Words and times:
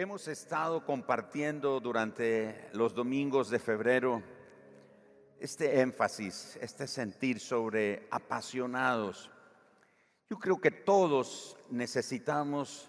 Hemos 0.00 0.28
estado 0.28 0.84
compartiendo 0.84 1.80
durante 1.80 2.70
los 2.72 2.94
domingos 2.94 3.50
de 3.50 3.58
febrero 3.58 4.22
este 5.40 5.80
énfasis, 5.80 6.56
este 6.62 6.86
sentir 6.86 7.40
sobre 7.40 8.06
apasionados. 8.12 9.28
Yo 10.30 10.38
creo 10.38 10.60
que 10.60 10.70
todos 10.70 11.56
necesitamos 11.68 12.88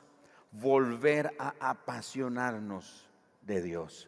volver 0.52 1.34
a 1.40 1.56
apasionarnos 1.60 3.10
de 3.42 3.64
Dios. 3.64 4.08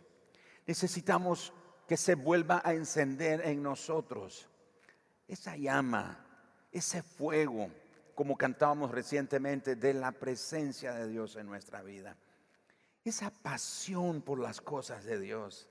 Necesitamos 0.68 1.54
que 1.88 1.98
se 1.98 2.14
vuelva 2.14 2.62
a 2.64 2.76
encender 2.76 3.42
en 3.48 3.64
nosotros 3.64 4.48
esa 5.28 5.58
llama, 5.58 6.24
ese 6.72 7.02
fuego, 7.02 7.72
como 8.14 8.38
cantábamos 8.38 8.92
recientemente, 8.92 9.76
de 9.76 9.96
la 9.96 10.12
presencia 10.12 10.94
de 10.94 11.08
Dios 11.08 11.36
en 11.36 11.48
nuestra 11.48 11.82
vida 11.82 12.16
esa 13.04 13.32
pasión 13.32 14.22
por 14.22 14.40
las 14.40 14.62
cosas 14.62 15.04
de 15.06 15.20
Dios, 15.20 15.68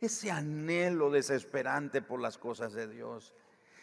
ese 0.00 0.30
anhelo 0.30 1.10
desesperante 1.10 2.02
por 2.02 2.20
las 2.20 2.36
cosas 2.36 2.72
de 2.72 2.86
Dios, 2.86 3.32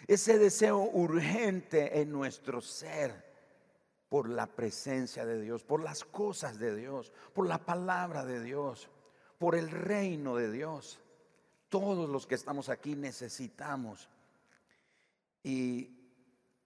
ese 0.08 0.38
deseo 0.38 0.80
urgente 0.80 2.02
en 2.02 2.12
nuestro 2.12 2.62
ser 2.62 3.34
por 4.10 4.30
la 4.30 4.48
presencia 4.48 5.26
de 5.26 5.42
Dios, 5.42 5.64
por 5.64 5.82
las 5.82 6.04
cosas 6.04 6.60
de 6.60 6.76
Dios, 6.76 7.12
por 7.34 7.48
la 7.48 7.66
palabra 7.66 8.26
de 8.26 8.44
Dios, 8.44 8.90
por 9.40 9.56
el 9.56 9.72
reino 9.72 10.36
de 10.36 10.52
Dios. 10.52 11.00
Todos 11.70 12.08
los 12.08 12.28
que 12.28 12.36
estamos 12.36 12.70
aquí 12.70 12.96
necesitamos. 12.96 14.10
Y 15.42 15.98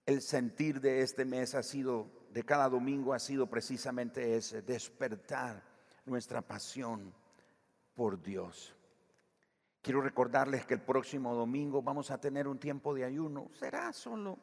el 0.04 0.20
sentir 0.20 0.80
de 0.80 1.00
este 1.00 1.24
mes 1.24 1.54
ha 1.54 1.62
sido, 1.62 2.10
de 2.30 2.42
cada 2.44 2.68
domingo 2.68 3.14
ha 3.14 3.18
sido 3.18 3.46
precisamente 3.46 4.36
ese, 4.36 4.60
despertar 4.60 5.67
nuestra 6.08 6.42
pasión 6.42 7.12
por 7.94 8.20
Dios. 8.22 8.74
Quiero 9.82 10.00
recordarles 10.00 10.66
que 10.66 10.74
el 10.74 10.80
próximo 10.80 11.34
domingo 11.34 11.82
vamos 11.82 12.10
a 12.10 12.20
tener 12.20 12.48
un 12.48 12.58
tiempo 12.58 12.94
de 12.94 13.04
ayuno. 13.04 13.48
Será 13.52 13.92
solo 13.92 14.38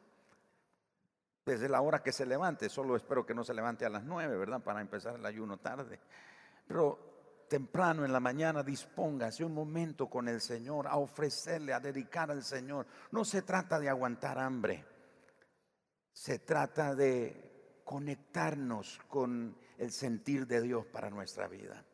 desde 1.44 1.68
la 1.68 1.80
hora 1.80 2.02
que 2.02 2.12
se 2.12 2.26
levante. 2.26 2.68
Solo 2.68 2.96
espero 2.96 3.24
que 3.24 3.34
no 3.34 3.44
se 3.44 3.54
levante 3.54 3.86
a 3.86 3.90
las 3.90 4.04
nueve, 4.04 4.36
¿verdad? 4.36 4.62
Para 4.62 4.80
empezar 4.80 5.14
el 5.16 5.24
ayuno 5.24 5.58
tarde. 5.58 6.00
Pero 6.66 7.44
temprano 7.48 8.04
en 8.04 8.12
la 8.12 8.20
mañana 8.20 8.62
dispóngase 8.62 9.44
un 9.44 9.54
momento 9.54 10.08
con 10.08 10.28
el 10.28 10.40
Señor 10.40 10.88
a 10.88 10.96
ofrecerle, 10.96 11.72
a 11.72 11.80
dedicar 11.80 12.30
al 12.30 12.42
Señor. 12.42 12.86
No 13.12 13.24
se 13.24 13.42
trata 13.42 13.78
de 13.78 13.88
aguantar 13.88 14.38
hambre. 14.38 14.84
Se 16.12 16.40
trata 16.40 16.94
de 16.94 17.80
conectarnos 17.84 18.98
con 19.08 19.56
el 19.78 19.92
sentir 19.92 20.46
de 20.46 20.60
Dios 20.60 20.86
para 20.86 21.10
nuestra 21.10 21.48
vida. 21.48 21.84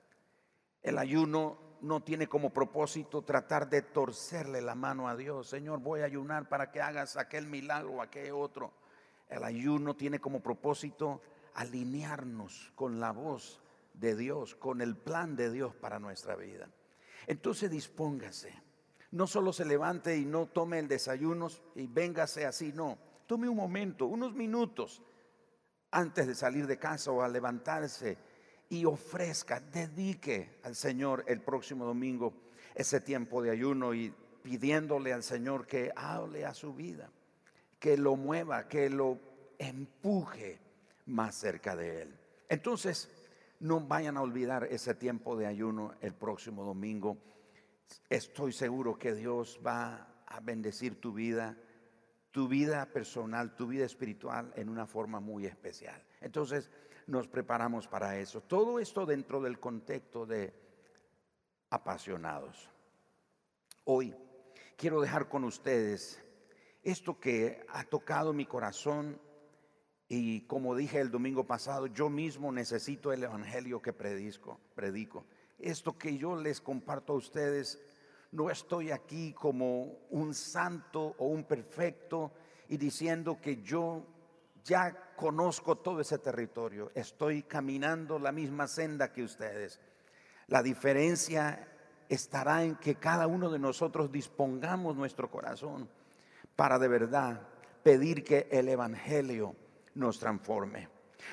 El 0.82 0.98
ayuno 0.98 1.58
no 1.80 2.02
tiene 2.02 2.28
como 2.28 2.50
propósito 2.50 3.22
tratar 3.22 3.68
de 3.68 3.82
torcerle 3.82 4.62
la 4.62 4.74
mano 4.74 5.08
a 5.08 5.16
Dios. 5.16 5.48
Señor, 5.48 5.80
voy 5.80 6.00
a 6.00 6.04
ayunar 6.04 6.48
para 6.48 6.70
que 6.70 6.80
hagas 6.80 7.16
aquel 7.16 7.46
milagro 7.46 7.94
o 7.94 8.02
aquel 8.02 8.32
otro. 8.32 8.72
El 9.28 9.44
ayuno 9.44 9.94
tiene 9.94 10.20
como 10.20 10.40
propósito 10.40 11.22
alinearnos 11.54 12.72
con 12.74 13.00
la 13.00 13.12
voz 13.12 13.60
de 13.94 14.16
Dios, 14.16 14.54
con 14.54 14.80
el 14.80 14.96
plan 14.96 15.36
de 15.36 15.50
Dios 15.50 15.74
para 15.74 15.98
nuestra 15.98 16.36
vida. 16.36 16.68
Entonces 17.26 17.70
dispóngase. 17.70 18.54
No 19.10 19.26
solo 19.26 19.52
se 19.52 19.64
levante 19.64 20.16
y 20.16 20.24
no 20.24 20.46
tome 20.46 20.78
el 20.78 20.88
desayuno 20.88 21.48
y 21.74 21.86
véngase 21.86 22.46
así, 22.46 22.72
no. 22.72 22.98
Tome 23.26 23.48
un 23.48 23.56
momento, 23.56 24.06
unos 24.06 24.32
minutos 24.34 25.02
antes 25.92 26.26
de 26.26 26.34
salir 26.34 26.66
de 26.66 26.78
casa 26.78 27.12
o 27.12 27.22
a 27.22 27.28
levantarse 27.28 28.16
y 28.70 28.84
ofrezca, 28.86 29.60
dedique 29.60 30.58
al 30.64 30.74
Señor 30.74 31.24
el 31.28 31.40
próximo 31.42 31.84
domingo 31.84 32.32
ese 32.74 33.00
tiempo 33.00 33.42
de 33.42 33.50
ayuno 33.50 33.94
y 33.94 34.12
pidiéndole 34.42 35.12
al 35.12 35.22
Señor 35.22 35.66
que 35.66 35.92
hable 35.94 36.46
a 36.46 36.54
su 36.54 36.74
vida, 36.74 37.10
que 37.78 37.96
lo 37.96 38.16
mueva, 38.16 38.66
que 38.66 38.88
lo 38.88 39.18
empuje 39.58 40.58
más 41.06 41.34
cerca 41.34 41.76
de 41.76 42.02
Él. 42.02 42.18
Entonces, 42.48 43.10
no 43.60 43.80
vayan 43.80 44.16
a 44.16 44.22
olvidar 44.22 44.64
ese 44.64 44.94
tiempo 44.94 45.36
de 45.36 45.46
ayuno 45.46 45.94
el 46.00 46.14
próximo 46.14 46.64
domingo. 46.64 47.18
Estoy 48.08 48.52
seguro 48.52 48.98
que 48.98 49.14
Dios 49.14 49.60
va 49.64 50.08
a 50.26 50.40
bendecir 50.40 51.00
tu 51.00 51.12
vida 51.12 51.56
tu 52.32 52.48
vida 52.48 52.86
personal, 52.86 53.54
tu 53.54 53.68
vida 53.68 53.84
espiritual 53.84 54.52
en 54.56 54.68
una 54.68 54.86
forma 54.86 55.20
muy 55.20 55.46
especial. 55.46 56.02
Entonces 56.20 56.70
nos 57.06 57.28
preparamos 57.28 57.86
para 57.86 58.18
eso. 58.18 58.40
Todo 58.40 58.80
esto 58.80 59.06
dentro 59.06 59.40
del 59.40 59.60
contexto 59.60 60.26
de 60.26 60.52
apasionados. 61.70 62.68
Hoy 63.84 64.14
quiero 64.76 65.00
dejar 65.00 65.28
con 65.28 65.44
ustedes 65.44 66.22
esto 66.82 67.20
que 67.20 67.64
ha 67.68 67.84
tocado 67.84 68.32
mi 68.32 68.46
corazón 68.46 69.20
y 70.08 70.42
como 70.42 70.74
dije 70.74 71.00
el 71.00 71.10
domingo 71.10 71.46
pasado, 71.46 71.86
yo 71.86 72.10
mismo 72.10 72.50
necesito 72.50 73.12
el 73.12 73.24
evangelio 73.24 73.80
que 73.80 73.92
predico, 73.92 74.60
predico. 74.74 75.26
Esto 75.58 75.96
que 75.96 76.16
yo 76.16 76.36
les 76.36 76.60
comparto 76.60 77.12
a 77.12 77.16
ustedes 77.16 77.80
no 78.32 78.50
estoy 78.50 78.90
aquí 78.90 79.32
como 79.32 79.98
un 80.10 80.34
santo 80.34 81.14
o 81.18 81.26
un 81.26 81.44
perfecto 81.44 82.32
y 82.68 82.76
diciendo 82.78 83.38
que 83.40 83.62
yo 83.62 84.06
ya 84.64 85.12
conozco 85.16 85.76
todo 85.76 86.00
ese 86.00 86.18
territorio. 86.18 86.90
Estoy 86.94 87.42
caminando 87.42 88.18
la 88.18 88.32
misma 88.32 88.66
senda 88.66 89.12
que 89.12 89.22
ustedes. 89.22 89.80
La 90.48 90.62
diferencia 90.62 91.68
estará 92.08 92.64
en 92.64 92.76
que 92.76 92.94
cada 92.94 93.26
uno 93.26 93.50
de 93.50 93.58
nosotros 93.58 94.10
dispongamos 94.10 94.96
nuestro 94.96 95.30
corazón 95.30 95.88
para 96.56 96.78
de 96.78 96.88
verdad 96.88 97.40
pedir 97.82 98.24
que 98.24 98.48
el 98.50 98.68
Evangelio 98.68 99.54
nos 99.94 100.18
transforme. 100.18 100.88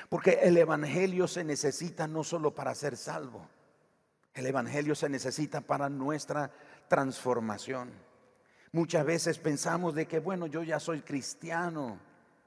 Porque 0.08 0.40
el 0.42 0.56
Evangelio 0.56 1.26
se 1.26 1.44
necesita 1.44 2.06
no 2.06 2.24
solo 2.24 2.54
para 2.54 2.74
ser 2.74 2.96
salvo, 2.96 3.46
el 4.34 4.46
Evangelio 4.46 4.94
se 4.94 5.08
necesita 5.08 5.60
para 5.60 5.88
nuestra 5.88 6.52
transformación. 6.90 7.88
Muchas 8.72 9.06
veces 9.06 9.38
pensamos 9.38 9.94
de 9.94 10.06
que, 10.06 10.18
bueno, 10.18 10.48
yo 10.48 10.64
ya 10.64 10.80
soy 10.80 11.02
cristiano, 11.02 12.00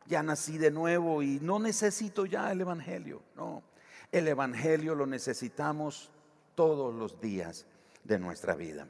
ya 0.06 0.22
nací 0.22 0.58
de 0.58 0.70
nuevo 0.70 1.24
y 1.24 1.40
no 1.42 1.60
necesito 1.60 2.26
ya 2.26 2.52
el 2.52 2.60
Evangelio. 2.60 3.24
No, 3.38 3.64
el 4.12 4.28
Evangelio 4.28 4.96
lo 4.96 5.08
necesitamos 5.08 6.12
todos 6.56 6.94
los 6.94 7.22
días 7.22 7.66
de 8.04 8.20
nuestra 8.20 8.54
vida. 8.54 8.86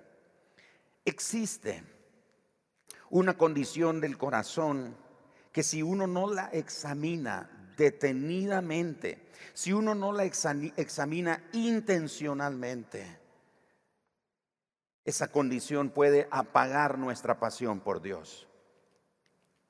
Existe 1.06 1.84
una 3.12 3.38
condición 3.38 4.02
del 4.02 4.18
corazón 4.18 4.98
que 5.52 5.62
si 5.62 5.84
uno 5.84 6.08
no 6.08 6.34
la 6.34 6.48
examina 6.48 7.72
detenidamente, 7.78 9.30
si 9.54 9.72
uno 9.72 9.94
no 9.94 10.14
la 10.14 10.24
examina 10.24 11.44
intencionalmente, 11.54 13.23
esa 15.06 15.28
condición 15.28 15.90
puede 15.90 16.28
apagar 16.32 16.98
nuestra 16.98 17.40
pasión 17.40 17.82
por 17.82 18.02
Dios. 18.02 18.48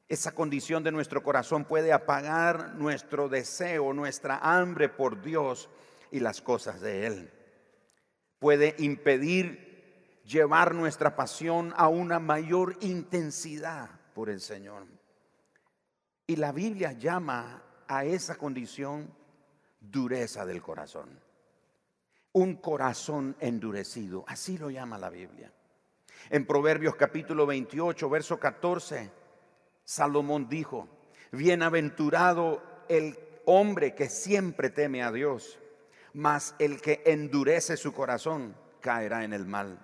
Esa 0.07 0.33
condición 0.33 0.83
de 0.83 0.91
nuestro 0.91 1.23
corazón 1.23 1.65
puede 1.65 1.91
apagar 1.91 2.75
nuestro 2.75 3.29
deseo, 3.29 3.93
nuestra 3.93 4.37
hambre 4.37 4.89
por 4.89 5.21
Dios 5.21 5.69
y 6.11 6.19
las 6.19 6.41
cosas 6.41 6.81
de 6.81 7.07
Él. 7.07 7.31
Puede 8.37 8.75
impedir 8.77 10.21
llevar 10.25 10.75
nuestra 10.75 11.15
pasión 11.15 11.73
a 11.77 11.87
una 11.87 12.19
mayor 12.19 12.77
intensidad 12.81 13.89
por 14.13 14.29
el 14.29 14.39
Señor. 14.39 14.85
Y 16.27 16.35
la 16.35 16.51
Biblia 16.51 16.91
llama 16.91 17.63
a 17.87 18.05
esa 18.05 18.35
condición 18.35 19.11
dureza 19.79 20.45
del 20.45 20.61
corazón 20.61 21.22
un 22.33 22.55
corazón 22.55 23.35
endurecido. 23.39 24.25
Así 24.27 24.57
lo 24.57 24.69
llama 24.69 24.97
la 24.97 25.09
Biblia. 25.09 25.51
En 26.29 26.45
Proverbios 26.45 26.95
capítulo 26.95 27.45
28, 27.45 28.09
verso 28.09 28.39
14, 28.39 29.11
Salomón 29.83 30.47
dijo, 30.49 30.87
bienaventurado 31.31 32.61
el 32.87 33.17
hombre 33.45 33.93
que 33.93 34.09
siempre 34.09 34.69
teme 34.69 35.03
a 35.03 35.11
Dios, 35.11 35.59
mas 36.13 36.55
el 36.59 36.81
que 36.81 37.01
endurece 37.05 37.77
su 37.77 37.93
corazón 37.93 38.55
caerá 38.79 39.23
en 39.23 39.33
el 39.33 39.45
mal. 39.45 39.79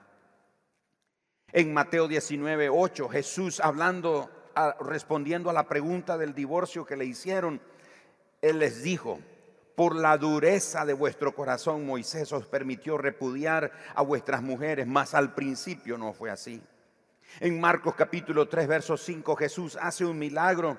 En 1.52 1.74
Mateo 1.74 2.08
19, 2.08 2.70
8, 2.70 3.10
Jesús 3.10 3.60
hablando, 3.60 4.30
respondiendo 4.82 5.50
a 5.50 5.54
la 5.54 5.68
pregunta 5.68 6.18
del 6.18 6.34
divorcio 6.34 6.86
que 6.86 6.96
le 6.96 7.06
hicieron, 7.06 7.62
él 8.42 8.60
les 8.60 8.84
dijo, 8.84 9.20
por 9.80 9.96
la 9.96 10.18
dureza 10.18 10.84
de 10.84 10.92
vuestro 10.92 11.34
corazón, 11.34 11.86
Moisés 11.86 12.34
os 12.34 12.46
permitió 12.46 12.98
repudiar 12.98 13.72
a 13.96 14.02
vuestras 14.02 14.42
mujeres, 14.42 14.86
mas 14.86 15.14
al 15.14 15.34
principio 15.34 15.98
no 15.98 16.12
fue 16.12 16.30
así. 16.30 16.62
En 17.40 17.62
Marcos 17.62 17.96
capítulo 17.96 18.50
3, 18.50 18.68
verso 18.68 18.98
5, 18.98 19.38
Jesús 19.38 19.78
hace 19.82 20.04
un 20.04 20.20
milagro. 20.20 20.78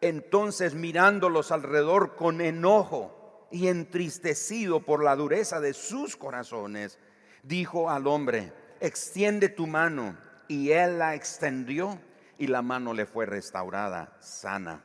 Entonces 0.00 0.74
mirándolos 0.74 1.52
alrededor 1.52 2.16
con 2.16 2.40
enojo, 2.40 3.46
y 3.52 3.68
entristecido 3.68 4.80
por 4.80 5.04
la 5.04 5.14
dureza 5.14 5.60
de 5.60 5.72
sus 5.72 6.16
corazones, 6.16 6.98
dijo 7.44 7.90
al 7.90 8.08
hombre, 8.08 8.52
extiende 8.80 9.50
tu 9.50 9.68
mano. 9.68 10.18
Y 10.48 10.72
él 10.72 10.98
la 10.98 11.14
extendió 11.14 11.96
y 12.38 12.48
la 12.48 12.60
mano 12.60 12.92
le 12.92 13.06
fue 13.06 13.24
restaurada, 13.24 14.16
sana. 14.18 14.82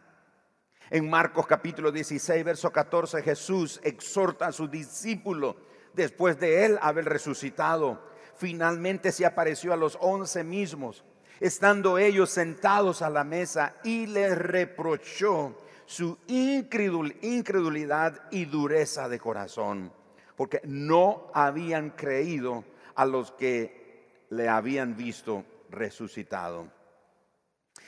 En 0.89 1.09
Marcos 1.09 1.45
capítulo 1.45 1.91
16, 1.91 2.45
verso 2.45 2.71
14, 2.71 3.21
Jesús 3.21 3.81
exhorta 3.83 4.47
a 4.47 4.51
su 4.53 4.69
discípulo 4.69 5.57
después 5.93 6.39
de 6.39 6.63
él 6.63 6.79
haber 6.81 7.03
resucitado. 7.05 8.01
Finalmente 8.37 9.11
se 9.11 9.25
apareció 9.25 9.73
a 9.73 9.77
los 9.77 9.97
once 9.99 10.45
mismos, 10.45 11.03
estando 11.41 11.97
ellos 11.97 12.29
sentados 12.29 13.01
a 13.01 13.09
la 13.09 13.25
mesa 13.25 13.75
y 13.83 14.07
les 14.07 14.37
reprochó 14.37 15.57
su 15.85 16.17
incredulidad 16.27 18.21
y 18.31 18.45
dureza 18.45 19.09
de 19.09 19.19
corazón, 19.19 19.91
porque 20.37 20.61
no 20.63 21.29
habían 21.33 21.89
creído 21.89 22.63
a 22.95 23.05
los 23.05 23.33
que 23.33 24.05
le 24.29 24.47
habían 24.47 24.95
visto 24.95 25.43
resucitado. 25.69 26.76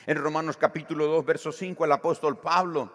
En 0.10 0.18
Romanos 0.18 0.58
capítulo 0.58 1.06
2, 1.06 1.24
verso 1.24 1.52
5, 1.52 1.86
el 1.86 1.92
apóstol 1.92 2.40
Pablo, 2.40 2.92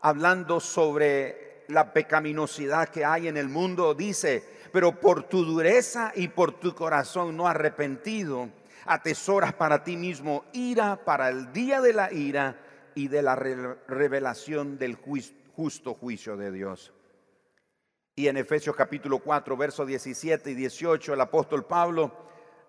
hablando 0.00 0.58
sobre 0.58 1.66
la 1.68 1.92
pecaminosidad 1.92 2.88
que 2.88 3.04
hay 3.04 3.28
en 3.28 3.36
el 3.36 3.50
mundo, 3.50 3.94
dice, 3.94 4.42
pero 4.72 4.98
por 4.98 5.24
tu 5.24 5.44
dureza 5.44 6.12
y 6.14 6.28
por 6.28 6.52
tu 6.52 6.74
corazón 6.74 7.36
no 7.36 7.46
arrepentido, 7.46 8.48
atesoras 8.86 9.52
para 9.52 9.84
ti 9.84 9.98
mismo 9.98 10.46
ira 10.54 11.04
para 11.04 11.28
el 11.28 11.52
día 11.52 11.82
de 11.82 11.92
la 11.92 12.10
ira 12.10 12.58
y 12.94 13.08
de 13.08 13.20
la 13.20 13.36
revelación 13.36 14.78
del 14.78 14.94
justo 14.94 15.92
juicio 15.92 16.38
de 16.38 16.52
Dios. 16.52 16.90
Y 18.14 18.28
en 18.28 18.38
Efesios 18.38 18.74
capítulo 18.74 19.18
4, 19.18 19.58
versos 19.58 19.86
17 19.86 20.52
y 20.52 20.54
18, 20.54 21.12
el 21.12 21.20
apóstol 21.20 21.66
Pablo 21.66 22.24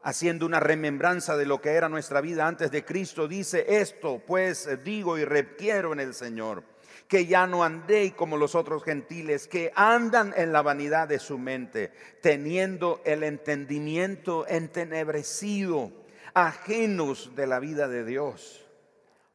haciendo 0.08 0.46
una 0.46 0.62
remembranza 0.62 1.36
de 1.36 1.46
lo 1.46 1.60
que 1.60 1.72
era 1.72 1.90
nuestra 1.90 2.22
vida 2.22 2.48
antes 2.48 2.72
de 2.72 2.86
Cristo, 2.86 3.28
dice 3.28 3.66
esto, 3.82 4.24
pues 4.26 4.70
digo 4.82 5.18
y 5.18 5.26
requiero 5.26 5.92
en 5.92 6.00
el 6.00 6.14
Señor, 6.14 6.64
que 7.10 7.26
ya 7.26 7.46
no 7.46 7.62
andéis 7.62 8.14
como 8.14 8.38
los 8.38 8.56
otros 8.56 8.86
gentiles, 8.86 9.50
que 9.50 9.74
andan 9.76 10.34
en 10.38 10.54
la 10.54 10.62
vanidad 10.62 11.10
de 11.10 11.20
su 11.20 11.38
mente, 11.38 11.92
teniendo 12.22 13.02
el 13.04 13.22
entendimiento 13.22 14.48
entenebrecido, 14.48 15.92
ajenos 16.34 17.36
de 17.36 17.46
la 17.46 17.60
vida 17.60 17.90
de 17.90 18.06
Dios, 18.06 18.66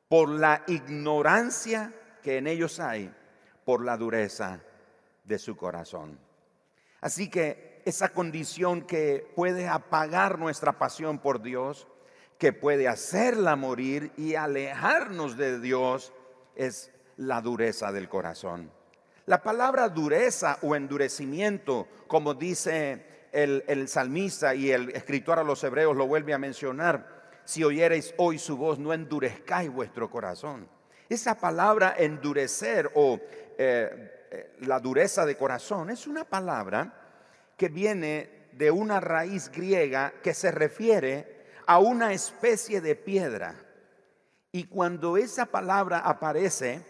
por 0.08 0.30
la 0.30 0.64
ignorancia 0.68 1.92
que 2.22 2.38
en 2.38 2.46
ellos 2.46 2.80
hay, 2.80 3.12
por 3.66 3.84
la 3.84 3.98
dureza 3.98 4.62
de 5.22 5.38
su 5.38 5.54
corazón. 5.54 6.18
Así 7.02 7.28
que 7.28 7.71
esa 7.84 8.10
condición 8.10 8.82
que 8.82 9.26
puede 9.34 9.68
apagar 9.68 10.38
nuestra 10.38 10.78
pasión 10.78 11.18
por 11.18 11.42
Dios, 11.42 11.88
que 12.38 12.52
puede 12.52 12.88
hacerla 12.88 13.56
morir 13.56 14.12
y 14.16 14.34
alejarnos 14.34 15.36
de 15.36 15.60
Dios, 15.60 16.12
es 16.56 16.90
la 17.16 17.40
dureza 17.40 17.92
del 17.92 18.08
corazón. 18.08 18.70
La 19.26 19.42
palabra 19.42 19.88
dureza 19.88 20.58
o 20.62 20.74
endurecimiento, 20.74 21.86
como 22.08 22.34
dice 22.34 23.06
el, 23.32 23.88
salmista 23.88 24.54
y 24.54 24.70
el 24.70 24.90
escritor 24.90 25.38
a 25.38 25.44
los 25.44 25.62
hebreos 25.62 25.96
lo 25.96 26.06
vuelve 26.06 26.34
a 26.34 26.38
mencionar, 26.38 27.22
si 27.44 27.64
oyereis 27.64 28.14
hoy 28.18 28.38
su 28.38 28.56
voz, 28.56 28.78
no 28.78 28.92
endurezcáis 28.92 29.70
vuestro 29.70 30.10
corazón. 30.10 30.68
Esa 31.08 31.36
palabra 31.36 31.94
endurecer 31.96 32.90
o 32.94 33.20
eh, 33.58 34.28
eh, 34.30 34.56
la 34.60 34.80
dureza 34.80 35.26
de 35.26 35.36
corazón 35.36 35.90
es 35.90 36.06
una 36.06 36.24
palabra 36.24 37.01
que 37.62 37.68
viene 37.68 38.28
de 38.54 38.72
una 38.72 38.98
raíz 38.98 39.48
griega 39.48 40.14
que 40.20 40.34
se 40.34 40.50
refiere 40.50 41.46
a 41.64 41.78
una 41.78 42.12
especie 42.12 42.80
de 42.80 42.96
piedra. 42.96 43.54
Y 44.50 44.64
cuando 44.64 45.16
esa 45.16 45.46
palabra 45.46 46.00
aparece, 46.00 46.84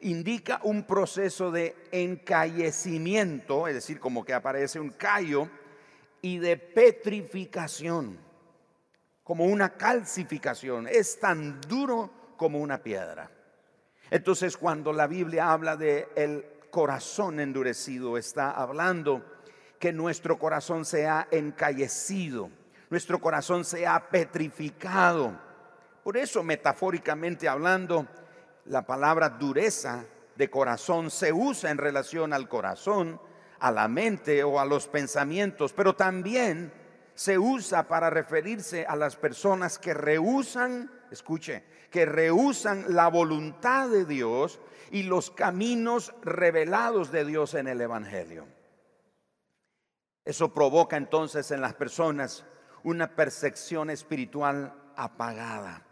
indica 0.00 0.58
un 0.64 0.82
proceso 0.82 1.52
de 1.52 1.76
encallecimiento, 1.92 3.68
es 3.68 3.74
decir, 3.74 4.00
como 4.00 4.24
que 4.24 4.34
aparece 4.34 4.80
un 4.80 4.90
callo, 4.90 5.48
y 6.22 6.38
de 6.38 6.56
petrificación, 6.56 8.18
como 9.22 9.44
una 9.44 9.76
calcificación. 9.76 10.88
Es 10.88 11.20
tan 11.20 11.60
duro 11.60 12.10
como 12.36 12.58
una 12.58 12.82
piedra. 12.82 13.30
Entonces, 14.10 14.56
cuando 14.56 14.92
la 14.92 15.06
Biblia 15.06 15.52
habla 15.52 15.76
de 15.76 16.08
el 16.16 16.44
corazón 16.72 17.38
endurecido, 17.38 18.18
está 18.18 18.50
hablando 18.50 19.35
que 19.78 19.92
nuestro 19.92 20.38
corazón 20.38 20.84
sea 20.84 21.28
encallecido, 21.30 22.50
nuestro 22.90 23.20
corazón 23.20 23.64
sea 23.64 24.08
petrificado. 24.10 25.38
Por 26.02 26.16
eso, 26.16 26.42
metafóricamente 26.42 27.48
hablando, 27.48 28.06
la 28.66 28.82
palabra 28.82 29.28
dureza 29.28 30.04
de 30.36 30.50
corazón 30.50 31.10
se 31.10 31.32
usa 31.32 31.70
en 31.70 31.78
relación 31.78 32.32
al 32.32 32.48
corazón, 32.48 33.20
a 33.58 33.70
la 33.70 33.88
mente 33.88 34.44
o 34.44 34.60
a 34.60 34.64
los 34.64 34.86
pensamientos, 34.86 35.72
pero 35.72 35.94
también 35.94 36.72
se 37.14 37.38
usa 37.38 37.88
para 37.88 38.10
referirse 38.10 38.84
a 38.86 38.94
las 38.94 39.16
personas 39.16 39.78
que 39.78 39.94
rehusan, 39.94 40.90
escuche, 41.10 41.64
que 41.90 42.04
rehusan 42.04 42.84
la 42.88 43.08
voluntad 43.08 43.88
de 43.88 44.04
Dios 44.04 44.60
y 44.90 45.04
los 45.04 45.30
caminos 45.30 46.14
revelados 46.22 47.10
de 47.10 47.24
Dios 47.24 47.54
en 47.54 47.68
el 47.68 47.80
Evangelio. 47.80 48.46
Eso 50.26 50.52
provoca 50.52 50.96
entonces 50.96 51.52
en 51.52 51.60
las 51.60 51.74
personas 51.74 52.44
una 52.82 53.14
percepción 53.14 53.90
espiritual 53.90 54.74
apagada. 54.96 55.84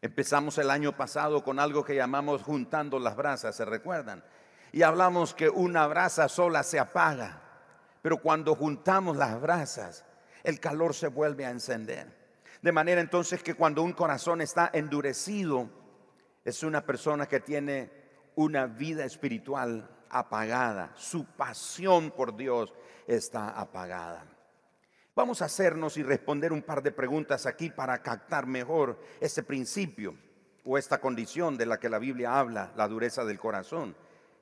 Empezamos 0.00 0.58
el 0.58 0.70
año 0.70 0.96
pasado 0.96 1.42
con 1.42 1.58
algo 1.58 1.84
que 1.84 1.96
llamamos 1.96 2.42
juntando 2.42 3.00
las 3.00 3.16
brasas, 3.16 3.56
¿se 3.56 3.64
recuerdan? 3.64 4.22
Y 4.70 4.82
hablamos 4.82 5.34
que 5.34 5.48
una 5.48 5.88
brasa 5.88 6.28
sola 6.28 6.62
se 6.62 6.78
apaga, 6.78 7.42
pero 8.00 8.18
cuando 8.18 8.54
juntamos 8.54 9.16
las 9.16 9.40
brasas, 9.40 10.04
el 10.44 10.60
calor 10.60 10.94
se 10.94 11.08
vuelve 11.08 11.44
a 11.44 11.50
encender. 11.50 12.16
De 12.62 12.70
manera 12.70 13.00
entonces 13.00 13.42
que 13.42 13.54
cuando 13.54 13.82
un 13.82 13.92
corazón 13.92 14.40
está 14.40 14.70
endurecido, 14.72 15.68
es 16.44 16.62
una 16.62 16.86
persona 16.86 17.26
que 17.26 17.40
tiene 17.40 17.90
una 18.36 18.66
vida 18.66 19.04
espiritual 19.04 19.91
apagada, 20.12 20.92
su 20.94 21.24
pasión 21.24 22.10
por 22.10 22.36
Dios 22.36 22.72
está 23.06 23.48
apagada. 23.48 24.24
Vamos 25.14 25.42
a 25.42 25.46
hacernos 25.46 25.96
y 25.96 26.02
responder 26.02 26.52
un 26.52 26.62
par 26.62 26.82
de 26.82 26.92
preguntas 26.92 27.46
aquí 27.46 27.70
para 27.70 28.00
captar 28.02 28.46
mejor 28.46 28.98
ese 29.20 29.42
principio 29.42 30.16
o 30.64 30.78
esta 30.78 31.00
condición 31.00 31.56
de 31.56 31.66
la 31.66 31.78
que 31.78 31.88
la 31.88 31.98
Biblia 31.98 32.38
habla, 32.38 32.72
la 32.76 32.88
dureza 32.88 33.24
del 33.24 33.38
corazón. 33.38 33.96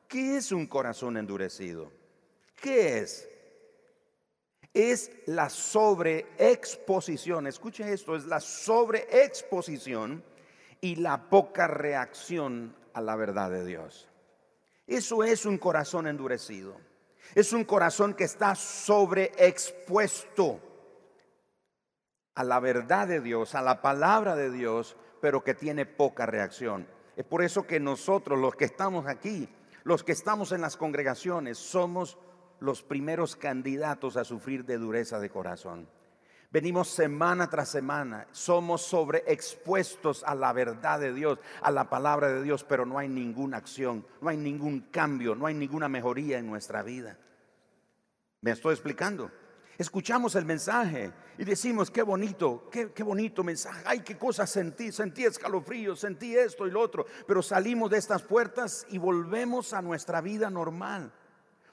¿Qué 0.07 0.37
es 0.37 0.53
un 0.53 0.67
corazón 0.67 1.17
endurecido? 1.17 1.91
¿Qué 2.55 2.99
es? 2.99 3.29
Es 4.73 5.11
la 5.27 5.49
sobreexposición, 5.49 7.47
escuche 7.49 7.93
esto, 7.93 8.15
es 8.15 8.27
la 8.27 8.39
sobreexposición 8.39 10.23
y 10.81 10.97
la 10.97 11.29
poca 11.29 11.67
reacción 11.67 12.77
a 12.93 13.01
la 13.01 13.17
verdad 13.17 13.51
de 13.51 13.65
Dios. 13.65 14.10
Eso 14.91 15.23
es 15.23 15.47
un 15.47 15.57
corazón 15.57 16.09
endurecido. 16.09 16.77
Es 17.37 17.53
un 17.53 17.63
corazón 17.63 18.13
que 18.13 18.25
está 18.25 18.57
sobreexpuesto 18.57 20.61
a 22.35 22.43
la 22.43 22.59
verdad 22.59 23.07
de 23.07 23.21
Dios, 23.21 23.55
a 23.55 23.63
la 23.63 23.83
palabra 23.83 24.35
de 24.35 24.51
Dios, 24.51 24.97
pero 25.21 25.45
que 25.45 25.55
tiene 25.55 25.87
poca 25.87 26.27
reacción. 26.27 26.89
Es 27.17 27.25
por 27.25 27.45
eso 27.45 27.69
que 27.69 27.79
nosotros, 27.79 28.37
los 28.37 28.57
que 28.57 28.65
estamos 28.65 29.07
aquí, 29.07 29.49
los 29.85 30.03
que 30.03 30.11
estamos 30.11 30.51
en 30.51 30.61
las 30.61 30.77
congregaciones, 30.77 31.57
somos 31.57 32.19
los 32.59 32.83
primeros 32.83 33.37
candidatos 33.37 34.17
a 34.17 34.25
sufrir 34.25 34.65
de 34.65 34.79
dureza 34.79 35.21
de 35.21 35.31
corazón. 35.31 35.89
Venimos 36.53 36.89
semana 36.89 37.49
tras 37.49 37.69
semana, 37.69 38.27
somos 38.33 38.83
sobreexpuestos 38.83 40.25
a 40.25 40.35
la 40.35 40.53
verdad 40.53 40.99
de 40.99 41.13
Dios, 41.13 41.39
a 41.63 41.71
la 41.71 41.89
palabra 41.89 42.29
de 42.29 42.43
Dios, 42.43 42.65
pero 42.65 42.85
no 42.85 42.99
hay 42.99 43.09
ninguna 43.09 43.59
acción, 43.59 44.05
no 44.21 44.31
hay 44.31 44.37
ningún 44.37 44.81
cambio, 44.91 45.37
no 45.37 45.47
hay 45.47 45.55
ninguna 45.55 45.89
mejoría 45.89 46.39
en 46.39 46.49
nuestra 46.49 46.83
vida. 46.83 47.17
¿Me 48.41 48.51
estoy 48.51 48.73
explicando? 48.73 49.31
Escuchamos 49.79 50.35
el 50.35 50.45
mensaje 50.45 51.13
y 51.39 51.45
decimos, 51.45 51.89
qué 51.89 52.03
bonito, 52.03 52.69
qué, 52.69 53.03
bonito 53.05 53.45
mensaje, 53.45 53.83
ay, 53.87 54.01
qué 54.01 54.19
cosa 54.19 54.45
sentí, 54.45 54.91
sentí 54.91 55.25
escalofrío, 55.25 55.95
sentí 55.95 56.37
esto 56.37 56.67
y 56.67 56.73
lo 56.73 56.81
otro, 56.81 57.07
pero 57.29 57.43
salimos 57.43 57.91
de 57.91 57.99
estas 57.99 58.23
puertas 58.23 58.87
y 58.91 58.99
volvemos 58.99 59.73
a 59.73 59.83
nuestra 59.83 60.21
vida 60.21 60.51
normal. 60.51 61.13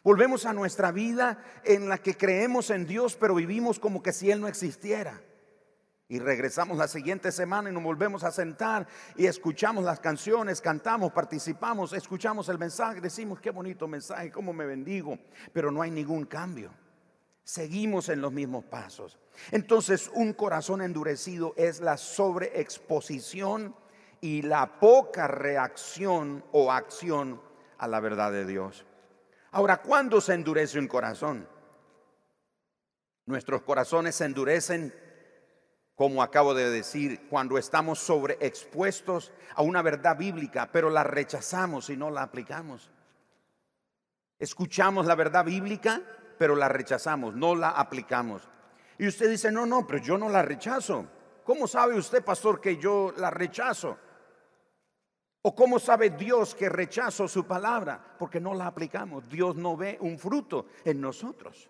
Volvemos 0.08 0.46
a 0.46 0.54
nuestra 0.54 0.94
vida 0.94 1.38
en 1.66 1.90
la 1.90 1.98
que 1.98 2.16
creemos 2.16 2.70
en 2.70 2.88
Dios, 2.88 3.18
pero 3.20 3.36
vivimos 3.36 3.78
como 3.78 4.02
que 4.02 4.14
si 4.14 4.32
Él 4.32 4.40
no 4.40 4.48
existiera. 4.48 5.20
Y 6.08 6.20
regresamos 6.20 6.78
la 6.78 6.88
siguiente 6.88 7.30
semana 7.30 7.70
y 7.70 7.74
nos 7.74 7.84
volvemos 7.84 8.24
a 8.24 8.32
sentar 8.32 8.88
y 9.18 9.26
escuchamos 9.26 9.84
las 9.84 10.00
canciones, 10.00 10.62
cantamos, 10.62 11.12
participamos, 11.12 11.92
escuchamos 11.92 12.48
el 12.48 12.58
mensaje, 12.58 13.02
decimos 13.02 13.42
qué 13.42 13.50
bonito 13.50 13.86
mensaje, 13.86 14.32
cómo 14.32 14.54
me 14.54 14.66
bendigo, 14.66 15.20
pero 15.52 15.72
no 15.72 15.82
hay 15.82 15.92
ningún 15.92 16.24
cambio. 16.24 16.72
Seguimos 17.44 18.08
en 18.08 18.22
los 18.22 18.32
mismos 18.32 18.64
pasos. 18.64 19.20
Entonces 19.52 20.10
un 20.14 20.32
corazón 20.32 20.82
endurecido 20.82 21.54
es 21.58 21.82
la 21.82 21.98
sobreexposición 21.98 23.76
y 24.22 24.42
la 24.44 24.80
poca 24.80 25.28
reacción 25.28 26.46
o 26.54 26.72
acción 26.72 27.42
a 27.78 27.90
la 27.90 28.00
verdad 28.00 28.32
de 28.32 28.46
Dios. 28.46 28.87
Ahora, 29.52 29.78
¿cuándo 29.78 30.22
se 30.22 30.34
endurece 30.34 30.80
un 30.80 30.88
corazón? 30.88 31.48
Nuestros 33.26 33.62
corazones 33.62 34.16
se 34.16 34.26
endurecen, 34.26 34.94
como 35.96 36.22
acabo 36.22 36.54
de 36.54 36.70
decir, 36.70 37.28
cuando 37.30 37.58
estamos 37.58 38.00
sobreexpuestos 38.00 39.34
a 39.56 39.62
una 39.62 39.82
verdad 39.82 40.18
bíblica, 40.18 40.70
pero 40.72 40.90
la 40.90 41.04
rechazamos 41.04 41.90
y 41.90 41.98
no 41.98 42.10
la 42.10 42.24
aplicamos. 42.24 42.92
Escuchamos 44.40 45.06
la 45.06 45.16
verdad 45.16 45.44
bíblica, 45.44 46.02
pero 46.38 46.56
la 46.56 46.70
rechazamos, 46.70 47.36
no 47.36 47.56
la 47.56 47.70
aplicamos. 47.70 48.48
Y 49.00 49.08
usted 49.08 49.30
dice, 49.30 49.52
no, 49.52 49.66
no, 49.66 49.86
pero 49.86 50.00
yo 50.00 50.18
no 50.18 50.30
la 50.30 50.42
rechazo. 50.42 51.06
¿Cómo 51.44 51.68
sabe 51.68 51.96
usted, 51.96 52.24
pastor, 52.24 52.60
que 52.62 52.78
yo 52.78 53.14
la 53.18 53.30
rechazo? 53.30 53.98
¿O 55.48 55.56
cómo 55.56 55.80
sabe 55.80 56.10
Dios 56.10 56.54
que 56.54 56.68
rechazo 56.68 57.26
su 57.26 57.48
palabra? 57.48 57.98
Porque 58.20 58.38
no 58.38 58.54
la 58.54 58.68
aplicamos. 58.68 59.30
Dios 59.30 59.56
no 59.56 59.78
ve 59.78 59.98
un 60.02 60.20
fruto 60.20 60.66
en 60.84 61.00
nosotros. 61.00 61.70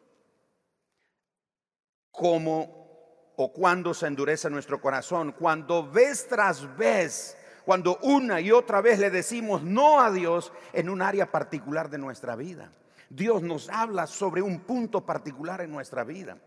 ¿Cómo 2.09 3.33
o 3.35 3.53
cuando 3.53 3.93
se 3.93 4.07
endurece 4.07 4.49
nuestro 4.49 4.81
corazón? 4.81 5.31
Cuando 5.33 5.87
vez 5.87 6.27
tras 6.27 6.75
vez, 6.75 7.37
cuando 7.65 7.99
una 8.01 8.41
y 8.41 8.51
otra 8.51 8.81
vez 8.81 8.97
le 8.97 9.11
decimos 9.11 9.61
no 9.61 10.01
a 10.01 10.09
Dios 10.09 10.51
en 10.73 10.89
un 10.89 11.03
área 11.03 11.31
particular 11.31 11.87
de 11.91 11.99
nuestra 11.99 12.35
vida. 12.35 12.71
Dios 13.11 13.43
nos 13.43 13.69
habla 13.69 14.07
sobre 14.07 14.41
un 14.41 14.61
punto 14.61 15.05
particular 15.05 15.61
en 15.61 15.69
nuestra 15.69 16.03
vida. 16.03 16.39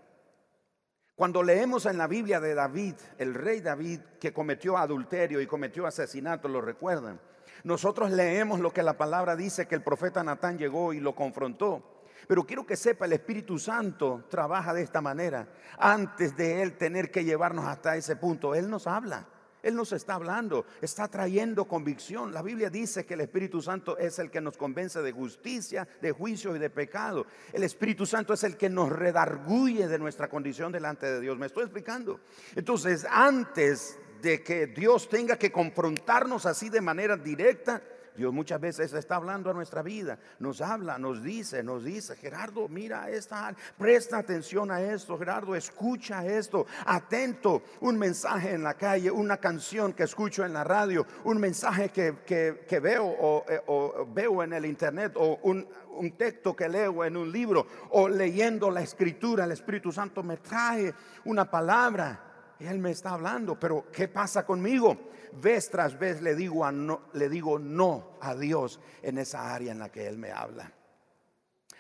Cuando 1.21 1.43
leemos 1.43 1.85
en 1.85 1.99
la 1.99 2.07
Biblia 2.07 2.41
de 2.41 2.55
David, 2.55 2.95
el 3.19 3.35
rey 3.35 3.61
David 3.61 4.01
que 4.19 4.33
cometió 4.33 4.79
adulterio 4.79 5.43
y 5.43 5.47
cometió 5.47 5.87
asesinato, 5.87 6.49
lo 6.49 6.63
recuerdan. 6.63 7.21
Nosotros 7.63 8.11
leemos 8.11 8.59
lo 8.59 8.73
que 8.73 8.83
la 8.83 8.97
palabra 8.97 9.37
dice 9.37 9.69
que 9.69 9.75
el 9.75 9.83
profeta 9.83 10.25
Natán 10.25 10.57
llegó 10.57 10.95
y 10.95 11.01
lo 11.01 11.15
confrontó. 11.15 12.07
Pero 12.27 12.47
quiero 12.47 12.65
que 12.65 12.75
sepa, 12.75 13.05
el 13.05 13.13
Espíritu 13.13 13.59
Santo 13.59 14.25
trabaja 14.31 14.73
de 14.73 14.81
esta 14.81 15.03
manera. 15.03 15.47
Antes 15.79 16.35
de 16.39 16.63
Él 16.63 16.79
tener 16.79 17.11
que 17.11 17.23
llevarnos 17.23 17.67
hasta 17.67 17.97
ese 17.97 18.17
punto, 18.17 18.55
Él 18.55 18.71
nos 18.71 18.87
habla. 18.87 19.27
Él 19.63 19.75
nos 19.75 19.93
está 19.93 20.15
hablando, 20.15 20.67
está 20.81 21.09
trayendo 21.09 21.67
convicción. 21.67 22.33
La 22.33 22.43
Biblia 22.43 22.71
dice 22.71 23.05
que 23.05 23.15
el 23.15 23.21
Espíritu 23.21 23.61
Santo 23.61 23.99
es 23.99 24.19
el 24.19 24.31
que 24.31 24.41
nos 24.41 24.57
convence 24.57 25.03
de 25.03 25.13
justicia, 25.13 25.87
de 26.01 26.13
juicio 26.13 26.55
y 26.57 26.59
de 26.59 26.71
pecado. 26.71 27.27
El 27.53 27.63
Espíritu 27.63 28.07
Santo 28.07 28.33
es 28.33 28.45
el 28.45 28.57
que 28.57 28.71
nos 28.71 28.91
redarguye 28.91 29.89
de 29.89 29.99
nuestra 29.99 30.29
condición 30.29 30.73
delante 30.73 31.07
de 31.07 31.21
Dios. 31.21 31.39
¿Me 31.39 31.47
estoy 31.47 31.65
explicando? 31.65 32.21
Entonces, 32.55 33.07
antes 33.11 33.99
de 34.21 34.43
que 34.43 34.67
Dios 34.67 35.09
tenga 35.09 35.37
que 35.37 35.51
confrontarnos 35.51 36.47
así 36.47 36.69
de 36.69 36.81
manera 36.81 37.17
directa, 37.17 37.83
Dios 38.21 38.35
muchas 38.35 38.61
veces 38.61 38.93
está 38.93 39.17
hablando 39.17 39.49
a 39.49 39.55
nuestra 39.55 39.81
vida, 39.81 40.19
nos 40.41 40.61
habla, 40.61 40.99
nos 40.99 41.23
dice, 41.23 41.63
nos 41.63 41.83
dice, 41.83 42.17
Gerardo, 42.17 42.69
mira 42.69 43.09
esta, 43.09 43.57
presta 43.79 44.19
atención 44.19 44.71
a 44.71 44.83
esto, 44.83 45.17
Gerardo, 45.17 45.55
escucha 45.57 46.27
esto, 46.27 46.67
atento, 46.85 47.63
un 47.81 47.97
mensaje 47.97 48.53
en 48.53 48.63
la 48.63 48.75
calle, 48.75 49.11
una 49.11 49.39
canción 49.39 49.95
que 49.95 50.03
escucho 50.03 50.45
en 50.45 50.53
la 50.53 50.65
radio, 50.65 51.07
un 51.25 51.41
mensaje 51.41 51.89
que, 51.89 52.81
veo 52.83 53.07
o, 53.07 53.47
eh, 53.49 53.63
o, 53.69 54.07
veo 54.13 54.43
en 54.43 54.53
el 54.53 54.67
internet 54.67 55.15
o 55.17 55.39
un 55.43 56.13
texto 56.19 56.55
que 56.55 56.69
leo 56.69 57.03
en 57.07 57.17
un 57.17 57.33
libro 57.33 57.67
o 57.93 58.07
leyendo 58.07 58.71
la 58.71 58.83
escritura, 58.83 59.45
el 59.45 59.53
Espíritu 59.53 59.91
Santo 59.93 60.23
me 60.23 60.37
trae 60.37 60.93
una 61.25 61.51
palabra. 61.51 62.30
Él 62.61 62.79
me 62.79 62.91
está 62.91 63.11
hablando, 63.11 63.59
pero 63.59 63.87
¿qué 63.91 64.09
pasa 64.09 64.45
conmigo? 64.45 64.97
vez 65.33 65.71
tras 65.71 65.99
vez 65.99 66.23
le 66.23 66.35
digo, 66.35 66.71
no, 66.73 67.03
le 67.13 67.29
digo 67.29 67.59
no 67.59 68.17
a 68.21 68.35
Dios 68.35 68.81
en 69.03 69.19
esa 69.19 69.55
área 69.55 69.73
en 69.73 69.79
la 69.79 69.91
que 69.91 70.07
Él 70.07 70.19
me 70.19 70.33
habla. 70.33 70.73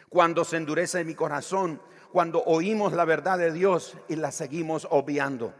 Cuando 0.09 0.45
se 0.45 0.57
endurece 0.57 1.05
mi 1.05 1.15
corazón, 1.15 1.81
cuando 2.13 2.43
oímos 2.45 2.93
la 2.93 3.05
verdad 3.05 3.39
de 3.39 3.53
Dios 3.53 3.97
y 4.09 4.17
la 4.17 4.33
seguimos 4.33 4.87
obviando. 4.91 5.55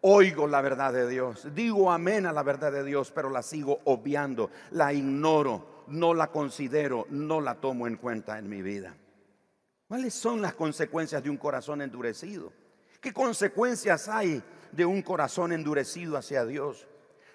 Oigo 0.00 0.48
la 0.48 0.60
verdad 0.60 0.92
de 0.92 1.08
Dios, 1.08 1.46
digo 1.54 1.92
amén 1.92 2.26
a 2.26 2.32
la 2.32 2.42
verdad 2.42 2.72
de 2.72 2.82
Dios, 2.82 3.12
pero 3.14 3.30
la 3.30 3.42
sigo 3.42 3.80
obviando, 3.84 4.50
la 4.72 4.92
ignoro, 4.92 5.84
no 5.88 6.12
la 6.12 6.28
considero, 6.28 7.06
no 7.10 7.40
la 7.40 7.54
tomo 7.54 7.86
en 7.86 7.96
cuenta 7.96 8.36
en 8.36 8.48
mi 8.48 8.62
vida. 8.62 8.96
¿Cuáles 9.86 10.14
son 10.14 10.42
las 10.42 10.54
consecuencias 10.54 11.22
de 11.22 11.30
un 11.30 11.36
corazón 11.36 11.82
endurecido? 11.82 12.52
¿Qué 13.02 13.12
consecuencias 13.12 14.08
hay 14.08 14.40
de 14.70 14.86
un 14.86 15.02
corazón 15.02 15.50
endurecido 15.52 16.16
hacia 16.16 16.46
Dios? 16.46 16.86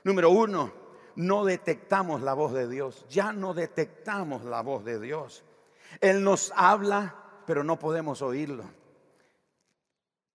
Número 0.05 0.29
uno, 0.29 0.71
no 1.17 1.43
detectamos 1.43 2.21
la 2.21 2.33
voz 2.33 2.53
de 2.53 2.69
Dios. 2.69 3.05
Ya 3.09 3.33
no 3.33 3.53
detectamos 3.53 4.45
la 4.45 4.61
voz 4.61 4.85
de 4.85 4.97
Dios. 4.97 5.43
Él 5.99 6.23
nos 6.23 6.53
habla, 6.55 7.15
pero 7.45 7.65
no 7.65 7.77
podemos 7.77 8.21
oírlo. 8.21 8.63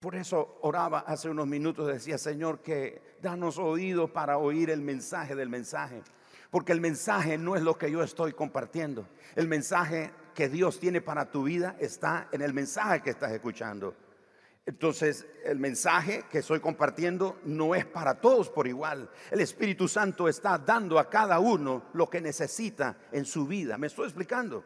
Por 0.01 0.17
eso 0.17 0.59
oraba 0.61 0.99
hace 0.99 1.31
unos 1.31 1.47
minutos, 1.47 1.87
decía, 1.87 2.19
Señor, 2.19 2.59
que 2.59 3.17
danos 3.23 3.57
oído 3.57 4.13
para 4.13 4.37
oír 4.37 4.69
el 4.69 4.83
mensaje 4.83 5.35
del 5.35 5.49
mensaje. 5.49 6.03
Porque 6.51 6.73
el 6.73 6.83
mensaje 6.83 7.39
no 7.39 7.57
es 7.57 7.63
lo 7.63 7.79
que 7.79 7.91
yo 7.91 8.03
estoy 8.03 8.35
compartiendo. 8.35 9.09
El 9.35 9.49
mensaje 9.49 10.13
que 10.35 10.51
Dios 10.51 10.79
tiene 10.79 11.01
para 11.01 11.31
tu 11.31 11.45
vida 11.45 11.75
está 11.79 12.29
en 12.33 12.43
el 12.43 12.53
mensaje 12.53 13.01
que 13.01 13.11
estás 13.11 13.33
escuchando. 13.33 13.95
Entonces, 14.65 15.27
el 15.45 15.59
mensaje 15.59 16.25
que 16.31 16.39
estoy 16.39 16.61
compartiendo 16.61 17.41
no 17.45 17.75
es 17.75 17.85
para 17.85 18.21
todos 18.21 18.49
por 18.49 18.69
igual. 18.69 19.11
El 19.31 19.41
Espíritu 19.41 19.89
Santo 19.89 20.29
está 20.29 20.57
dando 20.57 20.99
a 21.01 21.11
cada 21.11 21.41
uno 21.41 21.85
lo 21.95 22.09
que 22.09 22.21
necesita 22.21 22.97
en 23.11 23.25
su 23.25 23.47
vida. 23.47 23.77
¿Me 23.77 23.89
estoy 23.89 24.07
explicando? 24.07 24.65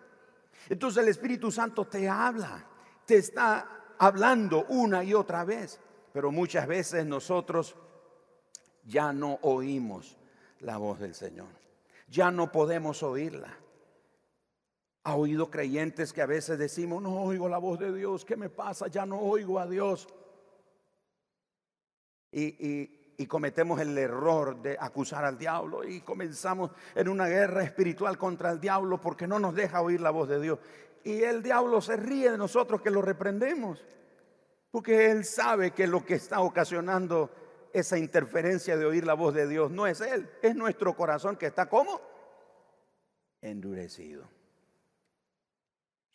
Entonces 0.69 1.03
el 1.03 1.09
Espíritu 1.09 1.51
Santo 1.51 1.87
te 1.87 2.09
habla, 2.09 2.67
te 3.07 3.17
está 3.17 3.95
hablando 3.99 4.67
una 4.69 5.03
y 5.03 5.15
otra 5.15 5.45
vez, 5.45 5.81
pero 6.13 6.31
muchas 6.31 6.67
veces 6.67 7.07
nosotros 7.07 7.77
ya 8.85 9.13
no 9.13 9.39
oímos 9.43 10.17
la 10.61 10.77
voz 10.77 11.01
del 11.01 11.15
Señor. 11.15 11.49
Ya 12.09 12.31
no 12.31 12.53
podemos 12.53 13.03
oírla. 13.03 13.57
Ha 15.07 15.15
oído 15.15 15.49
creyentes 15.49 16.13
que 16.13 16.21
a 16.21 16.27
veces 16.27 16.59
decimos, 16.59 17.01
no 17.01 17.23
oigo 17.23 17.49
la 17.49 17.59
voz 17.59 17.79
de 17.79 17.95
Dios, 17.95 18.25
¿qué 18.25 18.37
me 18.37 18.51
pasa? 18.51 18.89
Ya 18.89 19.07
no 19.07 19.21
oigo 19.21 19.61
a 19.61 19.67
Dios. 19.69 20.09
Y, 22.33 23.25
cometemos 23.29 23.81
el 23.81 23.97
error 23.97 24.61
de 24.61 24.77
acusar 24.81 25.25
al 25.25 25.39
diablo 25.39 25.85
y 25.85 26.01
comenzamos 26.01 26.73
en 26.97 27.09
una 27.09 27.29
guerra 27.29 27.63
espiritual 27.63 28.19
contra 28.19 28.51
el 28.51 28.59
diablo 28.59 29.01
porque 29.01 29.29
no 29.29 29.39
nos 29.39 29.55
deja 29.55 29.81
oír 29.81 30.01
la 30.01 30.11
voz 30.11 30.29
de 30.29 30.41
Dios. 30.41 30.59
Y 31.05 31.23
el 31.23 31.41
diablo 31.41 31.81
se 31.81 31.97
ríe 31.97 32.33
de 32.33 32.39
nosotros 32.39 32.83
que 32.83 32.91
lo 32.91 33.01
reprendemos, 33.01 33.87
porque 34.73 35.13
él 35.13 35.25
sabe 35.25 35.71
que 35.71 35.87
lo 35.87 36.05
que 36.05 36.15
está 36.15 36.41
ocasionando 36.41 37.31
esa 37.73 37.97
interferencia 37.97 38.77
de 38.77 38.87
oír 38.87 39.07
la 39.07 39.15
voz 39.15 39.35
de 39.35 39.47
Dios 39.47 39.71
no 39.71 39.87
es 39.87 40.01
él, 40.01 40.29
es 40.43 40.57
nuestro 40.57 40.97
corazón 40.97 41.37
que 41.37 41.47
está 41.47 41.69
como 41.69 42.01
endurecido 43.41 44.36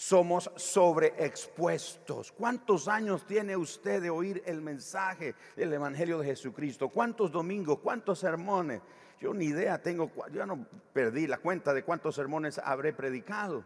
somos 0.02 0.50
sobreexpuestos. 0.56 2.32
¿Cuántos 2.32 2.88
años 2.88 3.24
tiene 3.28 3.56
usted 3.56 4.02
de 4.02 4.10
oír 4.10 4.42
el 4.48 4.60
mensaje 4.60 5.36
del 5.56 5.72
Evangelio 5.74 6.18
de 6.18 6.26
Jesucristo? 6.26 6.90
¿Cuántos 6.90 7.32
domingos? 7.32 7.78
¿Cuántos 7.84 8.18
sermones? 8.18 8.82
Yo 9.20 9.32
ni 9.32 9.46
idea 9.46 9.80
tengo, 9.80 10.12
yo 10.32 10.44
no 10.48 10.66
perdí 10.92 11.28
la 11.28 11.38
cuenta 11.38 11.72
de 11.72 11.84
cuántos 11.84 12.16
sermones 12.16 12.58
habré 12.58 12.94
predicado. 12.94 13.64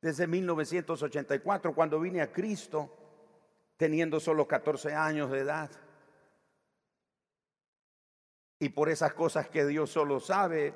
Desde 0.00 0.26
1984, 0.26 1.74
cuando 1.74 2.00
vine 2.00 2.22
a 2.22 2.32
Cristo, 2.32 2.90
teniendo 3.76 4.20
solo 4.20 4.48
14 4.48 4.94
años 4.94 5.30
de 5.30 5.40
edad. 5.40 5.70
Y 8.60 8.70
por 8.70 8.88
esas 8.88 9.12
cosas 9.12 9.50
que 9.50 9.66
Dios 9.66 9.90
solo 9.90 10.20
sabe, 10.20 10.72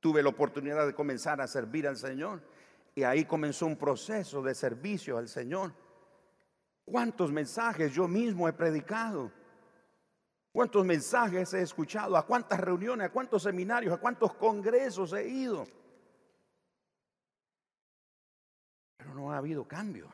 tuve 0.00 0.22
la 0.22 0.30
oportunidad 0.30 0.86
de 0.86 0.94
comenzar 0.94 1.42
a 1.42 1.46
servir 1.46 1.86
al 1.86 1.98
Señor. 1.98 2.53
Y 2.94 3.02
ahí 3.02 3.24
comenzó 3.24 3.66
un 3.66 3.76
proceso 3.76 4.42
de 4.42 4.54
servicio 4.54 5.18
al 5.18 5.28
Señor. 5.28 5.72
¿Cuántos 6.84 7.32
mensajes 7.32 7.92
yo 7.92 8.06
mismo 8.06 8.48
he 8.48 8.52
predicado? 8.52 9.32
¿Cuántos 10.52 10.84
mensajes 10.84 11.52
he 11.54 11.62
escuchado? 11.62 12.16
¿A 12.16 12.24
cuántas 12.24 12.60
reuniones? 12.60 13.08
¿A 13.08 13.12
cuántos 13.12 13.42
seminarios? 13.42 13.92
¿A 13.92 13.96
cuántos 13.96 14.34
congresos 14.34 15.12
he 15.12 15.28
ido? 15.28 15.66
Pero 18.96 19.14
no 19.14 19.32
ha 19.32 19.38
habido 19.38 19.66
cambio. 19.66 20.08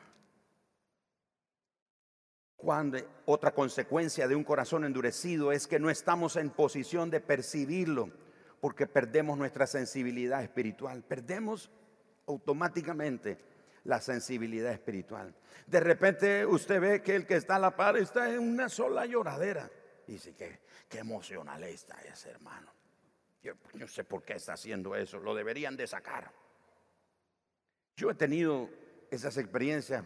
Cuando 2.55 2.97
otra 3.25 3.53
consecuencia 3.53 4.27
de 4.27 4.35
un 4.35 4.43
corazón 4.43 4.85
endurecido 4.85 5.51
es 5.51 5.67
que 5.67 5.79
no 5.79 5.89
estamos 5.89 6.35
en 6.35 6.49
posición 6.49 7.11
de 7.11 7.19
percibirlo 7.19 8.09
porque 8.59 8.87
perdemos 8.87 9.37
nuestra 9.37 9.67
sensibilidad 9.67 10.43
espiritual. 10.43 11.03
Perdemos 11.03 11.69
automáticamente 12.31 13.37
la 13.85 13.99
sensibilidad 13.99 14.71
espiritual. 14.71 15.33
De 15.67 15.79
repente 15.79 16.45
usted 16.45 16.79
ve 16.79 17.01
que 17.01 17.15
el 17.15 17.25
que 17.25 17.35
está 17.35 17.55
a 17.55 17.59
la 17.59 17.75
par 17.75 17.97
está 17.97 18.31
en 18.31 18.39
una 18.39 18.69
sola 18.69 19.05
lloradera. 19.05 19.69
Dice 20.05 20.35
que 20.35 20.59
qué 20.89 20.99
emocional 20.99 21.63
está 21.63 21.99
ese 22.01 22.29
hermano. 22.31 22.71
Yo 23.43 23.53
no 23.73 23.87
sé 23.87 24.03
por 24.03 24.23
qué 24.23 24.33
está 24.33 24.53
haciendo 24.53 24.95
eso. 24.95 25.19
Lo 25.19 25.33
deberían 25.33 25.75
de 25.75 25.87
sacar. 25.87 26.31
Yo 27.95 28.11
he 28.11 28.15
tenido 28.15 28.69
esas 29.09 29.37
experiencias 29.37 30.03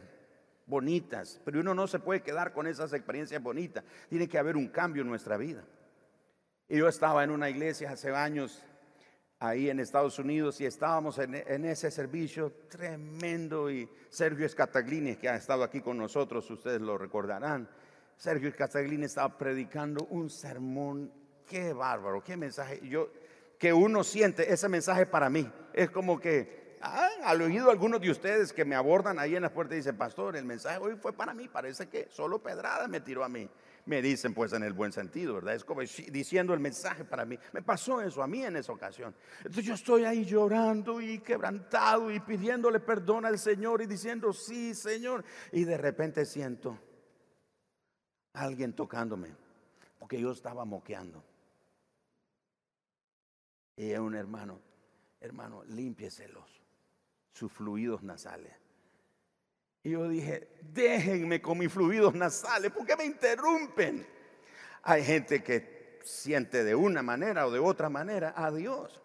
bonitas, 0.65 1.39
pero 1.43 1.59
uno 1.59 1.73
no 1.73 1.87
se 1.87 1.99
puede 1.99 2.21
quedar 2.21 2.53
con 2.53 2.67
esas 2.67 2.93
experiencias 2.93 3.41
bonitas. 3.41 3.83
Tiene 4.09 4.27
que 4.27 4.37
haber 4.37 4.55
un 4.55 4.69
cambio 4.69 5.01
en 5.01 5.09
nuestra 5.09 5.37
vida. 5.37 5.63
Y 6.67 6.77
yo 6.77 6.87
estaba 6.87 7.23
en 7.23 7.29
una 7.29 7.49
iglesia 7.49 7.91
hace 7.91 8.09
años 8.09 8.63
ahí 9.47 9.69
en 9.69 9.79
Estados 9.79 10.19
Unidos 10.19 10.59
y 10.61 10.65
estábamos 10.65 11.19
en, 11.19 11.65
ese 11.65 11.91
servicio 11.91 12.51
tremendo 12.69 13.69
y 13.69 13.89
Sergio 14.09 14.45
Escataglini, 14.45 15.15
que 15.15 15.29
ha 15.29 15.35
estado 15.35 15.63
aquí 15.63 15.81
con 15.81 15.97
nosotros, 15.97 16.49
ustedes 16.49 16.81
lo 16.81 16.97
recordarán, 16.97 17.67
Sergio 18.17 18.49
Escataglini 18.49 19.05
estaba 19.05 19.37
predicando 19.37 20.05
un 20.09 20.29
sermón, 20.29 21.11
qué 21.47 21.73
bárbaro, 21.73 22.23
qué 22.23 22.37
mensaje, 22.37 22.79
yo, 22.87 23.09
que 23.59 23.73
uno 23.73 24.03
siente 24.03 24.51
ese 24.51 24.69
mensaje 24.69 25.05
para 25.05 25.29
mí, 25.29 25.49
es 25.73 25.89
como 25.89 26.19
que 26.19 26.77
ah, 26.81 27.09
al 27.23 27.41
oído 27.41 27.69
algunos 27.69 28.01
de 28.01 28.11
ustedes 28.11 28.53
que 28.53 28.65
me 28.65 28.75
abordan 28.75 29.19
ahí 29.19 29.35
en 29.35 29.43
la 29.43 29.53
puerta 29.53 29.73
y 29.73 29.77
dicen, 29.77 29.97
pastor, 29.97 30.35
el 30.35 30.45
mensaje 30.45 30.79
hoy 30.79 30.95
fue 30.95 31.13
para 31.13 31.33
mí, 31.33 31.47
parece 31.47 31.87
que 31.87 32.07
solo 32.09 32.39
pedrada 32.39 32.87
me 32.87 33.01
tiró 33.01 33.23
a 33.23 33.29
mí 33.29 33.49
me 33.85 34.01
dicen 34.01 34.33
pues 34.33 34.53
en 34.53 34.63
el 34.63 34.73
buen 34.73 34.91
sentido, 34.91 35.35
¿verdad? 35.35 35.55
Es 35.55 35.63
como 35.63 35.81
diciendo 35.81 36.53
el 36.53 36.59
mensaje 36.59 37.05
para 37.05 37.25
mí. 37.25 37.37
Me 37.53 37.61
pasó 37.61 38.01
eso 38.01 38.23
a 38.23 38.27
mí 38.27 38.43
en 38.43 38.55
esa 38.55 38.71
ocasión. 38.71 39.15
Entonces 39.37 39.65
yo 39.65 39.75
estoy 39.75 40.05
ahí 40.05 40.25
llorando 40.25 41.01
y 41.01 41.19
quebrantado 41.19 42.11
y 42.11 42.19
pidiéndole 42.19 42.79
perdón 42.79 43.25
al 43.25 43.37
Señor 43.37 43.81
y 43.81 43.85
diciendo, 43.85 44.33
sí, 44.33 44.73
Señor. 44.73 45.23
Y 45.51 45.63
de 45.63 45.77
repente 45.77 46.25
siento 46.25 46.79
a 48.33 48.41
alguien 48.41 48.73
tocándome, 48.73 49.35
porque 49.99 50.19
yo 50.19 50.31
estaba 50.31 50.65
moqueando. 50.65 51.23
Y 53.77 53.93
un 53.93 54.15
hermano, 54.15 54.61
hermano, 55.19 55.63
límpieselos, 55.65 56.61
sus 57.33 57.51
fluidos 57.51 58.03
nasales. 58.03 58.64
Y 59.85 59.91
yo 59.91 60.09
dije, 60.09 60.47
déjenme 60.73 61.39
con 61.43 61.59
mis 61.59 61.71
fluidos 61.71 62.15
nasales, 62.15 62.71
¿por 62.71 62.87
qué 62.87 62.95
me 62.95 63.05
interrumpen? 63.05 64.03
Hay 64.81 65.03
gente 65.03 65.43
que 65.43 65.99
siente 66.03 66.63
de 66.63 66.73
una 66.73 67.03
manera 67.03 67.45
o 67.45 67.51
de 67.51 67.59
otra 67.59 67.87
manera 67.87 68.33
a 68.35 68.51
Dios. 68.51 68.99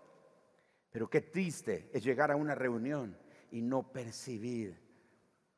Pero 0.90 1.10
qué 1.10 1.20
triste 1.20 1.90
es 1.92 2.02
llegar 2.02 2.30
a 2.30 2.36
una 2.36 2.54
reunión 2.54 3.14
y 3.50 3.60
no 3.60 3.92
percibir, 3.92 4.80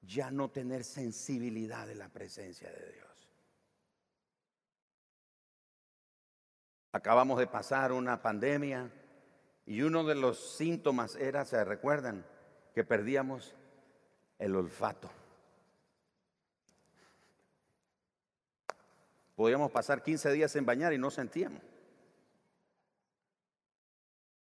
ya 0.01 0.33
no 0.33 0.51
tener 0.51 0.83
sensibilidad 0.83 1.87
de 1.87 1.95
la 1.95 2.09
presencia 2.09 2.69
de 2.69 2.93
Dios. 2.93 3.29
Acabamos 6.91 7.39
de 7.39 7.47
pasar 7.47 7.93
una 7.93 8.21
pandemia 8.21 8.91
y 9.67 9.83
uno 9.83 10.03
de 10.03 10.17
los 10.17 10.57
síntomas 10.57 11.15
era, 11.15 11.45
se 11.45 11.65
recuerdan, 11.65 12.27
que 12.75 12.83
perdíamos 12.83 13.55
el 14.43 14.57
olfato. 14.57 15.09
Podíamos 19.37 19.71
pasar 19.71 20.03
15 20.03 20.33
días 20.33 20.55
en 20.57 20.67
bañar 20.67 20.93
y 20.93 20.99
no 20.99 21.11
sentíamos. 21.11 21.63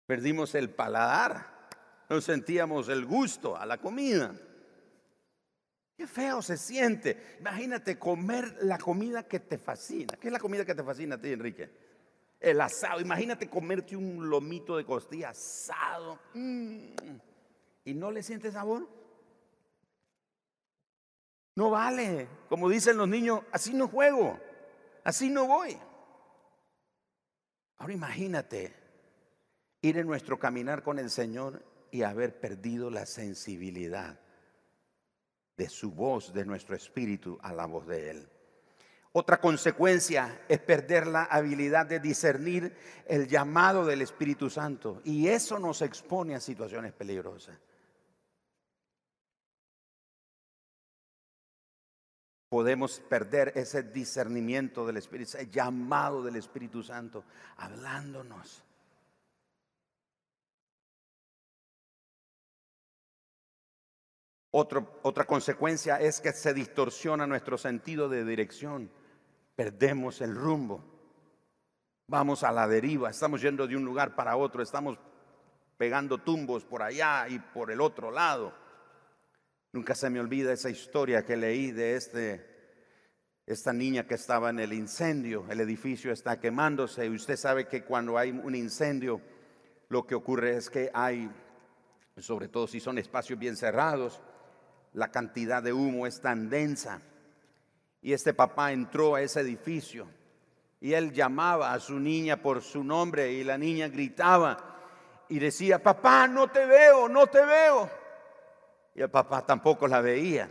Perdimos 0.06 0.54
el 0.54 0.70
paladar, 0.70 1.68
no 2.08 2.20
sentíamos 2.20 2.88
el 2.88 3.04
gusto 3.04 3.56
a 3.56 3.66
la 3.66 3.78
comida. 3.78 4.34
Qué 5.96 6.06
feo 6.06 6.40
se 6.42 6.56
siente. 6.56 7.36
Imagínate 7.40 7.98
comer 7.98 8.56
la 8.62 8.78
comida 8.78 9.24
que 9.24 9.40
te 9.40 9.58
fascina. 9.58 10.16
¿Qué 10.18 10.28
es 10.28 10.32
la 10.32 10.38
comida 10.38 10.64
que 10.64 10.74
te 10.74 10.84
fascina 10.84 11.16
a 11.16 11.20
ti, 11.20 11.32
Enrique? 11.32 11.70
El 12.38 12.60
asado. 12.60 13.00
Imagínate 13.00 13.50
comerte 13.50 13.96
un 13.96 14.30
lomito 14.30 14.76
de 14.76 14.84
costilla 14.84 15.30
asado. 15.30 16.20
Mm. 16.34 16.94
¿Y 17.84 17.94
no 17.94 18.12
le 18.12 18.22
sientes 18.22 18.52
sabor? 18.52 18.88
No 21.58 21.70
vale. 21.70 22.28
Como 22.48 22.68
dicen 22.68 22.96
los 22.96 23.08
niños, 23.08 23.40
así 23.50 23.74
no 23.74 23.88
juego, 23.88 24.38
así 25.02 25.28
no 25.28 25.48
voy. 25.48 25.76
Ahora 27.78 27.92
imagínate 27.92 28.72
ir 29.82 29.98
en 29.98 30.06
nuestro 30.06 30.38
caminar 30.38 30.84
con 30.84 31.00
el 31.00 31.10
Señor 31.10 31.64
y 31.90 32.02
haber 32.02 32.38
perdido 32.38 32.90
la 32.90 33.06
sensibilidad 33.06 34.20
de 35.56 35.68
su 35.68 35.90
voz, 35.90 36.32
de 36.32 36.44
nuestro 36.44 36.76
espíritu 36.76 37.40
a 37.42 37.52
la 37.52 37.66
voz 37.66 37.88
de 37.88 38.10
Él. 38.10 38.28
Otra 39.10 39.40
consecuencia 39.40 40.42
es 40.48 40.60
perder 40.60 41.08
la 41.08 41.24
habilidad 41.24 41.86
de 41.86 41.98
discernir 41.98 42.72
el 43.04 43.26
llamado 43.26 43.84
del 43.84 44.02
Espíritu 44.02 44.48
Santo 44.48 45.02
y 45.02 45.26
eso 45.26 45.58
nos 45.58 45.82
expone 45.82 46.36
a 46.36 46.40
situaciones 46.40 46.92
peligrosas. 46.92 47.58
Podemos 52.48 53.00
perder 53.00 53.52
ese 53.54 53.82
discernimiento 53.82 54.86
del 54.86 54.96
Espíritu, 54.96 55.36
ese 55.36 55.50
llamado 55.50 56.22
del 56.22 56.36
Espíritu 56.36 56.82
Santo, 56.82 57.24
hablándonos. 57.56 58.64
otra 64.50 65.24
consecuencia 65.24 66.00
es 66.00 66.20
que 66.20 66.32
se 66.32 66.52
distorsiona 66.52 67.26
nuestro 67.26 67.58
sentido 67.58 68.08
de 68.08 68.24
dirección, 68.24 68.90
perdemos 69.54 70.20
el 70.20 70.34
rumbo, 70.34 70.82
vamos 72.08 72.42
a 72.42 72.50
la 72.50 72.66
deriva, 72.66 73.10
estamos 73.10 73.40
yendo 73.40 73.68
de 73.68 73.76
un 73.76 73.84
lugar 73.84 74.16
para 74.16 74.36
otro, 74.36 74.62
estamos 74.62 74.98
pegando 75.76 76.18
tumbos 76.18 76.64
por 76.64 76.82
allá 76.82 77.28
y 77.28 77.38
por 77.38 77.70
el 77.70 77.80
otro 77.80 78.10
lado. 78.10 78.52
Nunca 79.72 79.94
se 79.94 80.08
me 80.08 80.18
olvida 80.18 80.52
esa 80.52 80.70
historia 80.70 81.24
que 81.24 81.36
leí 81.36 81.72
de 81.72 81.94
este, 81.94 82.46
esta 83.46 83.72
niña 83.72 84.06
que 84.06 84.14
estaba 84.14 84.48
en 84.48 84.60
el 84.60 84.72
incendio. 84.72 85.44
El 85.50 85.60
edificio 85.60 86.10
está 86.10 86.40
quemándose 86.40 87.04
y 87.04 87.10
usted 87.10 87.36
sabe 87.36 87.66
que 87.66 87.84
cuando 87.84 88.16
hay 88.16 88.30
un 88.30 88.54
incendio 88.54 89.20
lo 89.90 90.06
que 90.06 90.14
ocurre 90.14 90.56
es 90.56 90.70
que 90.70 90.90
hay, 90.94 91.30
sobre 92.16 92.48
todo 92.48 92.66
si 92.66 92.80
son 92.80 92.98
espacios 92.98 93.38
bien 93.38 93.56
cerrados, 93.56 94.22
la 94.94 95.10
cantidad 95.10 95.62
de 95.62 95.72
humo 95.72 96.06
es 96.06 96.20
tan 96.20 96.48
densa. 96.48 97.00
Y 98.00 98.14
este 98.14 98.32
papá 98.32 98.72
entró 98.72 99.16
a 99.16 99.22
ese 99.22 99.40
edificio 99.40 100.08
y 100.80 100.94
él 100.94 101.12
llamaba 101.12 101.72
a 101.72 101.80
su 101.80 101.98
niña 101.98 102.40
por 102.40 102.62
su 102.62 102.84
nombre 102.84 103.32
y 103.32 103.44
la 103.44 103.58
niña 103.58 103.88
gritaba 103.88 104.76
y 105.28 105.38
decía, 105.38 105.82
papá, 105.82 106.26
no 106.26 106.48
te 106.48 106.64
veo, 106.64 107.08
no 107.08 107.26
te 107.26 107.44
veo. 107.44 107.97
Y 108.94 109.02
el 109.02 109.10
papá 109.10 109.44
tampoco 109.44 109.86
la 109.86 110.00
veía. 110.00 110.50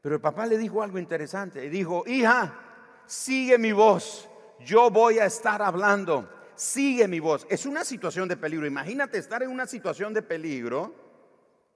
Pero 0.00 0.16
el 0.16 0.20
papá 0.20 0.46
le 0.46 0.58
dijo 0.58 0.82
algo 0.82 0.98
interesante. 0.98 1.64
Y 1.64 1.68
dijo, 1.68 2.04
hija, 2.06 2.58
sigue 3.06 3.58
mi 3.58 3.72
voz. 3.72 4.28
Yo 4.60 4.90
voy 4.90 5.18
a 5.18 5.26
estar 5.26 5.62
hablando. 5.62 6.28
Sigue 6.54 7.08
mi 7.08 7.20
voz. 7.20 7.46
Es 7.48 7.66
una 7.66 7.84
situación 7.84 8.28
de 8.28 8.36
peligro. 8.36 8.66
Imagínate 8.66 9.18
estar 9.18 9.42
en 9.42 9.50
una 9.50 9.66
situación 9.66 10.12
de 10.12 10.22
peligro 10.22 10.94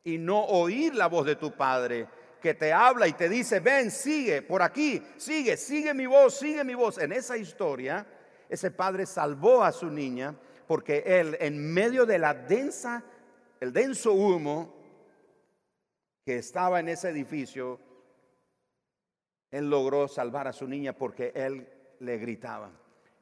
y 0.04 0.18
no 0.18 0.44
oír 0.44 0.94
la 0.94 1.08
voz 1.08 1.26
de 1.26 1.36
tu 1.36 1.52
padre 1.52 2.08
que 2.40 2.54
te 2.54 2.72
habla 2.72 3.08
y 3.08 3.12
te 3.12 3.28
dice, 3.28 3.58
ven, 3.58 3.90
sigue 3.90 4.42
por 4.42 4.62
aquí, 4.62 5.02
sigue, 5.16 5.56
sigue 5.56 5.92
mi 5.94 6.06
voz, 6.06 6.38
sigue 6.38 6.62
mi 6.62 6.74
voz. 6.74 6.98
En 6.98 7.12
esa 7.12 7.36
historia, 7.36 8.06
ese 8.48 8.70
padre 8.70 9.06
salvó 9.06 9.64
a 9.64 9.72
su 9.72 9.90
niña 9.90 10.34
porque 10.68 11.02
él, 11.06 11.36
en 11.40 11.72
medio 11.72 12.06
de 12.06 12.18
la 12.18 12.34
densa, 12.34 13.02
el 13.58 13.72
denso 13.72 14.12
humo, 14.12 14.75
que 16.26 16.38
estaba 16.38 16.80
en 16.80 16.88
ese 16.88 17.08
edificio, 17.08 17.78
él 19.52 19.70
logró 19.70 20.08
salvar 20.08 20.48
a 20.48 20.52
su 20.52 20.66
niña 20.66 20.92
porque 20.92 21.30
él 21.36 21.68
le 22.00 22.18
gritaba. 22.18 22.72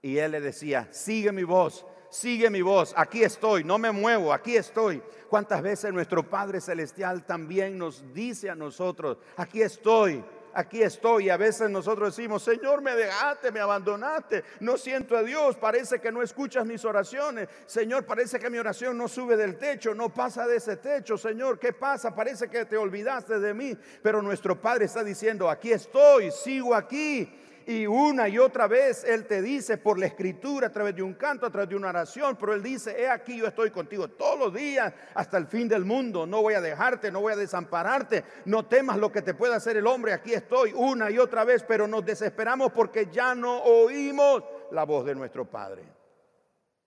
Y 0.01 0.17
él 0.17 0.33
le 0.33 0.41
decía, 0.41 0.89
sigue 0.91 1.31
mi 1.31 1.45
voz, 1.45 1.85
sigue 2.09 2.49
mi 2.49 2.63
voz, 2.63 2.95
aquí 2.97 3.23
estoy, 3.23 3.63
no 3.63 3.77
me 3.77 3.93
muevo, 3.93 4.33
aquí 4.33 4.57
estoy. 4.57 5.03
¿Cuántas 5.29 5.61
veces 5.61 5.93
nuestro 5.93 6.31
Padre 6.31 6.63
Celestial 6.63 7.27
también 7.27 7.77
nos 7.77 8.11
dice 8.15 8.49
a 8.49 8.55
nosotros, 8.55 9.19
aquí 9.37 9.61
estoy, 9.61 10.25
aquí 10.55 10.83
estoy. 10.83 11.27
Y 11.27 11.31
a 11.31 11.37
veces 11.37 11.71
nosotros 11.71 12.17
decimos, 12.17 12.43
Señor, 12.43 12.83
me 12.83 12.95
dejaste, 12.95 13.53
me 13.53 13.61
abandonaste, 13.61 14.45
no 14.61 14.77
siento 14.77 15.17
a 15.17 15.23
Dios, 15.23 15.57
parece 15.57 16.01
que 16.01 16.13
no 16.13 16.23
escuchas 16.23 16.65
mis 16.67 16.85
oraciones. 16.85 17.49
Señor, 17.67 18.05
parece 18.05 18.39
que 18.39 18.51
mi 18.51 18.59
oración 18.59 18.97
no 18.97 19.09
sube 19.09 19.37
del 19.37 19.57
techo, 19.57 19.95
no 19.95 20.13
pasa 20.13 20.47
de 20.47 20.57
ese 20.57 20.77
techo. 20.77 21.19
Señor, 21.19 21.59
¿qué 21.59 21.73
pasa? 21.73 22.15
Parece 22.15 22.49
que 22.49 22.65
te 22.65 22.77
olvidaste 22.77 23.39
de 23.39 23.55
mí. 23.55 23.77
Pero 24.03 24.23
nuestro 24.23 24.61
Padre 24.61 24.87
está 24.87 25.03
diciendo, 25.03 25.51
aquí 25.51 25.73
estoy, 25.73 26.31
sigo 26.31 26.75
aquí 26.75 27.41
y 27.67 27.87
una 27.87 28.29
y 28.29 28.39
otra 28.39 28.67
vez 28.67 29.05
Él 29.05 29.27
te 29.27 29.43
dice 29.43 29.79
por 29.79 29.99
la 29.99 30.07
escritura, 30.07 30.69
a 30.69 30.73
través 30.73 30.95
de 30.95 31.03
un 31.03 31.15
canto, 31.15 31.47
a 31.47 31.51
través 31.51 31.69
de 31.69 31.77
una 31.77 31.89
oración, 31.89 32.37
pero 32.39 32.55
Él 32.55 32.63
dice, 32.63 33.01
he 33.01 33.09
aquí 33.09 33.39
yo 33.39 33.47
estoy 33.47 33.71
contigo 33.71 34.09
todos 34.09 34.39
los 34.39 34.55
días 34.55 34.93
hasta 35.15 35.39
el 35.39 35.47
fin 35.47 35.69
del 35.69 35.85
mundo, 35.85 36.27
no 36.27 36.43
voy 36.43 36.55
a 36.55 36.61
dejarte, 36.61 37.11
no 37.11 37.21
voy 37.21 37.33
a 37.33 37.37
desampararte, 37.37 38.25
no 38.45 38.67
temas 38.67 38.99
lo 38.99 39.11
que 39.11 39.23
te 39.23 39.35
pueda 39.35 39.57
hacer 39.57 39.77
el 39.77 39.87
hombre, 39.87 40.13
aquí 40.13 40.33
estoy 40.33 40.73
una 40.75 41.11
y 41.11 41.19
otra 41.19 41.45
vez, 41.45 41.63
pero 41.63 41.87
nos 41.87 42.05
desesperamos 42.05 42.73
porque 42.73 43.09
ya 43.11 43.35
no 43.35 43.63
oímos 43.63 44.43
la 44.71 44.85
voz 44.85 45.05
de 45.07 45.15
nuestro 45.15 45.45
Padre. 45.45 45.85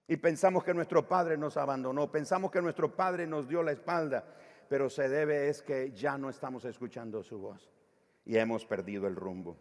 Y 0.08 0.18
pensamos 0.18 0.64
que 0.64 0.74
nuestro 0.74 1.08
Padre 1.08 1.38
nos 1.38 1.58
abandonó, 1.58 2.12
pensamos 2.12 2.50
que 2.50 2.62
nuestro 2.62 2.96
Padre 2.96 3.28
nos 3.28 3.48
dio 3.48 3.62
la 3.62 3.74
espalda, 3.74 4.24
pero 4.70 4.90
se 4.90 5.10
debe 5.10 5.50
es 5.50 5.62
que 5.62 5.92
ya 5.92 6.18
no 6.18 6.30
estamos 6.30 6.64
escuchando 6.66 7.24
su 7.24 7.40
voz 7.40 7.70
y 8.26 8.38
hemos 8.38 8.66
perdido 8.66 9.08
el 9.08 9.16
rumbo. 9.16 9.58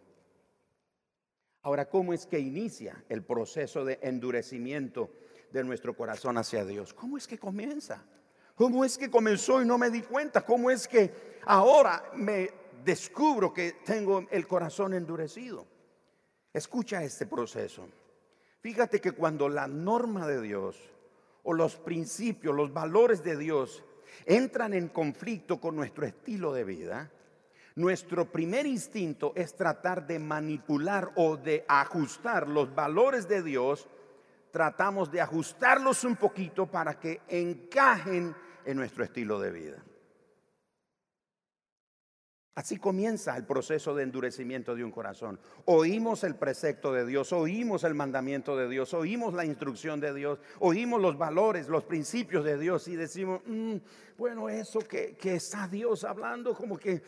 Ahora, 1.67 1.89
¿cómo 1.89 2.13
es 2.13 2.25
que 2.25 2.39
inicia 2.39 3.03
el 3.09 3.23
proceso 3.23 3.83
de 3.83 3.99
endurecimiento 4.01 5.09
de 5.51 5.65
nuestro 5.65 5.97
corazón 5.97 6.37
hacia 6.37 6.63
Dios? 6.63 6.93
¿Cómo 6.93 7.17
es 7.17 7.27
que 7.27 7.37
comienza? 7.37 8.05
¿Cómo 8.55 8.85
es 8.85 8.97
que 8.97 9.11
comenzó 9.11 9.61
y 9.61 9.65
no 9.65 9.77
me 9.77 9.89
di 9.89 10.01
cuenta? 10.01 10.45
¿Cómo 10.45 10.71
es 10.71 10.87
que 10.87 11.11
ahora 11.45 12.09
me 12.15 12.49
descubro 12.85 13.53
que 13.53 13.81
tengo 13.83 14.25
el 14.31 14.47
corazón 14.47 14.93
endurecido? 14.93 15.67
Escucha 16.53 17.03
este 17.03 17.25
proceso. 17.25 17.89
Fíjate 18.61 19.01
que 19.01 19.11
cuando 19.11 19.49
la 19.49 19.67
norma 19.67 20.25
de 20.25 20.41
Dios 20.41 20.81
o 21.43 21.51
los 21.51 21.75
principios, 21.75 22.55
los 22.55 22.71
valores 22.71 23.25
de 23.25 23.35
Dios 23.35 23.83
entran 24.25 24.73
en 24.73 24.87
conflicto 24.87 25.59
con 25.59 25.75
nuestro 25.75 26.05
estilo 26.05 26.53
de 26.53 26.63
vida, 26.63 27.11
nuestro 27.77 28.25
primer 28.25 28.65
instinto 28.65 29.33
es 29.35 29.55
tratar 29.55 30.07
de 30.07 30.17
manipular 30.17 31.11
o 31.15 31.37
de 31.37 31.63
ajustar 31.67 32.49
los 32.49 32.73
valores 32.73 33.27
de 33.27 33.43
Dios. 33.43 33.87
Tratamos 34.51 35.11
de 35.11 35.21
ajustarlos 35.21 36.03
un 36.03 36.15
poquito 36.15 36.65
para 36.65 36.99
que 36.99 37.21
encajen 37.27 38.35
en 38.65 38.77
nuestro 38.77 39.03
estilo 39.03 39.39
de 39.39 39.51
vida. 39.51 39.83
Así 42.57 42.77
comienza 42.77 43.37
el 43.37 43.45
proceso 43.45 43.93
de 43.93 44.01
endurecimiento 44.01 44.73
de 44.73 44.83
un 44.83 44.89
corazón. 44.89 45.39
Oímos 45.65 46.23
el 46.23 46.33
precepto 46.33 46.91
de 46.91 47.05
Dios, 47.05 47.31
oímos 47.31 47.83
el 47.83 47.93
mandamiento 47.93 48.57
de 48.57 48.67
Dios, 48.67 48.95
oímos 48.95 49.35
la 49.35 49.45
instrucción 49.45 49.99
de 49.99 50.11
Dios, 50.11 50.39
oímos 50.57 50.99
los 50.99 51.19
valores, 51.19 51.67
los 51.67 51.83
principios 51.83 52.43
de 52.43 52.57
Dios 52.57 52.87
y 52.87 52.95
decimos, 52.95 53.41
mm, 53.45 53.75
bueno, 54.17 54.49
eso 54.49 54.79
que, 54.79 55.15
está 55.21 55.67
Dios 55.67 56.03
hablando 56.03 56.55
como 56.55 56.79
que 56.79 57.03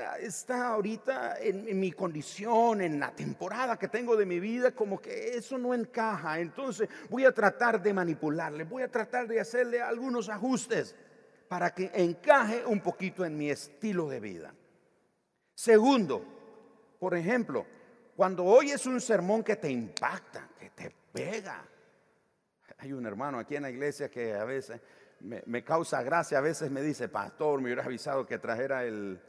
ah, 0.00 0.18
está 0.18 0.70
ahorita 0.70 1.38
en, 1.42 1.68
en 1.68 1.78
mi 1.78 1.92
condición, 1.92 2.80
en 2.80 2.98
la 2.98 3.14
temporada 3.14 3.78
que 3.78 3.86
tengo 3.86 4.16
de 4.16 4.26
mi 4.26 4.40
vida, 4.40 4.72
como 4.72 5.00
que 5.00 5.36
eso 5.36 5.58
no 5.58 5.74
encaja. 5.74 6.40
Entonces 6.40 6.88
voy 7.08 7.24
a 7.24 7.30
tratar 7.30 7.80
de 7.80 7.94
manipularle, 7.94 8.64
voy 8.64 8.82
a 8.82 8.90
tratar 8.90 9.28
de 9.28 9.38
hacerle 9.38 9.80
algunos 9.80 10.28
ajustes 10.28 10.96
para 11.46 11.72
que 11.72 11.88
encaje 11.94 12.66
un 12.66 12.80
poquito 12.80 13.24
en 13.24 13.38
mi 13.38 13.48
estilo 13.48 14.08
de 14.08 14.18
vida. 14.18 14.54
Segundo, 15.58 16.24
por 17.00 17.16
ejemplo, 17.16 17.66
cuando 18.14 18.44
oyes 18.44 18.86
un 18.86 19.00
sermón 19.00 19.42
que 19.42 19.56
te 19.56 19.68
impacta, 19.68 20.50
que 20.56 20.70
te 20.70 20.94
pega. 21.12 21.66
Hay 22.76 22.92
un 22.92 23.04
hermano 23.04 23.40
aquí 23.40 23.56
en 23.56 23.62
la 23.62 23.70
iglesia 23.70 24.08
que 24.08 24.34
a 24.34 24.44
veces 24.44 24.80
me, 25.18 25.64
causa 25.64 26.00
gracia, 26.04 26.38
a 26.38 26.42
veces 26.42 26.70
me 26.70 26.80
dice, 26.80 27.08
pastor, 27.08 27.58
me 27.58 27.64
hubiera 27.64 27.82
avisado 27.82 28.24
que 28.24 28.38
trajera 28.38 28.84
el, 28.84 29.20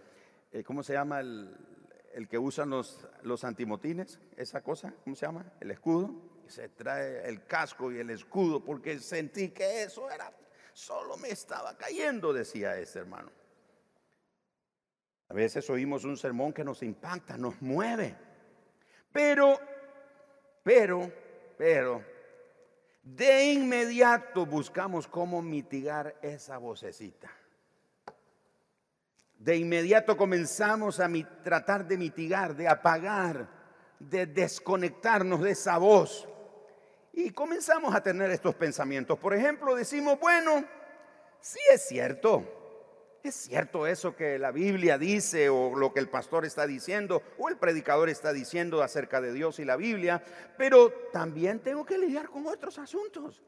eh, 0.52 0.64
¿cómo 0.64 0.84
se 0.84 0.94
llama? 0.94 1.20
El, 1.20 2.28
que 2.30 2.38
usan 2.38 2.70
los, 2.70 3.08
los 3.24 3.44
antimotines, 3.44 4.20
esa 4.38 4.62
cosa, 4.62 4.94
¿cómo 5.04 5.16
se 5.16 5.26
llama? 5.26 5.52
El 5.60 5.72
escudo. 5.72 6.14
Se 6.46 6.70
trae 6.70 7.28
el 7.28 7.48
casco 7.48 7.92
y 7.92 7.98
el 7.98 8.12
escudo 8.12 8.64
porque 8.64 9.00
sentí 9.00 9.50
que 9.50 9.82
eso 9.82 10.12
era, 10.12 10.32
solo 10.74 11.18
me 11.18 11.30
estaba 11.30 11.76
cayendo, 11.76 12.32
decía 12.34 12.78
ese 12.78 13.00
hermano. 13.00 13.32
A 15.30 15.34
veces 15.34 15.70
oímos 15.70 16.06
un 16.06 16.18
sermón 16.18 16.52
que 16.52 16.64
nos 16.64 16.82
impacta, 16.82 17.38
nos 17.38 17.62
mueve. 17.62 18.16
Pero, 19.12 19.60
pero, 20.64 21.12
pero, 21.56 22.04
de 23.04 23.52
inmediato 23.54 24.48
buscamos 24.48 25.08
cómo 25.08 25.42
mitigar 25.42 26.16
esa 26.24 26.58
vocecita. 26.58 27.30
De 29.38 29.56
inmediato 29.56 30.18
comenzamos 30.18 31.00
a 31.00 31.08
tratar 31.44 31.88
de 31.88 31.98
mitigar, 31.98 32.56
de 32.56 32.68
apagar, 32.68 33.48
de 34.00 34.26
desconectarnos 34.26 35.42
de 35.42 35.52
esa 35.52 35.78
voz. 35.78 36.28
Y 37.14 37.30
comenzamos 37.32 37.94
a 37.94 38.02
tener 38.02 38.32
estos 38.32 38.56
pensamientos. 38.56 39.18
Por 39.20 39.36
ejemplo, 39.36 39.76
decimos, 39.76 40.20
bueno, 40.20 40.66
sí 41.40 41.60
es 41.72 41.88
cierto, 41.88 42.59
¿Es 43.22 43.36
cierto 43.36 43.86
eso 43.86 44.16
que 44.16 44.40
la 44.40 44.52
Biblia 44.52 44.98
dice 44.98 45.50
o 45.50 45.76
lo 45.76 45.94
que 45.94 46.00
el 46.00 46.08
pastor 46.08 46.46
está 46.46 46.66
diciendo 46.66 47.22
o 47.38 47.50
el 47.50 47.58
predicador 47.58 48.08
está 48.08 48.32
diciendo 48.32 48.82
acerca 48.82 49.20
de 49.20 49.34
Dios 49.34 49.60
y 49.60 49.66
la 49.66 49.76
Biblia? 49.76 50.24
Pero 50.58 50.92
también 51.12 51.60
tengo 51.60 51.86
que 51.86 51.98
lidiar 51.98 52.30
con 52.30 52.48
otros 52.48 52.80
asuntos. 52.80 53.44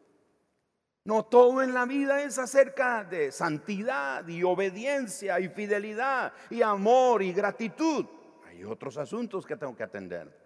No 1.04 1.26
todo 1.26 1.64
en 1.64 1.74
la 1.74 1.86
vida 1.86 2.22
es 2.22 2.38
acerca 2.38 3.04
de 3.04 3.32
santidad 3.32 4.28
y 4.28 4.44
obediencia 4.44 5.40
y 5.40 5.50
fidelidad 5.50 6.34
y 6.50 6.62
amor 6.62 7.24
y 7.24 7.32
gratitud. 7.32 8.06
Hay 8.48 8.64
otros 8.64 8.98
asuntos 8.98 9.46
que 9.46 9.56
tengo 9.56 9.76
que 9.76 9.84
atender. 9.84 10.42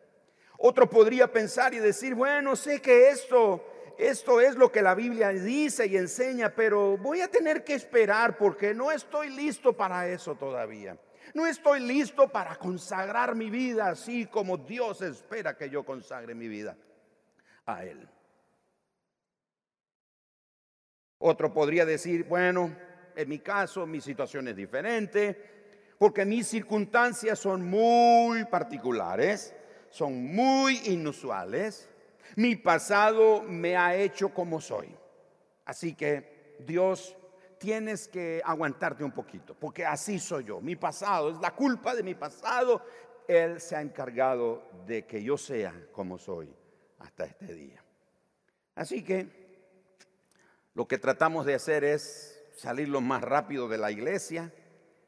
Otro 0.57 0.89
podría 0.89 1.29
pensar 1.29 1.73
y 1.73 1.79
decir, 1.79 2.15
bueno, 2.15 2.55
sé 2.55 2.81
que 2.81 3.09
esto 3.09 3.74
esto 3.97 4.41
es 4.41 4.55
lo 4.55 4.71
que 4.71 4.81
la 4.81 4.95
Biblia 4.95 5.29
dice 5.29 5.87
y 5.87 5.97
enseña, 5.97 6.53
pero 6.53 6.97
voy 6.97 7.21
a 7.21 7.29
tener 7.29 7.63
que 7.63 7.73
esperar 7.73 8.37
porque 8.37 8.73
no 8.73 8.91
estoy 8.91 9.29
listo 9.29 9.73
para 9.73 10.07
eso 10.07 10.35
todavía. 10.35 10.97
No 11.33 11.45
estoy 11.45 11.81
listo 11.81 12.27
para 12.29 12.55
consagrar 12.55 13.35
mi 13.35 13.49
vida 13.49 13.89
así 13.89 14.25
como 14.25 14.57
Dios 14.57 15.01
espera 15.01 15.57
que 15.57 15.69
yo 15.69 15.83
consagre 15.83 16.33
mi 16.33 16.47
vida 16.47 16.77
a 17.65 17.83
Él. 17.83 18.07
Otro 21.17 21.53
podría 21.53 21.85
decir, 21.85 22.25
bueno, 22.25 22.75
en 23.15 23.29
mi 23.29 23.39
caso 23.39 23.85
mi 23.85 24.01
situación 24.01 24.47
es 24.47 24.55
diferente, 24.55 25.95
porque 25.97 26.25
mis 26.25 26.47
circunstancias 26.47 27.39
son 27.39 27.67
muy 27.67 28.45
particulares, 28.45 29.55
son 29.89 30.35
muy 30.35 30.77
inusuales. 30.85 31.89
Mi 32.35 32.55
pasado 32.55 33.43
me 33.43 33.77
ha 33.77 33.95
hecho 33.95 34.29
como 34.29 34.59
soy. 34.59 34.95
Así 35.65 35.95
que 35.95 36.55
Dios, 36.59 37.15
tienes 37.57 38.07
que 38.07 38.41
aguantarte 38.43 39.03
un 39.03 39.11
poquito, 39.11 39.55
porque 39.55 39.85
así 39.85 40.19
soy 40.19 40.45
yo. 40.45 40.61
Mi 40.61 40.75
pasado 40.75 41.31
es 41.31 41.39
la 41.39 41.55
culpa 41.55 41.95
de 41.95 42.03
mi 42.03 42.15
pasado. 42.15 42.81
Él 43.27 43.59
se 43.59 43.75
ha 43.75 43.81
encargado 43.81 44.69
de 44.85 45.05
que 45.05 45.23
yo 45.23 45.37
sea 45.37 45.73
como 45.91 46.17
soy 46.17 46.53
hasta 46.99 47.25
este 47.25 47.53
día. 47.53 47.83
Así 48.75 49.03
que 49.03 49.45
lo 50.73 50.87
que 50.87 50.97
tratamos 50.97 51.45
de 51.45 51.55
hacer 51.55 51.83
es 51.83 52.43
salir 52.55 52.89
lo 52.89 53.01
más 53.01 53.21
rápido 53.21 53.67
de 53.67 53.77
la 53.77 53.91
iglesia 53.91 54.53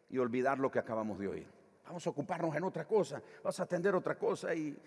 y 0.09 0.17
olvidar 0.17 0.59
lo 0.59 0.71
que 0.71 0.79
acabamos 0.79 1.19
de 1.19 1.27
oír. 1.27 1.56
Vamos 1.87 2.05
a 2.05 2.09
ocuparnos 2.09 2.53
en 2.53 2.65
otra 2.65 2.85
cosa, 2.85 3.21
vamos 3.41 3.59
a 3.61 3.63
atender 3.63 3.95
otra 3.95 4.17
cosa 4.17 4.53
y, 4.53 4.77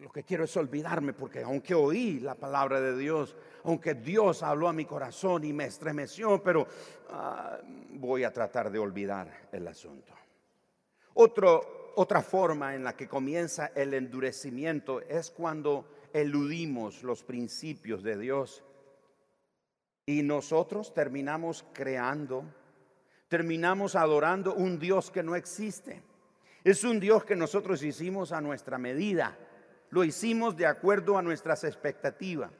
lo 0.00 0.10
que 0.10 0.22
quiero 0.22 0.44
es 0.44 0.56
olvidarme 0.56 1.12
porque 1.12 1.42
aunque 1.42 1.74
oí 1.74 2.20
la 2.20 2.36
palabra 2.36 2.80
de 2.80 2.96
Dios, 2.96 3.36
aunque 3.64 3.94
Dios 3.94 4.44
habló 4.44 4.68
a 4.68 4.72
mi 4.72 4.84
corazón 4.84 5.42
y 5.42 5.52
me 5.52 5.64
estremeció, 5.64 6.40
pero 6.40 6.68
ah, 7.10 7.58
voy 7.94 8.22
a 8.22 8.32
tratar 8.32 8.70
de 8.70 8.78
olvidar 8.78 9.48
el 9.50 9.66
asunto. 9.66 10.14
otra 11.14 12.22
forma 12.22 12.76
en 12.76 12.84
la 12.84 12.94
que 12.96 13.08
comienza 13.08 13.72
el 13.74 13.92
endurecimiento 13.94 15.00
es 15.00 15.32
cuando 15.32 15.86
eludimos 16.12 17.02
los 17.02 17.24
principios 17.24 18.04
de 18.04 18.16
Dios 18.16 18.62
y 20.06 20.22
nosotros 20.22 20.94
terminamos 20.94 21.64
creando, 21.72 22.44
terminamos 23.28 23.96
adorando 23.96 24.54
un 24.54 24.78
Dios 24.78 25.10
que 25.10 25.24
no 25.24 25.34
existe. 25.34 26.02
Es 26.62 26.84
un 26.84 27.00
Dios 27.00 27.24
que 27.24 27.36
nosotros 27.36 27.82
hicimos 27.82 28.32
a 28.32 28.40
nuestra 28.40 28.78
medida. 28.78 29.36
Lo 29.90 30.04
hicimos 30.04 30.56
de 30.56 30.66
acuerdo 30.66 31.16
a 31.16 31.22
nuestras 31.22 31.64
expectativas. 31.64 32.50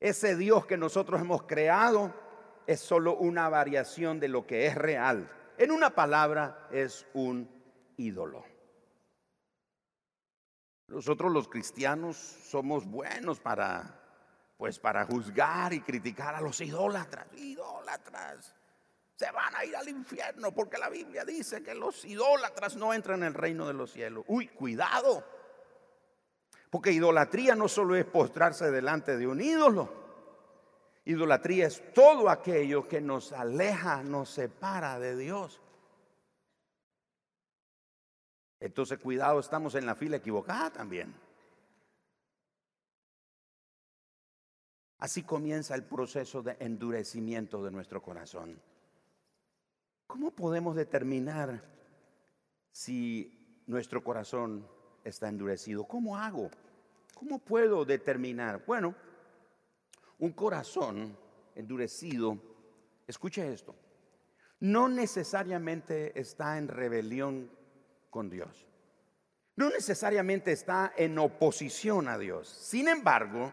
Ese 0.00 0.36
Dios 0.36 0.66
que 0.66 0.76
nosotros 0.76 1.20
hemos 1.20 1.44
creado 1.44 2.12
es 2.66 2.80
solo 2.80 3.16
una 3.16 3.48
variación 3.48 4.20
de 4.20 4.28
lo 4.28 4.46
que 4.46 4.66
es 4.66 4.74
real. 4.74 5.30
En 5.56 5.70
una 5.70 5.90
palabra, 5.90 6.68
es 6.70 7.06
un 7.14 7.48
ídolo. 7.96 8.44
Nosotros 10.88 11.32
los 11.32 11.48
cristianos 11.48 12.16
somos 12.16 12.84
buenos 12.84 13.40
para, 13.40 14.00
pues 14.58 14.78
para 14.78 15.06
juzgar 15.06 15.72
y 15.72 15.80
criticar 15.80 16.34
a 16.34 16.40
los 16.40 16.60
idólatras. 16.60 17.26
Idólatras. 17.34 18.54
Se 19.16 19.30
van 19.30 19.54
a 19.54 19.64
ir 19.64 19.76
al 19.76 19.88
infierno 19.88 20.52
porque 20.52 20.78
la 20.78 20.88
Biblia 20.88 21.24
dice 21.24 21.62
que 21.62 21.74
los 21.74 22.04
idólatras 22.04 22.76
no 22.76 22.92
entran 22.92 23.20
en 23.20 23.28
el 23.28 23.34
reino 23.34 23.66
de 23.66 23.74
los 23.74 23.92
cielos. 23.92 24.24
Uy, 24.26 24.48
cuidado. 24.48 25.24
Porque 26.68 26.90
idolatría 26.90 27.54
no 27.54 27.68
solo 27.68 27.94
es 27.94 28.04
postrarse 28.04 28.70
delante 28.70 29.16
de 29.16 29.26
un 29.28 29.40
ídolo. 29.40 30.04
Idolatría 31.04 31.66
es 31.66 31.92
todo 31.92 32.28
aquello 32.28 32.88
que 32.88 33.00
nos 33.00 33.32
aleja, 33.32 34.02
nos 34.02 34.30
separa 34.30 34.98
de 34.98 35.16
Dios. 35.16 35.60
Entonces, 38.58 38.98
cuidado, 38.98 39.38
estamos 39.38 39.74
en 39.74 39.86
la 39.86 39.94
fila 39.94 40.16
equivocada 40.16 40.72
también. 40.72 41.14
Así 44.98 45.22
comienza 45.22 45.74
el 45.74 45.84
proceso 45.84 46.42
de 46.42 46.56
endurecimiento 46.58 47.62
de 47.62 47.70
nuestro 47.70 48.02
corazón. 48.02 48.58
¿Cómo 50.14 50.30
podemos 50.30 50.76
determinar 50.76 51.60
si 52.70 53.64
nuestro 53.66 54.04
corazón 54.04 54.64
está 55.02 55.28
endurecido? 55.28 55.88
¿Cómo 55.88 56.16
hago? 56.16 56.52
¿Cómo 57.14 57.40
puedo 57.40 57.84
determinar? 57.84 58.64
Bueno, 58.64 58.94
un 60.20 60.30
corazón 60.30 61.18
endurecido, 61.56 62.38
escuche 63.08 63.52
esto, 63.52 63.74
no 64.60 64.88
necesariamente 64.88 66.16
está 66.16 66.58
en 66.58 66.68
rebelión 66.68 67.50
con 68.08 68.30
Dios. 68.30 68.68
No 69.56 69.68
necesariamente 69.68 70.52
está 70.52 70.92
en 70.96 71.18
oposición 71.18 72.06
a 72.06 72.18
Dios. 72.18 72.46
Sin 72.48 72.86
embargo, 72.86 73.52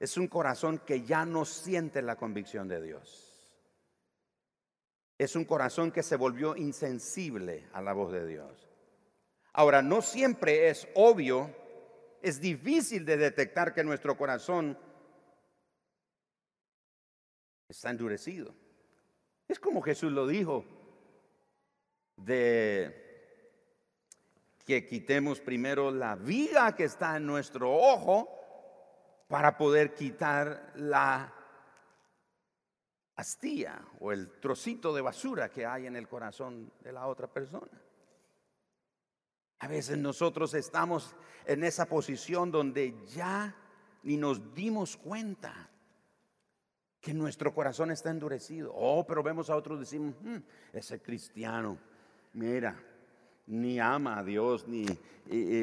es 0.00 0.16
un 0.16 0.26
corazón 0.26 0.80
que 0.84 1.02
ya 1.02 1.24
no 1.24 1.44
siente 1.44 2.02
la 2.02 2.16
convicción 2.16 2.66
de 2.66 2.82
Dios. 2.82 3.25
Es 5.18 5.34
un 5.34 5.44
corazón 5.44 5.90
que 5.90 6.02
se 6.02 6.16
volvió 6.16 6.56
insensible 6.56 7.68
a 7.72 7.80
la 7.80 7.92
voz 7.92 8.12
de 8.12 8.26
Dios. 8.26 8.68
Ahora, 9.52 9.80
no 9.80 10.02
siempre 10.02 10.68
es 10.68 10.86
obvio, 10.94 11.50
es 12.20 12.40
difícil 12.40 13.04
de 13.06 13.16
detectar 13.16 13.72
que 13.72 13.82
nuestro 13.82 14.16
corazón 14.16 14.78
está 17.68 17.90
endurecido. 17.90 18.54
Es 19.48 19.58
como 19.58 19.80
Jesús 19.80 20.12
lo 20.12 20.26
dijo, 20.26 20.64
de 22.16 23.04
que 24.64 24.84
quitemos 24.84 25.40
primero 25.40 25.90
la 25.90 26.16
viga 26.16 26.74
que 26.74 26.84
está 26.84 27.16
en 27.16 27.26
nuestro 27.26 27.72
ojo 27.72 28.28
para 29.28 29.56
poder 29.56 29.94
quitar 29.94 30.72
la 30.74 31.32
astilla 33.16 33.80
o 34.00 34.12
el 34.12 34.30
trocito 34.40 34.94
de 34.94 35.00
basura 35.00 35.50
que 35.50 35.66
hay 35.66 35.86
en 35.86 35.96
el 35.96 36.06
corazón 36.06 36.70
de 36.82 36.92
la 36.92 37.06
otra 37.06 37.26
persona. 37.26 37.80
A 39.60 39.68
veces 39.68 39.96
nosotros 39.96 40.52
estamos 40.54 41.16
en 41.46 41.64
esa 41.64 41.86
posición 41.86 42.50
donde 42.50 42.94
ya 43.06 43.54
ni 44.02 44.16
nos 44.16 44.54
dimos 44.54 44.96
cuenta 44.96 45.70
que 47.00 47.14
nuestro 47.14 47.54
corazón 47.54 47.90
está 47.90 48.10
endurecido. 48.10 48.72
Oh, 48.74 49.06
pero 49.06 49.22
vemos 49.22 49.48
a 49.48 49.56
otros 49.56 49.78
y 49.78 49.80
decimos, 49.80 50.14
hmm, 50.20 50.36
ese 50.72 51.00
cristiano, 51.00 51.78
mira, 52.34 52.76
ni 53.46 53.78
ama 53.78 54.18
a 54.18 54.24
Dios, 54.24 54.66
ni 54.66 54.86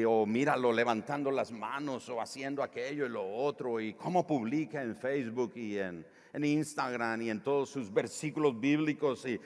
o 0.06 0.26
míralo 0.26 0.72
levantando 0.72 1.30
las 1.30 1.52
manos 1.52 2.08
o 2.08 2.20
haciendo 2.20 2.62
aquello 2.62 3.06
y 3.06 3.08
lo 3.10 3.26
otro, 3.26 3.80
y 3.80 3.94
cómo 3.94 4.26
publica 4.26 4.82
en 4.82 4.96
Facebook 4.96 5.52
y 5.54 5.78
en, 5.78 6.04
en 6.34 6.44
Instagram 6.44 7.22
y 7.22 7.30
en 7.30 7.42
todos 7.42 7.70
sus 7.70 7.92
versículos 7.92 8.58
bíblicos. 8.60 9.24
Y 9.24 9.40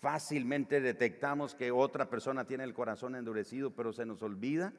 fácilmente 0.00 0.80
detectamos 0.80 1.54
que 1.54 1.70
otra 1.70 2.10
persona 2.10 2.44
tiene 2.44 2.64
el 2.64 2.74
corazón 2.74 3.14
endurecido, 3.14 3.70
pero 3.70 3.92
se 3.92 4.04
nos 4.04 4.22
olvida 4.22 4.72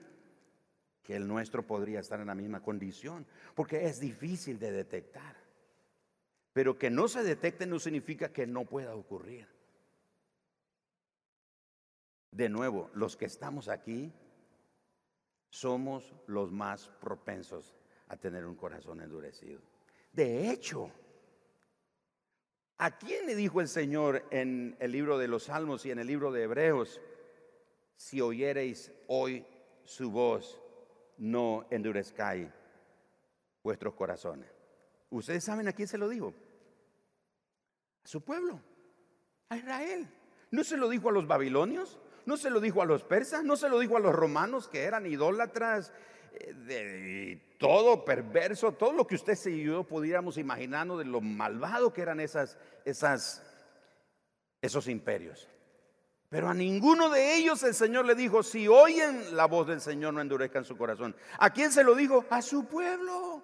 que 1.01 1.15
el 1.15 1.25
nuestro 1.25 1.65
podría 1.65 2.01
estar 2.01 2.19
en 2.19 2.27
la 2.27 2.36
misma 2.36 2.62
condición, 2.62 3.25
porque 3.55 3.86
es 3.86 4.01
difícil 4.01 4.60
de 4.60 4.71
detectar. 4.71 5.38
Pero 6.51 6.77
que 6.77 6.89
no 6.89 7.07
se 7.07 7.23
detecte 7.23 7.65
no 7.65 7.79
significa 7.79 8.33
que 8.33 8.45
no 8.45 8.65
pueda 8.65 8.95
ocurrir. 8.95 9.47
De 12.31 12.49
nuevo, 12.49 12.91
los 12.93 13.15
que 13.15 13.25
estamos 13.25 13.69
aquí 13.69 14.12
somos 15.49 16.13
los 16.27 16.51
más 16.51 16.89
propensos 16.99 17.76
a 18.10 18.17
tener 18.17 18.46
un 18.46 18.56
corazón 18.56 19.02
endurecido. 19.02 19.62
De 20.12 20.50
hecho, 20.50 20.91
¿a 22.78 22.98
quién 22.98 23.26
le 23.26 23.36
dijo 23.36 23.62
el 23.62 23.67
Señor 23.67 24.26
en 24.32 24.76
el 24.80 24.91
libro 24.91 25.17
de 25.17 25.28
los 25.28 25.43
Salmos 25.43 25.86
y 25.86 25.91
en 25.91 26.00
el 26.00 26.08
libro 26.08 26.32
de 26.32 26.43
Hebreos, 26.43 27.02
si 27.96 28.22
oyereis 28.22 28.91
hoy 29.08 29.46
su 29.84 30.12
voz, 30.12 30.62
no 31.17 31.67
endurezcáis 31.70 32.50
vuestros 33.63 33.93
corazones? 33.93 34.50
¿Ustedes 35.10 35.43
saben 35.43 35.67
a 35.67 35.74
quién 35.74 35.88
se 35.88 35.98
lo 35.98 36.10
dijo? 36.10 36.34
A 38.04 38.08
su 38.08 38.22
pueblo, 38.22 38.62
a 39.50 39.58
Israel. 39.58 40.08
¿No 40.52 40.63
se 40.63 40.78
lo 40.78 40.89
dijo 40.89 41.10
a 41.10 41.12
los 41.12 41.28
babilonios? 41.28 42.00
No 42.26 42.38
se 42.38 42.50
lo 42.50 42.60
dijo 42.60 42.82
a 42.82 42.86
los 42.86 43.04
persas, 43.04 43.43
no 43.43 43.56
se 43.56 43.70
lo 43.70 43.80
dijo 43.80 43.96
a 43.96 44.02
los 44.02 44.13
romanos 44.13 44.67
que 44.67 44.84
eran 44.84 45.06
idólatras, 45.06 45.93
de 46.65 47.56
todo 47.58 48.06
perverso, 48.06 48.71
todo 48.71 48.93
lo 48.93 49.08
que 49.08 49.15
usted 49.15 49.38
y 49.47 49.63
yo 49.63 49.84
pudiéramos 49.84 50.38
imaginarnos 50.38 51.00
de 51.00 51.06
lo 51.06 51.21
malvado 51.21 51.93
que 51.93 52.02
eran 52.02 52.19
esas, 52.19 52.58
esas, 52.86 53.43
esos 54.62 54.88
imperios. 54.88 55.47
Pero 56.30 56.50
a 56.50 56.54
ninguno 56.54 57.10
de 57.10 57.36
ellos 57.36 57.63
el 57.63 57.73
Señor 57.73 58.06
le 58.06 58.15
dijo, 58.15 58.43
si 58.43 58.67
oyen 58.67 59.36
la 59.36 59.45
voz 59.45 59.67
del 59.67 59.80
Señor 59.80 60.13
no 60.13 60.21
endurezcan 60.21 60.65
su 60.65 60.78
corazón. 60.78 61.15
¿A 61.39 61.52
quién 61.52 61.71
se 61.71 61.84
lo 61.84 61.95
dijo? 61.95 62.26
A 62.30 62.41
su 62.41 62.65
pueblo. 62.65 63.41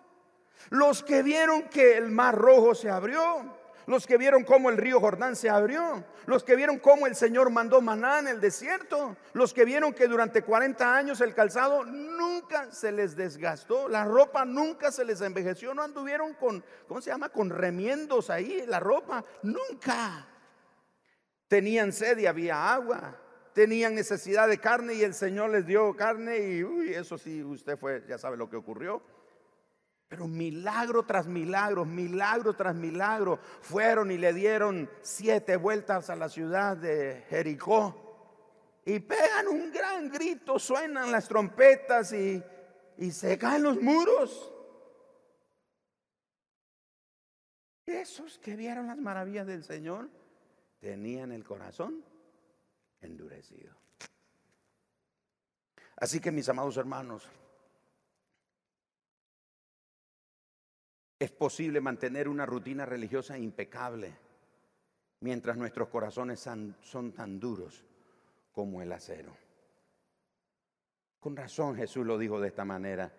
Los 0.70 1.04
que 1.04 1.24
vieron 1.24 1.64
que 1.70 1.98
el 1.98 2.10
mar 2.10 2.36
rojo 2.36 2.76
se 2.76 2.90
abrió, 2.90 3.58
los 3.86 4.08
que 4.08 4.18
vieron 4.18 4.44
cómo 4.44 4.70
el 4.70 4.78
río 4.78 5.00
Jordán 5.00 5.36
se 5.36 5.50
abrió, 5.50 6.04
los 6.26 6.44
que 6.44 6.56
vieron 6.56 6.80
cómo 6.80 7.08
el 7.08 7.16
Señor 7.16 7.50
mandó 7.50 7.82
maná 7.82 8.20
en 8.20 8.28
el 8.28 8.40
desierto, 8.42 9.18
los 9.34 9.54
que 9.54 9.66
vieron 9.66 9.94
que 9.94 10.08
durante 10.08 10.42
40 10.42 10.96
años 10.96 11.22
el 11.22 11.34
calzado 11.34 11.84
nunca 11.86 12.72
se 12.72 12.92
les 12.92 13.16
desgastó, 13.16 13.88
la 13.88 14.06
ropa 14.06 14.46
nunca 14.46 14.92
se 14.92 15.06
les 15.06 15.22
envejeció, 15.22 15.74
no 15.74 15.84
anduvieron 15.84 16.34
con, 16.34 16.64
¿cómo 16.88 17.02
se 17.02 17.10
llama? 17.10 17.30
Con 17.30 17.50
remiendos 17.50 18.30
ahí, 18.30 18.64
la 18.68 18.80
ropa, 18.80 19.24
nunca. 19.42 20.28
Tenían 21.48 21.92
sed 21.92 22.18
y 22.18 22.26
había 22.26 22.74
agua, 22.74 23.20
tenían 23.54 23.96
necesidad 23.96 24.48
de 24.48 24.58
carne 24.58 24.96
y 24.96 25.04
el 25.04 25.14
Señor 25.14 25.52
les 25.52 25.66
dio 25.66 25.96
carne 25.96 26.38
y 26.40 26.64
uy, 26.64 26.94
eso 26.94 27.18
sí, 27.18 27.44
usted 27.44 27.78
fue, 27.78 28.04
ya 28.08 28.18
sabe 28.18 28.38
lo 28.38 28.50
que 28.50 28.56
ocurrió. 28.56 29.04
Pero 30.14 30.28
milagro 30.28 31.02
tras 31.08 31.26
milagro, 31.26 31.86
milagro 31.86 32.54
tras 32.54 32.76
milagro, 32.76 33.40
fueron 33.62 34.12
y 34.12 34.20
le 34.20 34.32
dieron 34.32 34.88
siete 35.02 35.56
vueltas 35.56 36.12
a 36.12 36.16
la 36.16 36.30
ciudad 36.30 36.78
de 36.78 37.26
Jericó. 37.30 38.80
Y 38.86 39.00
pegan 39.00 39.48
un 39.48 39.72
gran 39.72 40.12
grito, 40.12 40.60
suenan 40.60 41.12
las 41.12 41.28
trompetas 41.28 42.14
y, 42.14 42.44
y 43.00 43.10
se 43.10 43.40
caen 43.40 43.64
los 43.64 43.82
muros. 43.82 44.54
Esos 47.88 48.38
que 48.38 48.56
vieron 48.56 48.86
las 48.86 49.00
maravillas 49.00 49.48
del 49.48 49.64
Señor 49.64 50.12
tenían 50.80 51.32
el 51.32 51.44
corazón 51.44 52.06
endurecido. 53.02 53.74
Así 55.96 56.20
que 56.20 56.32
mis 56.32 56.48
amados 56.50 56.78
hermanos, 56.78 57.28
Es 61.24 61.32
posible 61.32 61.80
mantener 61.80 62.28
una 62.28 62.46
rutina 62.46 62.86
religiosa 62.86 63.38
impecable 63.38 64.14
mientras 65.22 65.56
nuestros 65.56 65.88
corazones 65.88 66.42
son 66.42 67.14
tan 67.14 67.40
duros 67.40 67.86
como 68.52 68.82
el 68.82 68.92
acero. 68.92 69.34
Con 71.22 71.38
razón 71.38 71.78
Jesús 71.78 72.06
lo 72.06 72.18
dijo 72.18 72.42
de 72.42 72.50
esta 72.50 72.66
manera, 72.66 73.14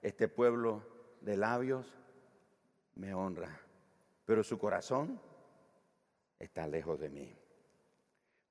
este 0.00 0.28
pueblo 0.28 0.84
de 1.20 1.36
labios 1.36 1.92
me 2.94 3.12
honra, 3.12 3.60
pero 4.24 4.44
su 4.44 4.56
corazón 4.56 5.20
está 6.38 6.68
lejos 6.68 7.00
de 7.00 7.08
mí. 7.08 7.34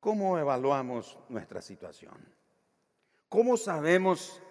¿Cómo 0.02 0.38
evaluamos 0.38 1.18
nuestra 1.30 1.62
situación? 1.62 2.18
¿Cómo 3.30 3.56
sabemos 3.56 4.42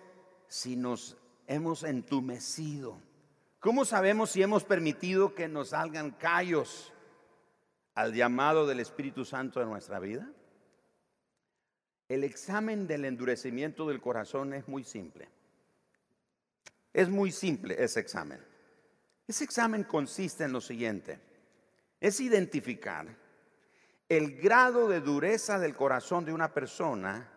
si 0.49 0.77
nos 0.77 1.19
hemos 1.47 1.83
entumecido? 1.83 3.06
¿Cómo 3.61 3.85
sabemos 3.85 4.31
si 4.31 4.42
hemos 4.42 4.64
permitido 4.64 5.35
que 5.35 5.49
nos 5.49 5.71
salgan 5.71 6.11
callos 6.12 6.92
al 7.95 8.12
llamado 8.12 8.66
del 8.66 8.81
Espíritu 8.81 9.25
Santo 9.25 9.62
en 9.62 9.69
nuestra 9.69 9.99
vida? 9.99 10.31
El 12.09 12.23
examen 12.23 12.87
del 12.87 13.05
endurecimiento 13.05 13.88
del 13.88 14.01
corazón 14.01 14.53
es 14.55 14.69
muy 14.69 14.85
simple. 14.85 15.29
Es 16.92 17.09
muy 17.09 17.33
simple 17.33 17.83
ese 17.83 18.01
examen. 18.01 18.40
Ese 19.27 19.45
examen 19.45 19.85
consiste 19.85 20.45
en 20.45 20.53
lo 20.53 20.61
siguiente. 20.61 21.19
Es 22.01 22.21
identificar 22.21 23.07
el 24.09 24.37
grado 24.37 24.88
de 24.88 25.01
dureza 25.01 25.59
del 25.59 25.75
corazón 25.75 26.25
de 26.25 26.33
una 26.33 26.53
persona 26.53 27.29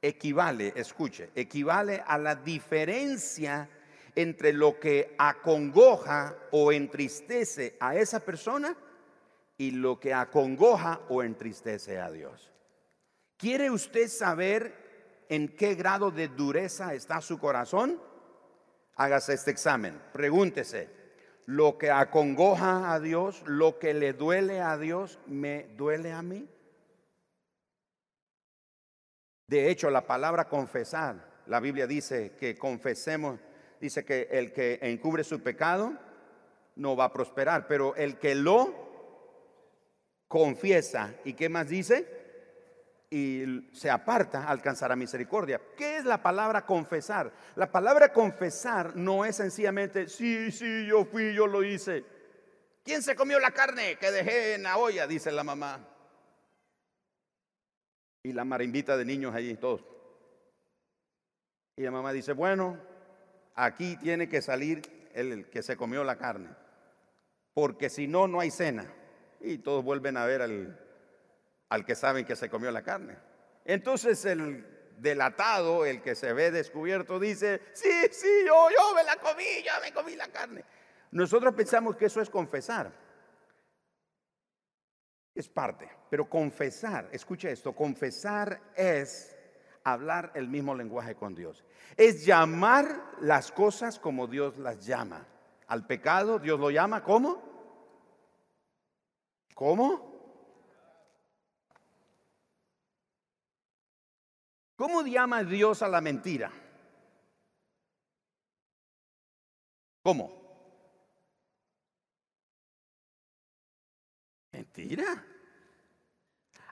equivale, 0.00 0.72
escuche, 0.76 1.30
equivale 1.34 2.02
a 2.06 2.16
la 2.18 2.36
diferencia 2.36 3.68
entre 4.14 4.52
lo 4.52 4.78
que 4.78 5.14
acongoja 5.18 6.36
o 6.50 6.72
entristece 6.72 7.76
a 7.80 7.96
esa 7.96 8.20
persona 8.20 8.76
y 9.56 9.70
lo 9.70 9.98
que 10.00 10.12
acongoja 10.12 11.00
o 11.08 11.22
entristece 11.22 11.98
a 11.98 12.10
Dios. 12.10 12.50
¿Quiere 13.36 13.70
usted 13.70 14.08
saber 14.08 15.24
en 15.28 15.48
qué 15.56 15.74
grado 15.74 16.10
de 16.10 16.28
dureza 16.28 16.94
está 16.94 17.20
su 17.20 17.38
corazón? 17.38 18.00
Hágase 18.96 19.34
este 19.34 19.50
examen. 19.50 20.00
Pregúntese, 20.12 20.88
¿lo 21.46 21.78
que 21.78 21.90
acongoja 21.90 22.92
a 22.92 23.00
Dios, 23.00 23.42
lo 23.46 23.78
que 23.78 23.94
le 23.94 24.12
duele 24.12 24.60
a 24.60 24.76
Dios, 24.76 25.18
me 25.26 25.68
duele 25.76 26.12
a 26.12 26.22
mí? 26.22 26.48
De 29.46 29.70
hecho, 29.70 29.90
la 29.90 30.06
palabra 30.06 30.48
confesar, 30.48 31.42
la 31.46 31.60
Biblia 31.60 31.86
dice 31.86 32.32
que 32.38 32.56
confesemos, 32.56 33.40
dice 33.82 34.04
que 34.04 34.28
el 34.30 34.52
que 34.52 34.78
encubre 34.80 35.24
su 35.24 35.42
pecado 35.42 35.92
no 36.76 36.96
va 36.96 37.06
a 37.06 37.12
prosperar, 37.12 37.66
pero 37.66 37.94
el 37.96 38.16
que 38.16 38.36
lo 38.36 38.72
confiesa, 40.28 41.14
¿y 41.24 41.34
qué 41.34 41.50
más 41.50 41.68
dice? 41.68 42.22
y 43.14 43.68
se 43.74 43.90
aparta, 43.90 44.48
alcanzará 44.48 44.96
misericordia. 44.96 45.60
¿Qué 45.76 45.98
es 45.98 46.06
la 46.06 46.22
palabra 46.22 46.64
confesar? 46.64 47.30
La 47.56 47.70
palabra 47.70 48.10
confesar 48.10 48.96
no 48.96 49.26
es 49.26 49.36
sencillamente, 49.36 50.08
sí, 50.08 50.50
sí, 50.50 50.86
yo 50.86 51.04
fui, 51.04 51.34
yo 51.34 51.46
lo 51.46 51.62
hice. 51.62 52.06
¿Quién 52.82 53.02
se 53.02 53.14
comió 53.14 53.38
la 53.38 53.50
carne 53.50 53.98
que 53.98 54.10
dejé 54.10 54.54
en 54.54 54.62
la 54.62 54.78
olla? 54.78 55.06
Dice 55.06 55.30
la 55.30 55.44
mamá. 55.44 55.86
Y 58.22 58.32
la 58.32 58.46
marimbita 58.46 58.96
de 58.96 59.04
niños 59.04 59.34
allí, 59.34 59.56
todos. 59.56 59.84
Y 61.76 61.82
la 61.82 61.90
mamá 61.90 62.14
dice, 62.14 62.32
bueno, 62.32 62.78
aquí 63.54 63.96
tiene 63.96 64.28
que 64.28 64.42
salir 64.42 64.82
el 65.14 65.48
que 65.50 65.62
se 65.62 65.76
comió 65.76 66.04
la 66.04 66.16
carne, 66.16 66.50
porque 67.54 67.90
si 67.90 68.06
no, 68.06 68.28
no 68.28 68.40
hay 68.40 68.50
cena. 68.50 68.92
Y 69.40 69.58
todos 69.58 69.84
vuelven 69.84 70.16
a 70.16 70.24
ver 70.24 70.42
al 71.68 71.84
que 71.84 71.94
saben 71.94 72.24
que 72.24 72.36
se 72.36 72.48
comió 72.48 72.70
la 72.70 72.82
carne. 72.82 73.16
Entonces 73.64 74.24
el 74.24 74.66
delatado, 74.98 75.84
el 75.84 76.00
que 76.00 76.14
se 76.14 76.32
ve 76.32 76.50
descubierto, 76.50 77.18
dice, 77.18 77.60
sí, 77.72 77.90
sí, 78.12 78.44
yo, 78.46 78.68
yo 78.70 78.94
me 78.94 79.02
la 79.04 79.16
comí, 79.16 79.62
yo 79.64 79.72
me 79.82 79.92
comí 79.92 80.14
la 80.14 80.28
carne. 80.28 80.64
Nosotros 81.10 81.54
pensamos 81.54 81.96
que 81.96 82.06
eso 82.06 82.20
es 82.20 82.30
confesar. 82.30 82.92
Es 85.34 85.48
parte, 85.48 85.90
pero 86.10 86.28
confesar, 86.28 87.08
escucha 87.10 87.50
esto, 87.50 87.74
confesar 87.74 88.60
es 88.76 89.31
hablar 89.84 90.32
el 90.34 90.48
mismo 90.48 90.74
lenguaje 90.74 91.14
con 91.14 91.34
Dios. 91.34 91.64
Es 91.96 92.24
llamar 92.24 93.16
las 93.20 93.52
cosas 93.52 93.98
como 93.98 94.26
Dios 94.26 94.58
las 94.58 94.84
llama. 94.84 95.26
Al 95.68 95.86
pecado 95.86 96.38
Dios 96.38 96.58
lo 96.58 96.70
llama 96.70 97.02
¿cómo? 97.02 97.42
¿Cómo? 99.54 100.12
¿Cómo 104.76 105.02
llama 105.02 105.44
Dios 105.44 105.82
a 105.82 105.88
la 105.88 106.00
mentira? 106.00 106.50
¿Cómo? 110.02 110.42
Mentira. 114.50 115.24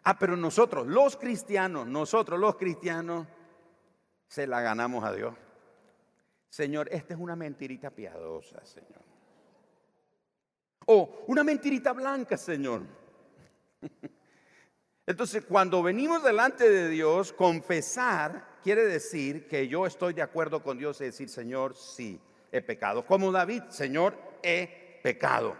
Ah, 0.05 0.19
pero 0.19 0.37
nosotros, 0.37 0.87
los 0.87 1.17
cristianos, 1.17 1.87
nosotros 1.87 2.39
los 2.39 2.57
cristianos, 2.57 3.27
se 4.27 4.47
la 4.47 4.61
ganamos 4.61 5.05
a 5.05 5.13
Dios. 5.13 5.35
Señor, 6.49 6.89
esta 6.91 7.15
es 7.15 7.21
una 7.21 7.37
mentirita 7.37 7.91
piadosa, 7.91 8.65
Señor. 8.65 9.03
O 10.87 11.25
una 11.27 11.45
mentirita 11.45 11.93
blanca, 11.93 12.37
Señor. 12.37 12.83
Entonces, 15.07 15.45
cuando 15.45 15.83
venimos 15.83 16.23
delante 16.23 16.69
de 16.69 16.89
Dios, 16.89 17.33
confesar 17.33 18.59
quiere 18.63 18.85
decir 18.85 19.47
que 19.47 19.69
yo 19.69 19.87
estoy 19.87 20.15
de 20.15 20.23
acuerdo 20.23 20.63
con 20.63 20.79
Dios 20.79 21.01
y 21.01 21.05
decir, 21.05 21.29
Señor, 21.29 21.77
sí, 21.77 22.21
he 22.53 22.61
pecado. 22.61 23.05
Como 23.05 23.33
David, 23.33 23.65
Señor, 23.69 24.17
he 24.43 25.01
pecado. 25.03 25.57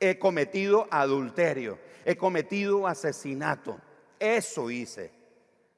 He 0.00 0.18
cometido 0.18 0.86
adulterio, 0.90 1.78
he 2.04 2.16
cometido 2.16 2.86
asesinato. 2.86 3.78
Eso 4.18 4.70
hice. 4.70 5.12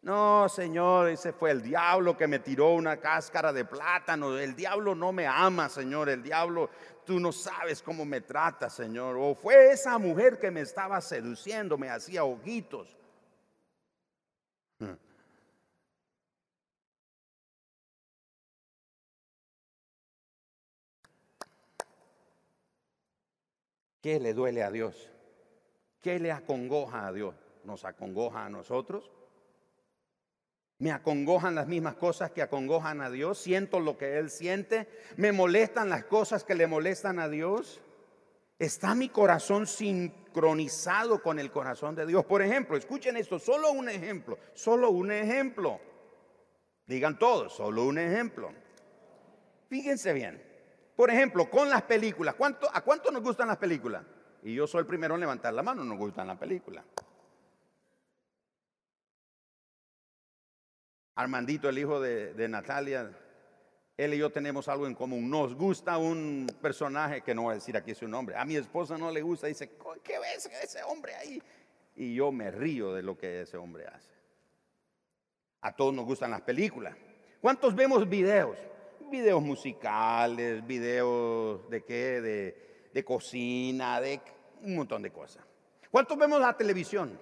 No, 0.03 0.49
Señor, 0.49 1.09
ese 1.09 1.33
fue 1.33 1.51
el 1.51 1.63
diablo 1.63 2.17
que 2.17 2.29
me 2.29 2.39
tiró 2.39 2.75
una 2.75 2.99
cáscara 2.99 3.53
de 3.53 3.65
plátano. 3.65 4.39
El 4.39 4.55
diablo 4.55 4.95
no 4.95 5.13
me 5.13 5.27
ama, 5.27 5.69
Señor. 5.69 6.09
El 6.09 6.23
diablo, 6.23 6.71
tú 7.05 7.19
no 7.19 7.33
sabes 7.33 7.83
cómo 7.83 8.05
me 8.05 8.21
trata, 8.21 8.71
Señor. 8.71 9.17
O 9.19 9.35
fue 9.35 9.73
esa 9.73 9.99
mujer 9.99 10.39
que 10.39 10.51
me 10.51 10.61
estaba 10.61 11.01
seduciendo, 11.01 11.77
me 11.77 11.91
hacía 11.91 12.23
ojitos. 12.25 12.97
¿Qué 24.01 24.21
le 24.21 24.35
duele 24.35 24.63
a 24.63 24.71
Dios? 24.71 25.16
¿Qué 26.07 26.21
le 26.21 26.31
acongoja 26.31 27.09
a 27.09 27.13
Dios? 27.13 27.35
¿Nos 27.65 27.85
acongoja 27.85 28.45
a 28.45 28.49
nosotros? 28.49 29.11
¿Me 30.79 30.93
acongojan 30.93 31.57
las 31.57 31.67
mismas 31.67 31.97
cosas 31.97 32.31
que 32.31 32.43
acongojan 32.43 33.01
a 33.01 33.11
Dios? 33.11 33.39
¿Siento 33.39 33.81
lo 33.81 33.99
que 33.99 34.17
Él 34.17 34.31
siente? 34.31 34.89
¿Me 35.17 35.33
molestan 35.33 35.89
las 35.89 36.05
cosas 36.05 36.45
que 36.45 36.55
le 36.55 36.69
molestan 36.69 37.19
a 37.19 37.29
Dios? 37.29 37.81
¿Está 38.57 38.95
mi 38.95 39.09
corazón 39.09 39.67
sincronizado 39.67 41.21
con 41.25 41.41
el 41.41 41.51
corazón 41.51 41.97
de 41.97 42.07
Dios? 42.07 42.25
Por 42.25 42.41
ejemplo, 42.41 42.77
escuchen 42.77 43.17
esto, 43.17 43.41
solo 43.41 43.73
un 43.73 43.89
ejemplo, 43.89 44.39
solo 44.55 44.91
un 44.91 45.11
ejemplo. 45.11 45.81
Digan 46.87 47.19
todos, 47.19 47.53
solo 47.53 47.83
un 47.83 47.99
ejemplo. 47.99 48.53
Fíjense 49.69 50.13
bien, 50.13 50.41
por 50.95 51.11
ejemplo, 51.11 51.51
con 51.51 51.69
las 51.69 51.83
películas. 51.83 52.37
¿Cuánto, 52.37 52.69
¿A 52.73 52.83
cuánto 52.83 53.11
nos 53.11 53.25
gustan 53.25 53.49
las 53.49 53.57
películas? 53.57 54.05
Y 54.47 54.55
yo 54.55 54.69
soy 54.69 54.83
el 54.83 54.87
primero 54.87 55.15
en 55.15 55.21
levantar 55.21 55.53
la 55.53 55.63
mano, 55.65 55.83
nos 55.83 55.99
gustan 55.99 56.29
las 56.29 56.39
películas. 56.39 56.85
Armandito, 61.17 61.69
el 61.69 61.77
hijo 61.77 62.01
de, 62.01 62.49
Natalia, 62.49 63.11
él 63.97 64.15
y 64.15 64.19
yo 64.19 64.31
tenemos 64.31 64.69
algo 64.69 64.87
en 64.87 64.95
común. 64.95 65.29
Nos 65.29 65.57
gusta 65.57 65.99
un 65.99 66.47
personaje 66.63 67.23
que 67.23 67.35
no 67.35 67.43
voy 67.43 67.53
a 67.53 67.55
decir 67.55 67.77
aquí 67.77 67.93
su 67.93 68.07
nombre. 68.07 68.37
A 68.37 68.45
mi 68.45 68.55
esposa 68.55 68.97
no 68.97 69.11
le 69.11 69.21
gusta, 69.21 69.49
dice, 69.49 69.69
¿qué 70.05 70.17
ves 70.21 70.49
ese 70.63 70.81
hombre 70.85 71.17
ahí? 71.17 71.43
Y 71.97 72.15
yo 72.15 72.31
me 72.31 72.53
río 72.53 72.95
de 72.95 73.03
lo 73.03 73.19
que 73.19 73.41
ese 73.41 73.57
hombre 73.57 73.89
hace. 73.89 74.13
A 75.63 75.75
todos 75.75 75.93
nos 75.93 76.05
gustan 76.05 76.31
las 76.31 76.43
películas. 76.43 76.95
¿Cuántos 77.41 77.75
vemos 77.75 78.09
videos? 78.09 78.57
videos 79.11 79.41
musicales, 79.41 80.67
videos 80.67 81.69
de 81.71 81.85
qué, 81.85 82.21
de, 82.21 82.91
de 82.93 83.05
cocina, 83.05 84.01
de 84.01 84.21
un 84.63 84.77
montón 84.77 85.03
de 85.03 85.11
cosas. 85.11 85.45
¿Cuántos 85.91 86.17
vemos 86.19 86.41
la 86.41 86.57
televisión? 86.57 87.19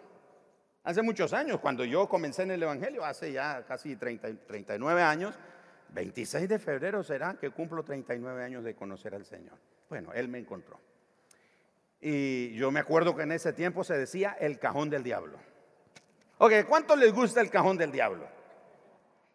Hace 0.84 1.02
muchos 1.02 1.32
años, 1.32 1.60
cuando 1.60 1.84
yo 1.84 2.08
comencé 2.08 2.42
en 2.42 2.50
el 2.50 2.62
Evangelio, 2.62 3.04
hace 3.04 3.32
ya 3.32 3.64
casi 3.64 3.96
30, 3.96 4.46
39 4.46 5.02
años, 5.02 5.34
26 5.90 6.48
de 6.48 6.58
febrero 6.58 7.02
será 7.02 7.34
que 7.34 7.50
cumplo 7.50 7.82
39 7.84 8.44
años 8.44 8.64
de 8.64 8.74
conocer 8.74 9.14
al 9.14 9.24
Señor. 9.24 9.56
Bueno, 9.88 10.12
Él 10.12 10.28
me 10.28 10.38
encontró. 10.38 10.78
Y 12.00 12.54
yo 12.54 12.70
me 12.70 12.80
acuerdo 12.80 13.16
que 13.16 13.22
en 13.22 13.32
ese 13.32 13.54
tiempo 13.54 13.82
se 13.82 13.96
decía 13.96 14.36
el 14.38 14.58
cajón 14.58 14.90
del 14.90 15.02
diablo. 15.02 15.38
Ok, 16.38 16.52
¿cuánto 16.68 16.96
les 16.96 17.12
gusta 17.12 17.40
el 17.40 17.48
cajón 17.48 17.78
del 17.78 17.92
diablo? 17.92 18.28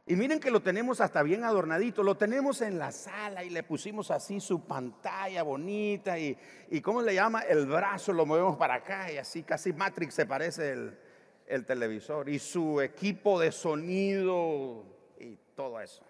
Y 0.10 0.16
miren 0.16 0.40
que 0.40 0.50
lo 0.50 0.64
tenemos 0.64 1.02
hasta 1.02 1.22
bien 1.22 1.44
adornadito, 1.44 2.02
lo 2.02 2.18
tenemos 2.18 2.62
en 2.62 2.80
la 2.80 2.92
sala 2.92 3.44
y 3.44 3.52
le 3.52 3.62
pusimos 3.62 4.10
así 4.10 4.40
su 4.40 4.66
pantalla 4.66 5.44
bonita 5.44 6.18
y, 6.18 6.36
y 6.72 6.82
¿cómo 6.82 7.04
le 7.04 7.14
llama? 7.14 7.42
El 7.42 7.68
brazo 7.68 8.12
lo 8.12 8.26
movemos 8.26 8.58
para 8.58 8.74
acá 8.74 9.12
y 9.12 9.18
así 9.18 9.44
casi 9.44 9.72
Matrix 9.72 10.16
se 10.16 10.26
parece 10.26 10.72
el, 10.72 10.98
el 11.46 11.64
televisor 11.64 12.28
y 12.28 12.40
su 12.40 12.82
equipo 12.82 13.40
de 13.40 13.52
sonido 13.52 14.84
y 15.20 15.38
todo 15.56 15.80
eso. 15.80 16.04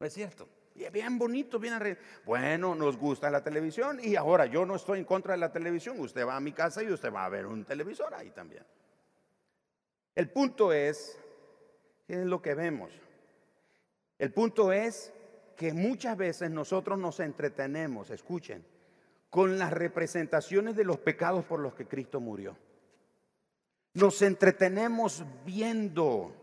¿No 0.00 0.06
es 0.06 0.14
cierto? 0.14 0.48
Y 0.74 0.84
es 0.84 0.90
bien 0.90 1.18
bonito, 1.18 1.58
bien 1.58 1.74
arreglado. 1.74 2.06
Bueno, 2.24 2.74
nos 2.74 2.96
gusta 2.96 3.28
la 3.28 3.44
televisión 3.44 4.00
y 4.02 4.16
ahora 4.16 4.46
yo 4.46 4.64
no 4.64 4.74
estoy 4.74 5.00
en 5.00 5.04
contra 5.04 5.34
de 5.34 5.40
la 5.40 5.52
televisión. 5.52 6.00
Usted 6.00 6.26
va 6.26 6.36
a 6.36 6.40
mi 6.40 6.52
casa 6.52 6.82
y 6.82 6.90
usted 6.90 7.12
va 7.12 7.26
a 7.26 7.28
ver 7.28 7.44
un 7.44 7.62
televisor 7.62 8.14
ahí 8.14 8.30
también. 8.30 8.64
El 10.14 10.30
punto 10.30 10.72
es 10.72 11.18
¿Qué 12.06 12.20
es 12.20 12.26
lo 12.26 12.40
que 12.40 12.54
vemos? 12.54 12.90
El 14.18 14.32
punto 14.32 14.72
es 14.72 15.12
que 15.56 15.72
muchas 15.72 16.16
veces 16.16 16.50
nosotros 16.50 16.98
nos 16.98 17.18
entretenemos, 17.20 18.10
escuchen, 18.10 18.64
con 19.30 19.58
las 19.58 19.72
representaciones 19.72 20.76
de 20.76 20.84
los 20.84 20.98
pecados 20.98 21.44
por 21.44 21.60
los 21.60 21.74
que 21.74 21.86
Cristo 21.86 22.20
murió. 22.20 22.56
Nos 23.94 24.22
entretenemos 24.22 25.24
viendo 25.44 26.34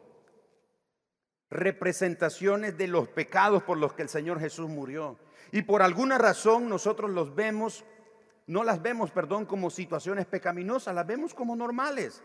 representaciones 1.49 2.77
de 2.77 2.87
los 2.87 3.07
pecados 3.07 3.63
por 3.63 3.77
los 3.77 3.93
que 3.93 4.01
el 4.01 4.09
Señor 4.09 4.39
Jesús 4.39 4.67
murió. 4.69 5.17
Y 5.51 5.61
por 5.61 5.81
alguna 5.81 6.17
razón 6.17 6.67
nosotros 6.67 7.11
los 7.11 7.35
vemos, 7.35 7.85
no 8.47 8.63
las 8.63 8.81
vemos, 8.81 9.11
perdón, 9.11 9.45
como 9.45 9.69
situaciones 9.69 10.25
pecaminosas, 10.25 10.95
las 10.95 11.07
vemos 11.07 11.33
como 11.33 11.55
normales. 11.55 12.21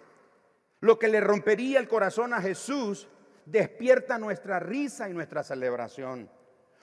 Lo 0.80 0.98
que 0.98 1.08
le 1.08 1.20
rompería 1.20 1.78
el 1.78 1.88
corazón 1.88 2.32
a 2.32 2.40
Jesús 2.40 3.06
despierta 3.50 4.18
nuestra 4.18 4.58
risa 4.60 5.08
y 5.08 5.14
nuestra 5.14 5.42
celebración. 5.42 6.30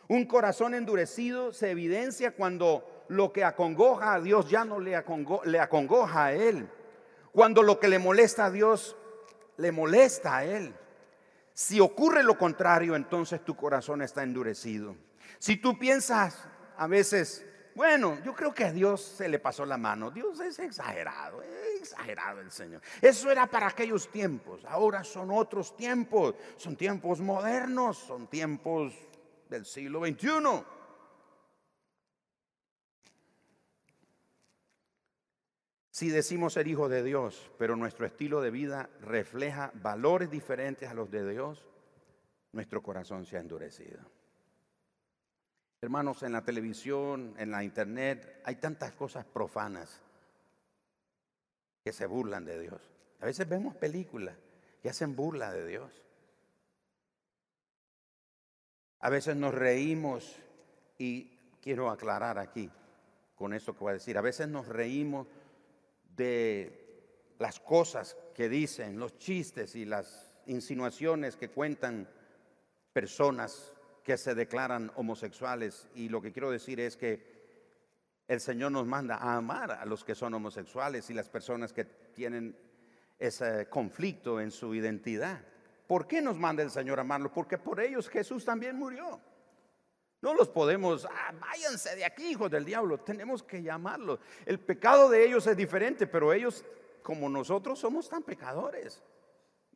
Un 0.07 0.26
corazón 0.26 0.74
endurecido 0.74 1.51
se 1.51 1.72
evidencia 1.72 2.32
cuando 2.36 3.05
lo 3.07 3.32
que 3.32 3.43
acongoja 3.43 4.13
a 4.13 4.22
Dios 4.22 4.49
ya 4.49 4.66
no 4.66 4.80
le, 4.80 5.03
le 5.45 5.59
acongoja 5.59 6.26
a 6.26 6.34
Él. 6.34 6.70
Cuando 7.32 7.63
lo 7.63 7.80
que 7.80 7.88
le 7.88 7.99
molesta 7.99 8.45
a 8.45 8.51
Dios 8.51 8.95
le 9.57 9.72
molesta 9.72 10.38
a 10.38 10.45
Él. 10.45 10.74
Si 11.53 11.80
ocurre 11.80 12.24
lo 12.24 12.38
contrario, 12.38 12.95
entonces 12.95 13.43
tu 13.43 13.55
corazón 13.55 14.01
está 14.01 14.24
endurecido. 14.24 14.95
Si 15.39 15.57
tú 15.57 15.80
piensas 15.80 16.47
a 16.78 16.88
veces, 16.88 17.45
bueno, 17.76 18.17
yo 18.23 18.34
creo 18.34 18.53
que 18.53 18.63
a 18.63 18.71
Dios 18.71 19.01
se 19.01 19.28
le 19.28 19.38
pasó 19.38 19.65
la 19.65 19.78
mano. 19.78 20.09
Dios 20.09 20.39
es 20.39 20.57
exagerado, 20.59 21.41
es 21.41 21.82
exagerado 21.82 22.39
el 22.39 22.49
Señor. 22.49 22.82
Eso 23.01 23.30
era 23.30 23.47
para 23.47 23.67
aquellos 23.67 24.09
tiempos. 24.09 24.63
Ahora 24.65 25.03
son 25.03 25.30
otros 25.30 25.76
tiempos. 25.76 26.36
Son 26.55 26.78
tiempos 26.78 27.19
modernos, 27.19 27.97
son 27.97 28.28
tiempos 28.28 28.93
del 29.49 29.65
siglo 29.65 30.05
XXI. 30.05 30.63
Si 35.91 36.09
decimos 36.09 36.53
ser 36.53 36.67
hijos 36.69 36.89
de 36.89 37.03
Dios, 37.03 37.51
pero 37.57 37.76
nuestro 37.76 38.05
estilo 38.05 38.41
de 38.41 38.51
vida 38.51 38.89
refleja 39.01 39.71
valores 39.76 40.30
diferentes 40.30 40.89
a 40.89 40.93
los 40.93 41.11
de 41.11 41.30
Dios, 41.30 41.67
nuestro 42.53 42.82
corazón 42.82 43.26
se 43.26 43.36
ha 43.36 43.41
endurecido. 43.41 43.99
Hermanos, 45.82 46.23
en 46.23 46.32
la 46.32 46.43
televisión, 46.43 47.36
en 47.38 47.51
la 47.51 47.63
internet, 47.63 48.41
hay 48.43 48.55
tantas 48.55 48.93
cosas 48.93 49.26
profanas 49.26 50.01
que 51.84 51.93
se 51.93 52.07
burlan 52.07 52.45
de 52.45 52.59
Dios. 52.59 52.82
A 53.19 53.26
veces 53.26 53.47
vemos 53.47 53.76
películas 53.76 54.36
que 54.82 54.89
hacen 54.89 55.15
burla 55.15 55.51
de 55.51 55.67
Dios. 55.67 55.91
A 58.99 59.09
veces 59.09 59.36
nos 59.36 59.53
reímos 59.53 60.36
y 60.97 61.38
quiero 61.61 61.91
aclarar 61.91 62.39
aquí 62.39 62.71
con 63.36 63.53
esto 63.53 63.73
que 63.73 63.80
voy 63.80 63.91
a 63.91 63.93
decir. 63.93 64.17
A 64.17 64.21
veces 64.21 64.47
nos 64.47 64.67
reímos 64.67 65.28
de 66.15 67.36
las 67.38 67.59
cosas 67.59 68.17
que 68.34 68.49
dicen, 68.49 68.97
los 68.97 69.17
chistes 69.19 69.76
y 69.76 69.86
las 69.86 70.34
insinuaciones 70.47 71.36
que 71.36 71.49
cuentan 71.49 72.07
personas 72.93 73.74
que 74.06 74.18
se 74.18 74.36
declaran 74.36 74.91
homosexuales. 74.95 75.89
Y 75.95 76.10
lo 76.10 76.22
que 76.22 76.32
quiero 76.32 76.51
decir 76.51 76.80
es 76.80 76.95
que 76.95 77.36
el 78.28 78.39
Señor 78.39 78.72
nos 78.72 78.86
manda 78.86 79.16
a 79.16 79.36
amar 79.36 79.72
a 79.72 79.84
los 79.86 80.03
que 80.03 80.14
son 80.14 80.36
homosexuales 80.36 81.10
y 81.10 81.16
las 81.16 81.28
personas 81.28 81.74
que 81.74 81.86
tienen 81.86 82.56
ese 83.18 83.68
conflicto 83.68 84.39
en 84.39 84.51
su 84.51 84.76
identidad. 84.76 85.41
¿Por 85.88 86.08
qué 86.08 86.22
nos 86.22 86.38
manda 86.38 86.62
el 86.62 86.70
Señor 86.70 86.99
a 86.99 87.01
amarlos? 87.01 87.32
Porque 87.32 87.58
por 87.58 87.80
ellos 87.80 88.08
Jesús 88.08 88.45
también 88.45 88.76
murió. 88.76 89.20
No 90.22 90.36
los 90.36 90.49
podemos, 90.49 91.06
ah, 91.06 91.34
váyanse 91.39 91.95
de 91.95 92.06
aquí, 92.06 92.30
hijos 92.30 92.51
del 92.51 92.64
diablo. 92.64 92.99
Tenemos 92.99 93.41
que 93.41 93.62
llamarlos. 93.64 94.20
El 94.45 94.60
pecado 94.60 95.10
de 95.10 95.26
ellos 95.26 95.47
es 95.47 95.58
diferente, 95.58 96.06
pero 96.06 96.32
ellos, 96.32 96.64
como 97.01 97.28
nosotros, 97.28 97.80
somos 97.80 98.08
tan 98.08 98.22
pecadores. 98.22 99.01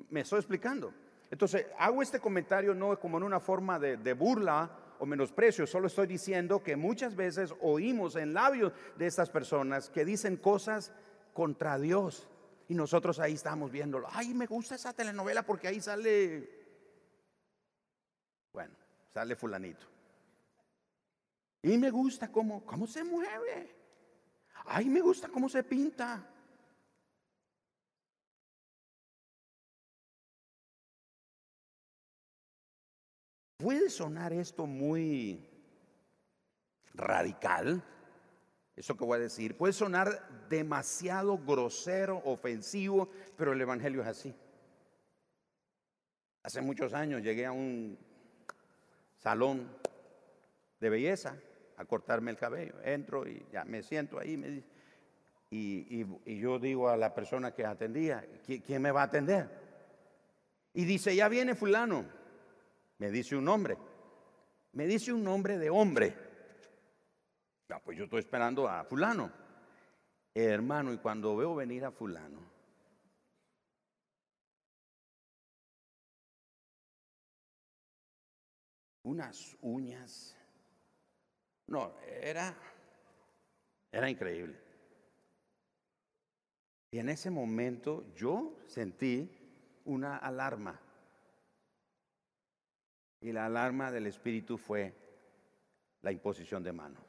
Me 0.10 0.22
estoy 0.22 0.38
explicando. 0.38 0.94
Entonces, 1.32 1.68
hago 1.78 2.02
este 2.02 2.20
comentario 2.20 2.74
no 2.74 3.00
como 3.00 3.18
en 3.18 3.24
una 3.24 3.40
forma 3.40 3.78
de, 3.80 4.14
burla 4.14 4.70
o 4.98 5.06
menosprecio, 5.06 5.68
solo 5.68 5.88
estoy 5.88 6.08
diciendo 6.08 6.62
que 6.64 6.76
muchas 6.76 7.16
veces 7.16 7.54
oímos 7.62 8.16
en 8.16 8.34
labios 8.34 8.74
de 8.98 9.08
estas 9.08 9.30
personas 9.30 9.90
que 9.90 10.06
dicen 10.06 10.38
cosas 10.38 10.92
contra 11.34 11.78
Dios. 11.78 12.28
Y 12.68 12.76
nosotros 12.76 13.20
ahí 13.20 13.34
estamos 13.34 13.72
viéndolo. 13.72 14.08
Ay, 14.12 14.34
me 14.34 14.46
gusta 14.46 14.76
esa 14.76 14.94
telenovela 14.94 15.44
porque 15.44 15.68
ahí 15.68 15.82
sale, 15.82 16.50
bueno, 18.54 18.76
sale 19.12 19.36
fulanito. 19.36 19.88
Y 21.64 21.78
me 21.78 21.90
gusta 21.90 22.32
cómo, 22.32 22.64
cómo 22.66 22.86
se 22.86 23.04
mueve. 23.04 23.76
Ay, 24.66 24.86
me 24.86 25.02
gusta 25.02 25.30
cómo 25.30 25.50
se 25.50 25.64
pinta. 25.64 26.28
Puede 33.60 33.89
sonar 33.89 34.32
esto 34.32 34.66
muy 34.66 35.45
radical, 36.93 37.84
eso 38.78 38.95
que 38.95 39.03
voy 39.03 39.18
a 39.18 39.22
decir, 39.22 39.57
puede 39.57 39.74
sonar 39.74 40.47
demasiado 40.47 41.38
grosero, 41.38 42.22
ofensivo, 42.24 43.10
pero 43.36 43.51
el 43.51 43.60
Evangelio 43.60 44.01
es 44.01 44.07
así. 44.07 44.34
Hace 46.41 46.62
muchos 46.62 46.93
años 46.93 47.22
llegué 47.22 47.45
a 47.45 47.51
un 47.51 47.99
salón 49.18 49.70
de 50.80 50.89
belleza 50.89 51.36
a 51.76 51.84
cortarme 51.84 52.32
el 52.32 52.38
cabello. 52.38 52.76
Entro 52.82 53.28
y 53.28 53.45
ya 53.51 53.66
me 53.66 53.84
siento 53.84 54.20
ahí 54.20 54.64
y, 55.51 56.05
y, 56.26 56.39
yo 56.39 56.60
digo 56.60 56.88
a 56.88 56.95
la 56.95 57.14
persona 57.14 57.53
que 57.53 57.66
atendía, 57.66 58.26
¿quién 58.66 58.82
me 58.82 58.91
va 58.91 59.01
a 59.01 59.05
atender? 59.05 59.49
Y 60.74 60.86
dice, 60.86 61.14
ya 61.14 61.28
viene 61.28 61.55
fulano. 61.55 62.18
Me 63.00 63.12
dice 63.12 63.36
un 63.36 63.45
nombre. 63.45 63.78
Me 64.74 64.86
dice 64.86 65.12
un 65.12 65.24
nombre 65.24 65.58
de 65.58 65.70
hombre. 65.70 66.16
Ya, 67.68 67.80
pues 67.80 67.97
yo 67.97 68.06
estoy 68.06 68.20
esperando 68.20 68.68
a 68.68 68.84
fulano. 68.84 69.32
hermano, 70.34 70.93
y 70.93 70.97
cuando 71.00 71.36
veo 71.36 71.56
venir 71.56 71.84
a 71.84 71.91
fulano, 71.91 72.39
unas 79.04 79.58
uñas 79.62 80.39
no, 81.70 81.93
era, 82.24 82.56
era 83.91 84.10
increíble. 84.10 84.60
Y 86.89 86.97
en 86.97 87.10
ese 87.10 87.30
momento 87.30 88.12
yo 88.16 88.58
sentí 88.66 89.30
una 89.86 90.18
alarma. 90.18 90.82
Y 93.22 93.32
la 93.32 93.45
alarma 93.45 93.91
del 93.91 94.07
Espíritu 94.07 94.57
fue 94.57 94.93
la 96.01 96.11
imposición 96.11 96.63
de 96.63 96.72
mano. 96.72 96.99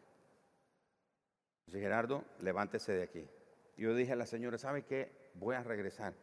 Dice 1.66 1.80
Gerardo, 1.80 2.24
levántese 2.40 2.92
de 2.92 3.02
aquí. 3.04 3.28
Yo 3.76 3.94
dije 3.94 4.12
a 4.12 4.16
la 4.16 4.26
señora, 4.26 4.58
¿sabe 4.58 4.84
qué? 4.84 5.30
Voy 5.34 5.54
a 5.54 5.62
regresar 5.62 6.14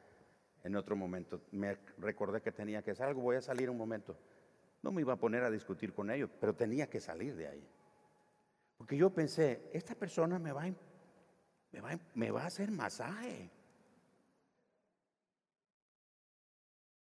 en 0.64 0.76
otro 0.76 0.96
momento. 0.96 1.42
Me 1.52 1.78
recordé 1.98 2.42
que 2.42 2.52
tenía 2.52 2.82
que 2.82 2.92
hacer 2.92 3.08
algo, 3.08 3.22
voy 3.22 3.38
a 3.38 3.42
salir 3.42 3.70
un 3.70 3.78
momento. 3.78 4.18
No 4.82 4.92
me 4.92 5.02
iba 5.02 5.14
a 5.14 5.18
poner 5.18 5.44
a 5.44 5.50
discutir 5.50 5.94
con 5.94 6.12
ellos, 6.12 6.30
pero 6.40 6.54
tenía 6.54 6.90
que 6.90 7.00
salir 7.00 7.36
de 7.36 7.48
ahí. 7.48 7.68
Porque 8.78 8.98
yo 8.98 9.10
pensé, 9.10 9.70
esta 9.74 9.96
persona 9.96 10.38
me 10.38 10.52
va, 10.52 10.64
a, 10.64 10.72
me 11.72 12.00
me 12.14 12.32
va 12.32 12.44
a 12.44 12.48
hacer 12.48 12.70
masaje. 12.70 13.50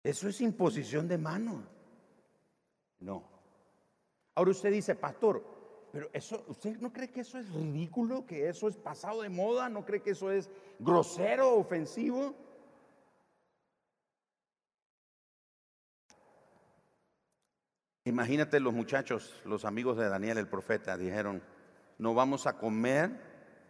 Eso 0.03 0.29
es 0.29 0.41
imposición 0.41 1.09
de 1.09 1.19
mano. 1.19 1.80
No. 3.01 3.25
Ahora 4.35 4.51
usted 4.51 4.71
dice, 4.71 4.95
pastor, 4.95 5.45
pero 5.93 6.09
eso, 6.13 6.45
¿usted 6.47 6.79
no 6.79 6.93
cree 6.93 7.11
que 7.11 7.21
eso 7.21 7.39
es 7.39 7.53
ridículo? 7.53 8.25
¿Que 8.27 8.49
eso 8.49 8.69
es 8.69 8.77
pasado 8.77 9.23
de 9.23 9.29
moda? 9.29 9.69
¿No 9.69 9.85
cree 9.85 10.03
que 10.03 10.11
eso 10.11 10.31
es 10.31 10.49
grosero, 10.79 11.57
ofensivo? 11.57 12.35
Imagínate 18.05 18.61
los 18.61 18.73
muchachos, 18.73 19.41
los 19.45 19.65
amigos 19.65 19.97
de 19.97 20.09
Daniel 20.09 20.39
el 20.39 20.49
profeta, 20.49 20.97
dijeron, 20.97 21.43
no 21.99 22.15
vamos 22.15 22.47
a 22.47 22.57
comer 22.57 23.11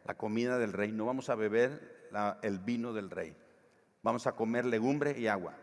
la 0.04 0.16
comida 0.16 0.58
del 0.58 0.72
rey, 0.72 0.92
no 0.92 1.04
vamos 1.04 1.30
a 1.30 1.34
beber 1.34 2.08
el 2.42 2.58
vino 2.58 2.92
del 2.92 3.10
rey, 3.10 3.36
vamos 4.02 4.26
a 4.26 4.32
comer 4.32 4.64
legumbre 4.66 5.18
y 5.18 5.26
agua. 5.26 5.54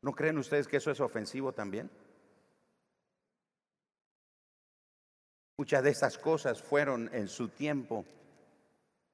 ¿No 0.00 0.12
creen 0.12 0.38
ustedes 0.38 0.66
que 0.66 0.78
eso 0.78 0.90
es 0.90 1.00
ofensivo 1.00 1.52
también? 1.52 1.90
Muchas 5.58 5.82
de 5.82 5.90
estas 5.90 6.16
cosas 6.16 6.62
fueron 6.62 7.10
en 7.12 7.28
su 7.28 7.48
tiempo, 7.48 8.06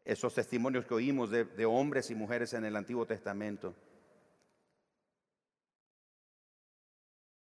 esos 0.05 0.35
testimonios 0.35 0.87
que 0.87 0.95
oímos 0.95 1.31
de 1.31 1.67
hombres 1.67 2.11
y 2.11 2.15
mujeres 2.15 2.53
en 2.53 2.65
el 2.65 2.77
Antiguo 2.77 3.07
Testamento. 3.07 3.75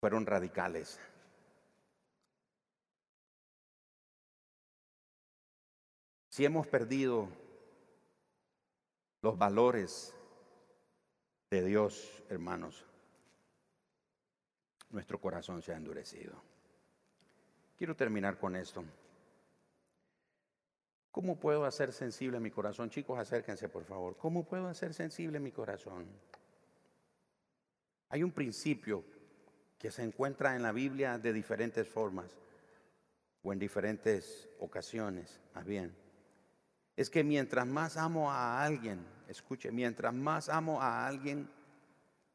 fueron 0.04 0.26
radicales. 0.26 1.00
Si 6.28 6.44
hemos 6.44 6.66
perdido 6.66 7.26
los 9.22 9.38
valores 9.38 10.14
de 11.50 11.64
Dios, 11.64 12.22
hermanos, 12.28 12.84
nuestro 14.90 15.18
corazón 15.18 15.62
se 15.62 15.72
ha 15.72 15.78
endurecido. 15.78 16.53
Quiero 17.76 17.96
terminar 17.96 18.38
con 18.38 18.56
esto. 18.56 18.84
¿Cómo 21.10 21.38
puedo 21.38 21.64
hacer 21.64 21.92
sensible 21.92 22.40
mi 22.40 22.50
corazón? 22.50 22.90
Chicos, 22.90 23.18
acérquense 23.18 23.68
por 23.68 23.84
favor. 23.84 24.16
¿Cómo 24.16 24.44
puedo 24.44 24.66
hacer 24.66 24.94
sensible 24.94 25.38
mi 25.38 25.52
corazón? 25.52 26.06
Hay 28.08 28.22
un 28.22 28.32
principio 28.32 29.04
que 29.78 29.90
se 29.90 30.02
encuentra 30.02 30.56
en 30.56 30.62
la 30.62 30.72
Biblia 30.72 31.18
de 31.18 31.32
diferentes 31.32 31.86
formas 31.86 32.36
o 33.42 33.52
en 33.52 33.58
diferentes 33.58 34.48
ocasiones, 34.58 35.40
más 35.54 35.64
bien. 35.64 35.94
Es 36.96 37.10
que 37.10 37.22
mientras 37.22 37.66
más 37.66 37.96
amo 37.96 38.30
a 38.30 38.64
alguien, 38.64 39.04
escuche, 39.28 39.70
mientras 39.70 40.14
más 40.14 40.48
amo 40.48 40.80
a 40.80 41.06
alguien, 41.06 41.50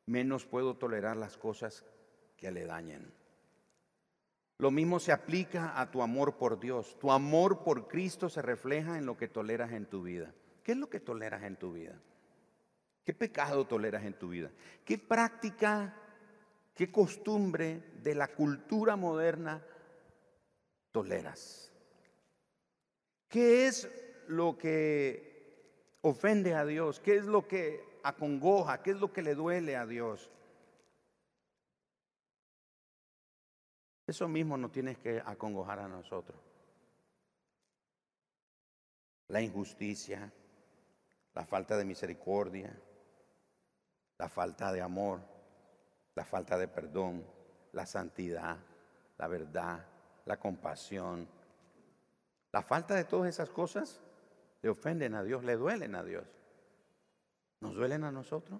menos 0.05 0.45
puedo 0.45 0.75
tolerar 0.75 1.17
las 1.17 1.37
cosas 1.37 1.85
que 2.37 2.51
le 2.51 2.65
dañen. 2.65 3.18
Lo 4.59 4.71
mismo 4.71 4.99
se 4.99 5.13
aplica 5.13 5.79
a 5.79 5.89
tu 5.89 6.01
amor 6.01 6.35
por 6.35 6.59
Dios. 6.59 6.97
Tu 6.99 7.09
amor 7.11 7.63
por 7.63 7.87
Cristo 7.87 8.29
se 8.29 8.41
refleja 8.41 8.97
en 8.97 9.05
lo 9.05 9.15
que 9.15 9.29
toleras 9.29 9.71
en 9.71 9.85
tu 9.85 10.03
vida. 10.03 10.33
¿Qué 10.63 10.73
es 10.73 10.77
lo 10.77 10.89
que 10.89 10.99
toleras 10.99 11.43
en 11.43 11.55
tu 11.55 11.71
vida? 11.71 11.95
¿Qué 13.05 13.13
pecado 13.13 13.65
toleras 13.65 14.03
en 14.03 14.13
tu 14.13 14.27
vida? 14.27 14.51
¿Qué 14.83 14.97
práctica, 14.97 15.95
qué 16.75 16.91
costumbre 16.91 17.81
de 18.03 18.15
la 18.15 18.27
cultura 18.27 18.97
moderna 18.97 19.63
toleras? 20.91 21.71
¿Qué 23.29 23.65
es 23.67 23.89
lo 24.27 24.57
que 24.57 25.97
ofende 26.01 26.53
a 26.53 26.65
Dios? 26.65 26.99
¿Qué 26.99 27.15
es 27.15 27.25
lo 27.25 27.47
que 27.47 27.81
acongoja? 28.03 28.83
¿Qué 28.83 28.91
es 28.91 28.99
lo 28.99 29.13
que 29.13 29.21
le 29.21 29.35
duele 29.35 29.77
a 29.77 29.85
Dios? 29.85 30.29
Eso 34.09 34.27
mismo 34.27 34.57
nos 34.57 34.71
tiene 34.71 34.95
que 34.95 35.21
acongojar 35.23 35.77
a 35.77 35.87
nosotros. 35.87 36.35
La 39.27 39.39
injusticia, 39.39 40.33
la 41.35 41.45
falta 41.45 41.77
de 41.77 41.85
misericordia, 41.85 42.75
la 44.17 44.27
falta 44.27 44.71
de 44.73 44.81
amor, 44.81 45.21
la 46.15 46.25
falta 46.25 46.57
de 46.57 46.67
perdón, 46.67 47.23
la 47.73 47.85
santidad, 47.85 48.57
la 49.19 49.27
verdad, 49.27 49.85
la 50.25 50.39
compasión. 50.39 51.27
La 52.51 52.63
falta 52.63 52.95
de 52.95 53.03
todas 53.03 53.29
esas 53.29 53.51
cosas 53.51 54.01
le 54.63 54.69
ofenden 54.69 55.13
a 55.13 55.21
Dios, 55.21 55.43
le 55.43 55.55
duelen 55.55 55.93
a 55.93 56.01
Dios. 56.01 56.25
¿Nos 57.59 57.75
duelen 57.75 58.03
a 58.03 58.11
nosotros? 58.11 58.59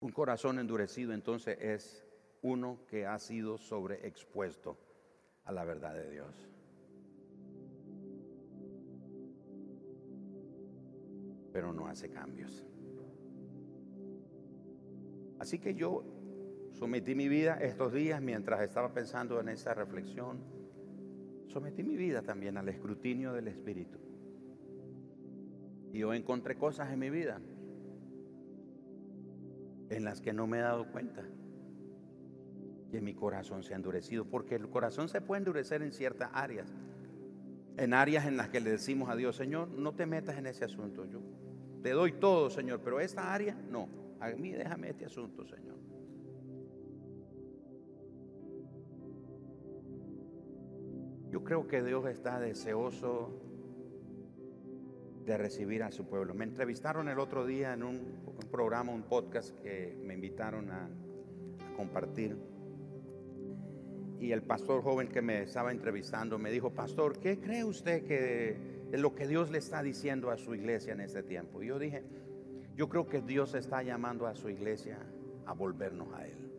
Un 0.00 0.12
corazón 0.12 0.58
endurecido 0.60 1.12
entonces 1.12 1.58
es 1.60 2.06
uno 2.42 2.78
que 2.88 3.04
ha 3.04 3.18
sido 3.18 3.58
sobreexpuesto 3.58 4.78
a 5.44 5.52
la 5.52 5.64
verdad 5.64 5.94
de 5.94 6.10
Dios. 6.10 6.48
Pero 11.52 11.72
no 11.72 11.88
hace 11.88 12.10
cambios. 12.10 12.64
Así 15.40 15.58
que 15.58 15.74
yo 15.74 16.04
sometí 16.72 17.16
mi 17.16 17.28
vida 17.28 17.54
estos 17.60 17.92
días 17.92 18.20
mientras 18.20 18.60
estaba 18.60 18.92
pensando 18.92 19.40
en 19.40 19.48
esa 19.48 19.74
reflexión. 19.74 20.38
Sometí 21.48 21.82
mi 21.82 21.96
vida 21.96 22.22
también 22.22 22.56
al 22.56 22.68
escrutinio 22.68 23.32
del 23.32 23.48
Espíritu. 23.48 23.98
Y 25.92 25.98
yo 25.98 26.14
encontré 26.14 26.56
cosas 26.56 26.92
en 26.92 27.00
mi 27.00 27.10
vida 27.10 27.40
en 29.90 30.04
las 30.04 30.20
que 30.20 30.32
no 30.32 30.46
me 30.46 30.58
he 30.58 30.62
dado 30.62 30.90
cuenta 30.90 31.22
que 32.90 33.00
mi 33.00 33.14
corazón 33.14 33.62
se 33.62 33.74
ha 33.74 33.76
endurecido, 33.76 34.24
porque 34.24 34.54
el 34.54 34.68
corazón 34.68 35.08
se 35.08 35.20
puede 35.20 35.40
endurecer 35.40 35.82
en 35.82 35.92
ciertas 35.92 36.30
áreas, 36.32 36.74
en 37.76 37.94
áreas 37.94 38.26
en 38.26 38.36
las 38.36 38.48
que 38.48 38.60
le 38.60 38.70
decimos 38.70 39.10
a 39.10 39.16
Dios, 39.16 39.36
Señor, 39.36 39.68
no 39.68 39.94
te 39.94 40.06
metas 40.06 40.38
en 40.38 40.46
ese 40.46 40.64
asunto, 40.64 41.04
yo 41.04 41.20
te 41.82 41.90
doy 41.90 42.12
todo, 42.12 42.50
Señor, 42.50 42.80
pero 42.82 43.00
esta 43.00 43.32
área 43.32 43.54
no, 43.70 43.88
a 44.20 44.30
mí 44.30 44.52
déjame 44.52 44.90
este 44.90 45.04
asunto, 45.04 45.46
Señor. 45.46 45.76
Yo 51.30 51.44
creo 51.44 51.68
que 51.68 51.82
Dios 51.82 52.06
está 52.06 52.40
deseoso 52.40 53.47
de 55.28 55.36
recibir 55.36 55.82
a 55.82 55.92
su 55.92 56.06
pueblo. 56.06 56.34
Me 56.34 56.44
entrevistaron 56.44 57.08
el 57.08 57.18
otro 57.18 57.44
día 57.46 57.74
en 57.74 57.82
un, 57.82 58.00
programa, 58.50 58.92
un 58.92 59.02
podcast 59.02 59.54
que 59.60 59.94
me 60.02 60.14
invitaron 60.14 60.70
a, 60.70 60.88
compartir. 61.76 62.36
Y 64.18 64.32
el 64.32 64.42
pastor 64.42 64.82
joven 64.82 65.06
que 65.06 65.22
me 65.22 65.42
estaba 65.42 65.70
entrevistando 65.70 66.38
me 66.38 66.50
dijo, 66.50 66.70
pastor, 66.70 67.20
¿qué 67.20 67.38
cree 67.38 67.62
usted 67.62 68.04
que 68.04 68.56
es 68.90 69.00
lo 69.00 69.14
que 69.14 69.28
Dios 69.28 69.50
le 69.50 69.58
está 69.58 69.80
diciendo 69.80 70.30
a 70.30 70.38
su 70.38 70.54
iglesia 70.54 70.94
en 70.94 71.00
este 71.00 71.22
tiempo? 71.22 71.62
Y 71.62 71.66
yo 71.66 71.78
dije, 71.78 72.02
yo 72.74 72.88
creo 72.88 73.06
que 73.06 73.20
Dios 73.20 73.54
está 73.54 73.82
llamando 73.82 74.26
a 74.26 74.34
su 74.34 74.48
iglesia 74.48 74.98
a 75.46 75.52
volvernos 75.52 76.12
a 76.14 76.26
Él. 76.26 76.50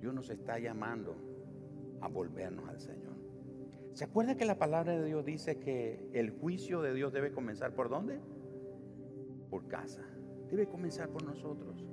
Dios 0.00 0.12
nos 0.12 0.30
está 0.30 0.58
llamando 0.58 1.14
a 2.00 2.08
volvernos 2.08 2.68
al 2.68 2.80
Señor. 2.80 3.13
¿Se 3.94 4.02
acuerda 4.02 4.36
que 4.36 4.44
la 4.44 4.58
palabra 4.58 4.98
de 4.98 5.06
Dios 5.06 5.24
dice 5.24 5.60
que 5.60 6.10
el 6.12 6.30
juicio 6.32 6.82
de 6.82 6.92
Dios 6.94 7.12
debe 7.12 7.30
comenzar 7.30 7.74
por 7.74 7.88
dónde? 7.88 8.18
Por 9.50 9.68
casa. 9.68 10.02
Debe 10.50 10.66
comenzar 10.66 11.10
por 11.10 11.22
nosotros. 11.22 11.86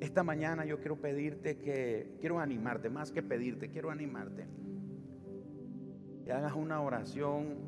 Esta 0.00 0.22
mañana 0.22 0.64
yo 0.64 0.78
quiero 0.78 0.96
pedirte 0.96 1.58
que, 1.58 2.16
quiero 2.20 2.40
animarte, 2.40 2.88
más 2.88 3.12
que 3.12 3.22
pedirte, 3.22 3.68
quiero 3.68 3.90
animarte. 3.90 4.46
Que 6.24 6.32
hagas 6.32 6.54
una 6.54 6.80
oración 6.80 7.58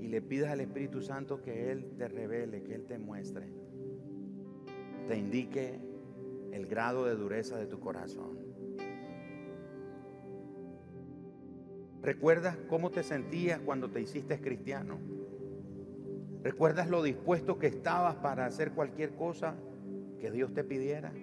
y 0.00 0.08
le 0.08 0.22
pidas 0.22 0.50
al 0.50 0.60
Espíritu 0.60 1.02
Santo 1.02 1.40
que 1.40 1.70
Él 1.70 1.92
te 1.96 2.08
revele, 2.08 2.64
que 2.64 2.74
Él 2.74 2.84
te 2.86 2.98
muestre, 2.98 3.46
te 5.06 5.16
indique 5.16 5.78
el 6.50 6.66
grado 6.66 7.04
de 7.04 7.14
dureza 7.14 7.56
de 7.56 7.66
tu 7.66 7.78
corazón. 7.78 8.43
¿Recuerdas 12.04 12.58
cómo 12.68 12.90
te 12.90 13.02
sentías 13.02 13.60
cuando 13.60 13.90
te 13.90 13.98
hiciste 13.98 14.38
cristiano? 14.38 14.98
¿Recuerdas 16.42 16.90
lo 16.90 17.02
dispuesto 17.02 17.58
que 17.58 17.66
estabas 17.66 18.16
para 18.16 18.44
hacer 18.44 18.72
cualquier 18.72 19.14
cosa 19.14 19.54
que 20.20 20.30
Dios 20.30 20.52
te 20.52 20.64
pidiera? 20.64 21.14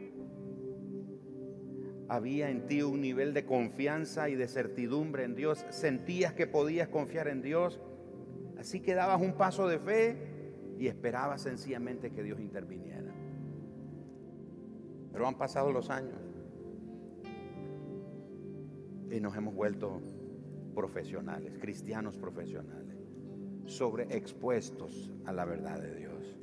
Había 2.09 2.49
en 2.49 2.65
ti 2.65 2.81
un 2.81 2.99
nivel 2.99 3.35
de 3.35 3.45
confianza 3.45 4.27
y 4.29 4.35
de 4.35 4.47
certidumbre 4.47 5.23
en 5.23 5.35
Dios. 5.35 5.63
Sentías 5.69 6.33
que 6.33 6.47
podías 6.47 6.87
confiar 6.87 7.27
en 7.27 7.43
Dios. 7.43 7.79
Así 8.57 8.79
que 8.79 8.95
dabas 8.95 9.21
un 9.21 9.33
paso 9.33 9.67
de 9.67 9.77
fe 9.77 10.17
y 10.79 10.87
esperabas 10.87 11.43
sencillamente 11.43 12.09
que 12.09 12.23
Dios 12.23 12.39
interviniera. 12.39 13.13
Pero 15.13 15.27
han 15.27 15.37
pasado 15.37 15.71
los 15.71 15.91
años 15.91 16.19
y 19.11 19.19
nos 19.19 19.35
hemos 19.35 19.53
vuelto 19.53 20.01
profesionales, 20.71 21.57
cristianos 21.59 22.17
profesionales, 22.17 22.97
sobreexpuestos 23.65 25.11
a 25.25 25.33
la 25.33 25.45
verdad 25.45 25.81
de 25.81 25.95
Dios, 25.95 26.39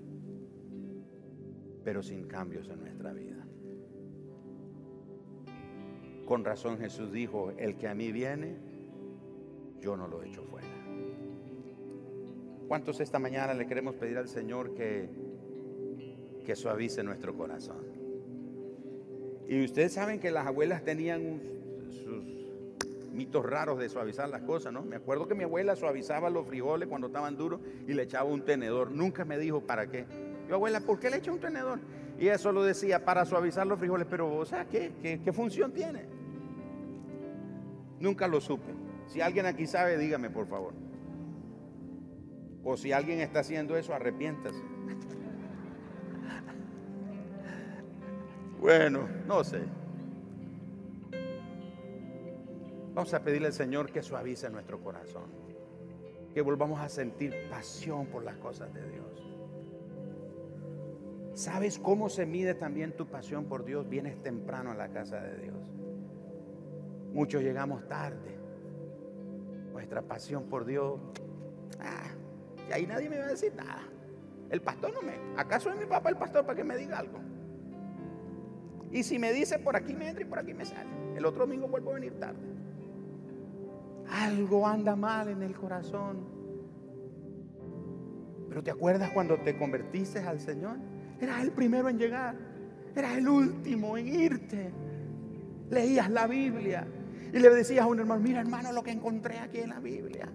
pero 1.85 2.03
sin 2.03 2.27
cambios 2.27 2.69
en 2.69 2.81
nuestra 2.81 3.13
vida. 3.13 3.47
Con 6.27 6.45
razón 6.45 6.79
Jesús 6.79 7.13
dijo, 7.13 7.53
el 7.57 7.77
que 7.77 7.89
a 7.89 7.95
mí 7.95 8.13
viene, 8.13 8.57
yo 9.81 9.97
no 9.97 10.07
lo 10.09 10.23
echo 10.23 10.43
fuera. 10.45 10.69
¿Cuántos 12.69 13.01
esta 13.01 13.19
mañana 13.19 13.55
le 13.55 13.67
queremos 13.67 13.95
pedir 13.95 14.19
al 14.19 14.29
Señor 14.29 14.75
que, 14.75 15.09
que 16.45 16.55
suavice 16.55 17.03
nuestro 17.03 17.35
corazón? 17.35 17.87
Y 19.49 19.65
ustedes 19.65 19.95
saben 19.95 20.21
que 20.21 20.31
las 20.31 20.47
abuelas 20.47 20.85
tenían 20.85 21.25
un, 21.25 22.38
mitos 23.19 23.45
raros 23.45 23.81
de 23.81 23.89
suavizar 23.89 24.29
las 24.29 24.43
cosas, 24.43 24.73
¿no? 24.73 24.83
Me 24.83 24.95
acuerdo 24.95 25.27
que 25.27 25.35
mi 25.35 25.43
abuela 25.43 25.75
suavizaba 25.75 26.31
los 26.31 26.47
frijoles 26.47 26.89
cuando 26.89 27.09
estaban 27.09 27.37
duros 27.37 27.61
y 27.87 27.93
le 27.93 28.05
echaba 28.05 28.31
un 28.31 28.45
tenedor. 28.45 28.93
Nunca 28.93 29.25
me 29.25 29.37
dijo 29.39 29.61
para 29.61 29.89
qué. 29.89 30.07
Yo, 30.49 30.55
abuela, 30.55 30.81
¿por 30.81 31.01
qué 31.01 31.11
le 31.11 31.17
echa 31.17 31.33
un 31.33 31.41
tenedor? 31.41 31.81
Y 32.17 32.29
eso 32.29 32.53
lo 32.53 32.63
decía 32.63 33.05
para 33.05 33.25
suavizar 33.25 33.67
los 33.67 33.81
frijoles, 33.81 34.07
pero, 34.09 34.33
o 34.37 34.47
sea, 34.47 34.67
¿qué, 34.67 34.93
qué, 35.03 35.21
qué 35.21 35.33
función 35.33 35.73
tiene? 35.73 36.07
Nunca 37.99 38.29
lo 38.29 38.41
supe. 38.41 38.73
Si 39.09 39.21
alguien 39.21 39.47
aquí 39.47 39.67
sabe, 39.67 39.99
dígame, 39.99 40.31
por 40.31 40.47
favor. 40.47 40.73
O 42.63 42.77
si 42.77 42.93
alguien 42.93 43.19
está 43.19 43.41
haciendo 43.41 43.77
eso, 43.77 43.93
arrepiéntase. 43.95 44.63
Bueno, 48.61 49.09
no 49.29 49.45
sé. 49.45 49.61
Vamos 52.99 53.15
a 53.15 53.23
pedirle 53.23 53.47
al 53.47 53.53
Señor 53.53 53.93
que 53.93 54.03
suavice 54.03 54.51
nuestro 54.51 54.81
corazón. 54.83 55.31
Que 56.35 56.43
volvamos 56.43 56.81
a 56.81 56.89
sentir 56.89 57.33
pasión 57.49 58.07
por 58.07 58.25
las 58.25 58.37
cosas 58.39 58.75
de 58.75 58.91
Dios. 58.91 59.25
¿Sabes 61.33 61.79
cómo 61.79 62.09
se 62.09 62.27
mide 62.27 62.55
también 62.55 62.97
tu 62.97 63.07
pasión 63.07 63.45
por 63.45 63.65
Dios? 63.65 63.89
Vienes 63.89 64.21
temprano 64.21 64.73
a 64.73 64.75
la 64.75 64.89
casa 64.89 65.21
de 65.21 65.39
Dios. 65.39 65.57
Muchos 67.13 67.41
llegamos 67.41 67.87
tarde. 67.87 68.37
Nuestra 69.71 70.03
pasión 70.03 70.49
por 70.49 70.65
Dios. 70.65 70.99
Ah, 71.79 72.11
y 72.69 72.73
ahí 72.73 72.85
nadie 72.85 73.09
me 73.09 73.21
va 73.21 73.27
a 73.27 73.29
decir 73.29 73.55
nada. 73.55 73.89
El 74.51 74.61
pastor 74.61 74.93
no 74.93 75.03
me. 75.03 75.15
¿Acaso 75.37 75.71
es 75.71 75.79
mi 75.79 75.87
papá 75.87 76.09
el 76.09 76.17
pastor 76.17 76.45
para 76.45 76.57
que 76.57 76.65
me 76.65 76.77
diga 76.77 76.99
algo? 76.99 77.21
Y 78.91 79.05
si 79.05 79.21
me 79.21 79.33
dice 79.33 79.61
por 79.61 79.77
aquí 79.77 79.95
me 79.95 80.09
entra 80.09 80.25
y 80.25 80.27
por 80.27 80.41
aquí 80.41 80.53
me 80.53 80.65
sale. 80.65 80.91
El 81.15 81.25
otro 81.27 81.43
domingo 81.43 81.69
vuelvo 81.69 81.93
a 81.93 81.95
venir 81.95 82.19
tarde. 82.19 82.48
Algo 84.11 84.67
anda 84.67 84.97
mal 84.97 85.29
en 85.29 85.43
el 85.43 85.55
corazón. 85.55 86.39
Pero 88.49 88.63
¿te 88.63 88.71
acuerdas 88.71 89.11
cuando 89.13 89.37
te 89.39 89.57
convertiste 89.57 90.21
al 90.21 90.41
Señor? 90.41 90.79
Eras 91.21 91.43
el 91.43 91.53
primero 91.53 91.89
en 91.89 91.99
llegar. 91.99 92.37
Eras 92.95 93.19
el 93.19 93.29
último 93.29 93.99
en 93.99 94.09
irte. 94.09 94.73
Leías 95.71 96.11
la 96.11 96.27
Biblia. 96.27 96.87
Y 97.33 97.39
le 97.39 97.51
decías 97.51 97.85
a 97.85 97.87
un 97.87 98.01
hermano, 98.01 98.23
mira 98.23 98.41
hermano 98.41 98.73
lo 98.73 98.83
que 98.83 98.91
encontré 98.91 99.39
aquí 99.39 99.59
en 99.59 99.71
la 99.71 99.81
Biblia. 99.81 100.29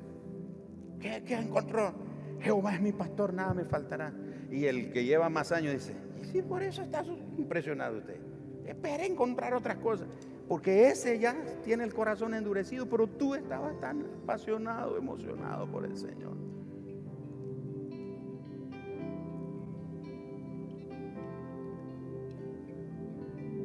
¿Qué, 0.99 1.23
encontró? 1.35 1.93
Jehová 2.39 2.75
es 2.75 2.81
mi 2.81 2.91
pastor, 2.91 3.33
nada 3.33 3.53
me 3.53 3.65
faltará. 3.65 4.13
Y 4.51 4.65
el 4.65 4.91
que 4.91 5.03
lleva 5.03 5.29
más 5.29 5.51
años 5.51 5.73
dice, 5.73 5.95
y 6.21 6.25
si 6.25 6.41
por 6.41 6.61
eso 6.61 6.83
está 6.83 7.03
impresionado 7.37 7.97
usted. 7.97 8.17
Espera 8.65 9.05
encontrar 9.05 9.53
otras 9.53 9.77
cosas. 9.77 10.07
Porque 10.47 10.89
ese 10.89 11.19
ya 11.19 11.35
tiene 11.63 11.83
el 11.83 11.93
corazón 11.93 12.33
endurecido, 12.33 12.87
pero 12.87 13.07
tú 13.07 13.33
estabas 13.33 13.79
tan 13.79 14.05
apasionado, 14.23 14.97
emocionado 14.97 15.67
por 15.67 15.85
el 15.85 15.97
Señor. 15.97 16.33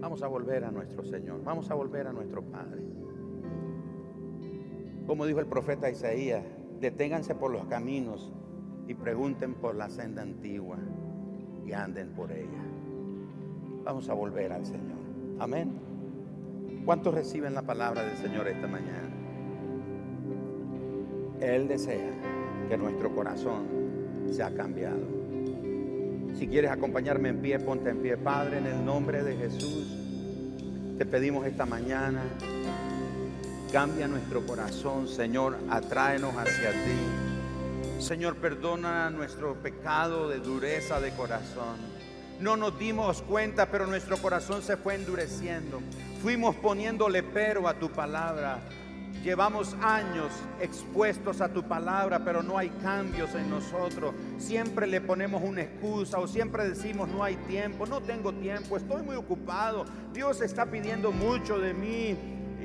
Vamos 0.00 0.22
a 0.22 0.28
volver 0.28 0.64
a 0.64 0.70
nuestro 0.70 1.04
Señor, 1.04 1.42
vamos 1.42 1.70
a 1.70 1.74
volver 1.74 2.06
a 2.06 2.12
nuestro 2.12 2.42
Padre. 2.42 2.80
Como 5.06 5.26
dijo 5.26 5.40
el 5.40 5.46
profeta 5.46 5.90
Isaías, 5.90 6.44
deténganse 6.80 7.34
por 7.34 7.50
los 7.50 7.66
caminos 7.66 8.32
y 8.86 8.94
pregunten 8.94 9.54
por 9.54 9.74
la 9.74 9.90
senda 9.90 10.22
antigua 10.22 10.78
y 11.66 11.72
anden 11.72 12.10
por 12.10 12.30
ella. 12.30 12.62
Vamos 13.84 14.08
a 14.08 14.14
volver 14.14 14.52
al 14.52 14.64
Señor. 14.64 14.98
Amén. 15.38 15.87
¿Cuántos 16.84 17.14
reciben 17.14 17.54
la 17.54 17.62
palabra 17.62 18.02
del 18.02 18.16
Señor 18.16 18.48
esta 18.48 18.66
mañana? 18.66 19.08
Él 21.40 21.68
desea 21.68 22.12
que 22.68 22.76
nuestro 22.76 23.14
corazón 23.14 23.66
sea 24.30 24.54
cambiado. 24.54 25.00
Si 26.38 26.46
quieres 26.46 26.70
acompañarme 26.70 27.30
en 27.30 27.40
pie, 27.40 27.58
ponte 27.58 27.90
en 27.90 28.02
pie, 28.02 28.16
Padre, 28.16 28.58
en 28.58 28.66
el 28.66 28.84
nombre 28.84 29.22
de 29.22 29.36
Jesús. 29.36 29.86
Te 30.98 31.06
pedimos 31.06 31.46
esta 31.46 31.66
mañana, 31.66 32.22
cambia 33.72 34.08
nuestro 34.08 34.44
corazón, 34.46 35.08
Señor, 35.08 35.56
atráenos 35.70 36.34
hacia 36.36 36.70
ti. 36.70 38.02
Señor, 38.02 38.36
perdona 38.36 39.10
nuestro 39.10 39.54
pecado 39.54 40.28
de 40.28 40.38
dureza 40.38 41.00
de 41.00 41.10
corazón. 41.10 41.76
No 42.40 42.56
nos 42.56 42.78
dimos 42.78 43.22
cuenta, 43.22 43.66
pero 43.70 43.86
nuestro 43.86 44.16
corazón 44.18 44.62
se 44.62 44.76
fue 44.76 44.94
endureciendo. 44.94 45.80
Fuimos 46.22 46.56
poniéndole 46.56 47.22
pero 47.22 47.68
a 47.68 47.74
tu 47.74 47.90
palabra. 47.90 48.58
Llevamos 49.22 49.76
años 49.82 50.32
expuestos 50.60 51.40
a 51.40 51.48
tu 51.48 51.62
palabra, 51.62 52.20
pero 52.24 52.42
no 52.42 52.58
hay 52.58 52.68
cambios 52.82 53.34
en 53.34 53.50
nosotros. 53.50 54.14
Siempre 54.38 54.86
le 54.86 55.00
ponemos 55.00 55.42
una 55.42 55.62
excusa 55.62 56.18
o 56.18 56.26
siempre 56.26 56.68
decimos 56.68 57.08
no 57.08 57.22
hay 57.22 57.36
tiempo, 57.36 57.86
no 57.86 58.00
tengo 58.00 58.32
tiempo, 58.32 58.76
estoy 58.76 59.02
muy 59.02 59.16
ocupado. 59.16 59.84
Dios 60.12 60.40
está 60.40 60.66
pidiendo 60.66 61.12
mucho 61.12 61.58
de 61.58 61.74
mí. 61.74 62.16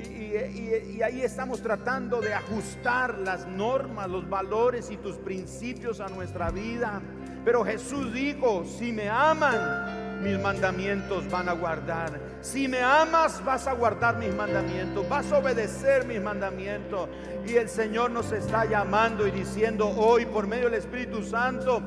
Y, 0.04 0.96
y, 0.96 1.02
ahí 1.02 1.22
estamos 1.22 1.62
tratando 1.62 2.20
de 2.20 2.34
ajustar 2.34 3.18
las 3.18 3.46
normas, 3.46 4.10
los 4.10 4.28
valores 4.28 4.90
y 4.90 4.96
tus 4.96 5.16
principios 5.16 6.00
a 6.00 6.08
nuestra 6.08 6.50
vida. 6.50 7.00
Pero 7.44 7.64
Jesús 7.64 8.12
dijo, 8.12 8.64
si 8.64 8.92
me 8.92 9.08
aman, 9.08 10.03
mis 10.22 10.38
mandamientos 10.38 11.28
van 11.30 11.48
a 11.48 11.52
guardar. 11.52 12.18
Si 12.40 12.68
me 12.68 12.80
amas, 12.80 13.44
vas 13.44 13.66
a 13.66 13.72
guardar 13.72 14.16
mis 14.16 14.34
mandamientos, 14.34 15.08
vas 15.08 15.30
a 15.32 15.38
obedecer 15.38 16.04
mis 16.06 16.20
mandamientos. 16.20 17.08
Y 17.46 17.56
el 17.56 17.68
Señor 17.68 18.10
nos 18.10 18.32
está 18.32 18.64
llamando 18.64 19.26
y 19.26 19.30
diciendo 19.30 19.88
hoy 19.88 20.26
por 20.26 20.46
medio 20.46 20.64
del 20.64 20.74
Espíritu 20.74 21.22
Santo, 21.22 21.82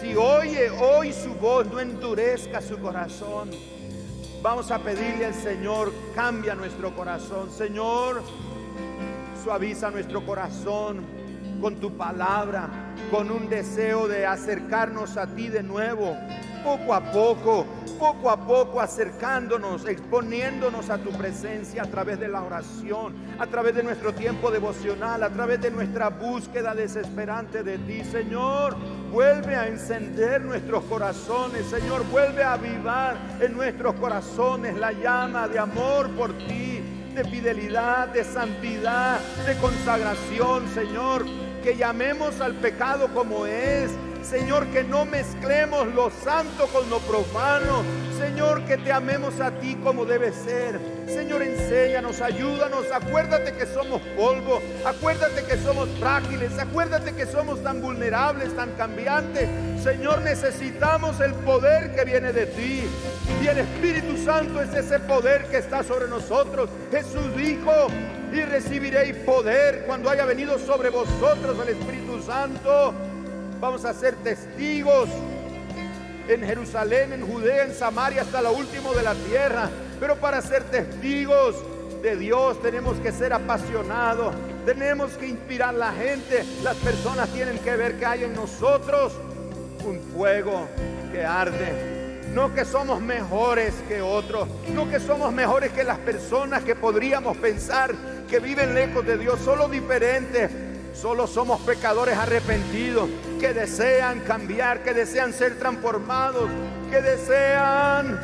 si 0.00 0.14
oye 0.14 0.70
hoy 0.70 1.12
su 1.12 1.34
voz, 1.34 1.66
no 1.66 1.80
endurezca 1.80 2.60
su 2.60 2.78
corazón. 2.78 3.50
Vamos 4.42 4.70
a 4.70 4.78
pedirle 4.78 5.26
al 5.26 5.34
Señor, 5.34 5.92
cambia 6.14 6.54
nuestro 6.54 6.94
corazón. 6.94 7.50
Señor, 7.50 8.22
suaviza 9.42 9.90
nuestro 9.90 10.24
corazón 10.24 11.23
con 11.64 11.76
tu 11.76 11.96
palabra, 11.96 12.68
con 13.10 13.30
un 13.30 13.48
deseo 13.48 14.06
de 14.06 14.26
acercarnos 14.26 15.16
a 15.16 15.28
ti 15.28 15.48
de 15.48 15.62
nuevo, 15.62 16.14
poco 16.62 16.92
a 16.92 17.00
poco, 17.10 17.64
poco 17.98 18.28
a 18.28 18.36
poco 18.36 18.82
acercándonos, 18.82 19.86
exponiéndonos 19.86 20.90
a 20.90 20.98
tu 20.98 21.10
presencia 21.12 21.84
a 21.84 21.86
través 21.86 22.20
de 22.20 22.28
la 22.28 22.42
oración, 22.42 23.14
a 23.38 23.46
través 23.46 23.74
de 23.76 23.82
nuestro 23.82 24.12
tiempo 24.12 24.50
devocional, 24.50 25.22
a 25.22 25.30
través 25.30 25.58
de 25.62 25.70
nuestra 25.70 26.10
búsqueda 26.10 26.74
desesperante 26.74 27.62
de 27.62 27.78
ti. 27.78 28.04
Señor, 28.04 28.76
vuelve 29.10 29.56
a 29.56 29.66
encender 29.66 30.42
nuestros 30.42 30.84
corazones, 30.84 31.64
Señor, 31.64 32.04
vuelve 32.10 32.42
a 32.42 32.52
avivar 32.52 33.16
en 33.40 33.54
nuestros 33.54 33.94
corazones 33.94 34.76
la 34.76 34.92
llama 34.92 35.48
de 35.48 35.60
amor 35.60 36.10
por 36.10 36.36
ti 36.46 36.82
de 37.14 37.24
fidelidad, 37.24 38.08
de 38.08 38.24
santidad, 38.24 39.18
de 39.46 39.56
consagración, 39.58 40.68
Señor 40.74 41.24
que 41.64 41.76
llamemos 41.76 42.42
al 42.42 42.54
pecado 42.56 43.08
como 43.14 43.46
es. 43.46 43.90
Señor, 44.22 44.66
que 44.66 44.84
no 44.84 45.06
mezclemos 45.06 45.86
lo 45.94 46.10
santo 46.10 46.66
con 46.66 46.88
lo 46.90 46.98
profano. 47.00 47.82
Señor, 48.18 48.64
que 48.66 48.76
te 48.76 48.92
amemos 48.92 49.40
a 49.40 49.50
ti 49.50 49.74
como 49.82 50.04
debe 50.04 50.30
ser. 50.32 50.78
Señor, 51.06 51.42
enséñanos, 51.42 52.20
ayúdanos. 52.20 52.84
Acuérdate 52.92 53.54
que 53.54 53.64
somos 53.64 54.02
polvo. 54.14 54.60
Acuérdate 54.84 55.42
que 55.44 55.56
somos 55.56 55.88
frágiles. 55.98 56.58
Acuérdate 56.58 57.14
que 57.14 57.24
somos 57.24 57.62
tan 57.62 57.80
vulnerables, 57.80 58.54
tan 58.54 58.72
cambiantes. 58.72 59.48
Señor, 59.82 60.20
necesitamos 60.20 61.18
el 61.20 61.32
poder 61.32 61.94
que 61.94 62.04
viene 62.04 62.34
de 62.34 62.44
ti. 62.46 62.84
Y 63.42 63.46
el 63.46 63.58
Espíritu 63.58 64.18
Santo 64.22 64.60
es 64.60 64.74
ese 64.74 65.00
poder 65.00 65.46
que 65.46 65.58
está 65.58 65.82
sobre 65.82 66.08
nosotros. 66.08 66.68
Jesús 66.90 67.34
dijo, 67.36 67.88
y 68.34 68.42
recibiréis 68.42 69.16
poder 69.18 69.84
cuando 69.86 70.10
haya 70.10 70.24
venido 70.24 70.58
sobre 70.58 70.90
vosotros 70.90 71.56
el 71.62 71.68
Espíritu 71.68 72.20
Santo. 72.20 72.92
Vamos 73.60 73.84
a 73.84 73.94
ser 73.94 74.16
testigos 74.16 75.08
en 76.28 76.42
Jerusalén, 76.42 77.12
en 77.12 77.26
Judea, 77.26 77.64
en 77.64 77.74
Samaria, 77.74 78.22
hasta 78.22 78.42
lo 78.42 78.52
último 78.52 78.92
de 78.92 79.02
la 79.02 79.14
tierra. 79.14 79.70
Pero 80.00 80.16
para 80.16 80.42
ser 80.42 80.64
testigos 80.64 81.54
de 82.02 82.16
Dios 82.16 82.60
tenemos 82.60 82.98
que 82.98 83.12
ser 83.12 83.32
apasionados, 83.32 84.34
tenemos 84.66 85.12
que 85.12 85.28
inspirar 85.28 85.70
a 85.70 85.78
la 85.78 85.92
gente. 85.92 86.44
Las 86.62 86.76
personas 86.76 87.28
tienen 87.28 87.58
que 87.58 87.76
ver 87.76 87.98
que 87.98 88.06
hay 88.06 88.24
en 88.24 88.34
nosotros 88.34 89.12
un 89.86 90.00
fuego 90.12 90.66
que 91.12 91.24
arde 91.24 91.93
no 92.34 92.52
que 92.52 92.64
somos 92.64 93.00
mejores 93.00 93.72
que 93.86 94.02
otros, 94.02 94.48
no 94.74 94.90
que 94.90 94.98
somos 94.98 95.32
mejores 95.32 95.70
que 95.72 95.84
las 95.84 95.98
personas 95.98 96.64
que 96.64 96.74
podríamos 96.74 97.36
pensar 97.36 97.94
que 98.28 98.40
viven 98.40 98.74
lejos 98.74 99.06
de 99.06 99.16
Dios, 99.16 99.40
solo 99.40 99.68
diferentes. 99.68 100.50
Solo 100.94 101.26
somos 101.26 101.60
pecadores 101.62 102.16
arrepentidos 102.16 103.08
que 103.40 103.52
desean 103.52 104.20
cambiar, 104.20 104.82
que 104.82 104.94
desean 104.94 105.32
ser 105.32 105.58
transformados, 105.58 106.48
que 106.90 107.02
desean 107.02 108.18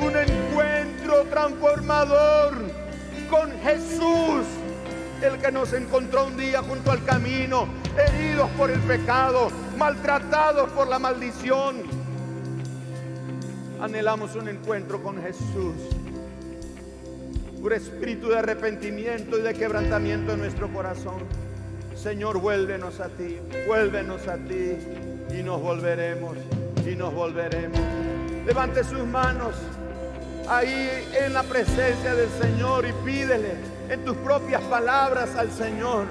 un 0.00 0.16
encuentro 0.16 1.22
transformador 1.30 2.54
con 3.30 3.52
Jesús, 3.62 4.44
el 5.22 5.38
que 5.38 5.52
nos 5.52 5.72
encontró 5.72 6.26
un 6.26 6.36
día 6.36 6.62
junto 6.62 6.90
al 6.90 7.04
camino, 7.04 7.68
heridos 7.96 8.50
por 8.58 8.70
el 8.70 8.80
pecado, 8.80 9.50
maltratados 9.76 10.68
por 10.70 10.88
la 10.88 10.98
maldición. 10.98 12.07
Anhelamos 13.80 14.34
un 14.34 14.48
encuentro 14.48 15.02
con 15.02 15.22
Jesús 15.22 15.74
un 17.60 17.72
espíritu 17.72 18.28
de 18.28 18.38
arrepentimiento 18.38 19.38
y 19.38 19.42
de 19.42 19.52
quebrantamiento 19.54 20.32
en 20.32 20.38
nuestro 20.38 20.72
corazón. 20.72 21.24
Señor, 21.96 22.38
vuélvenos 22.38 23.00
a 23.00 23.08
ti, 23.08 23.38
vuélvenos 23.66 24.28
a 24.28 24.36
ti 24.36 24.76
y 25.36 25.42
nos 25.42 25.60
volveremos 25.60 26.36
y 26.86 26.94
nos 26.94 27.12
volveremos. 27.12 27.80
Levante 28.46 28.84
sus 28.84 29.04
manos 29.04 29.56
ahí 30.48 31.08
en 31.20 31.34
la 31.34 31.42
presencia 31.42 32.14
del 32.14 32.30
Señor 32.40 32.86
y 32.86 32.92
pídele 33.04 33.54
en 33.88 34.04
tus 34.04 34.16
propias 34.18 34.62
palabras 34.62 35.34
al 35.34 35.50
Señor 35.50 36.06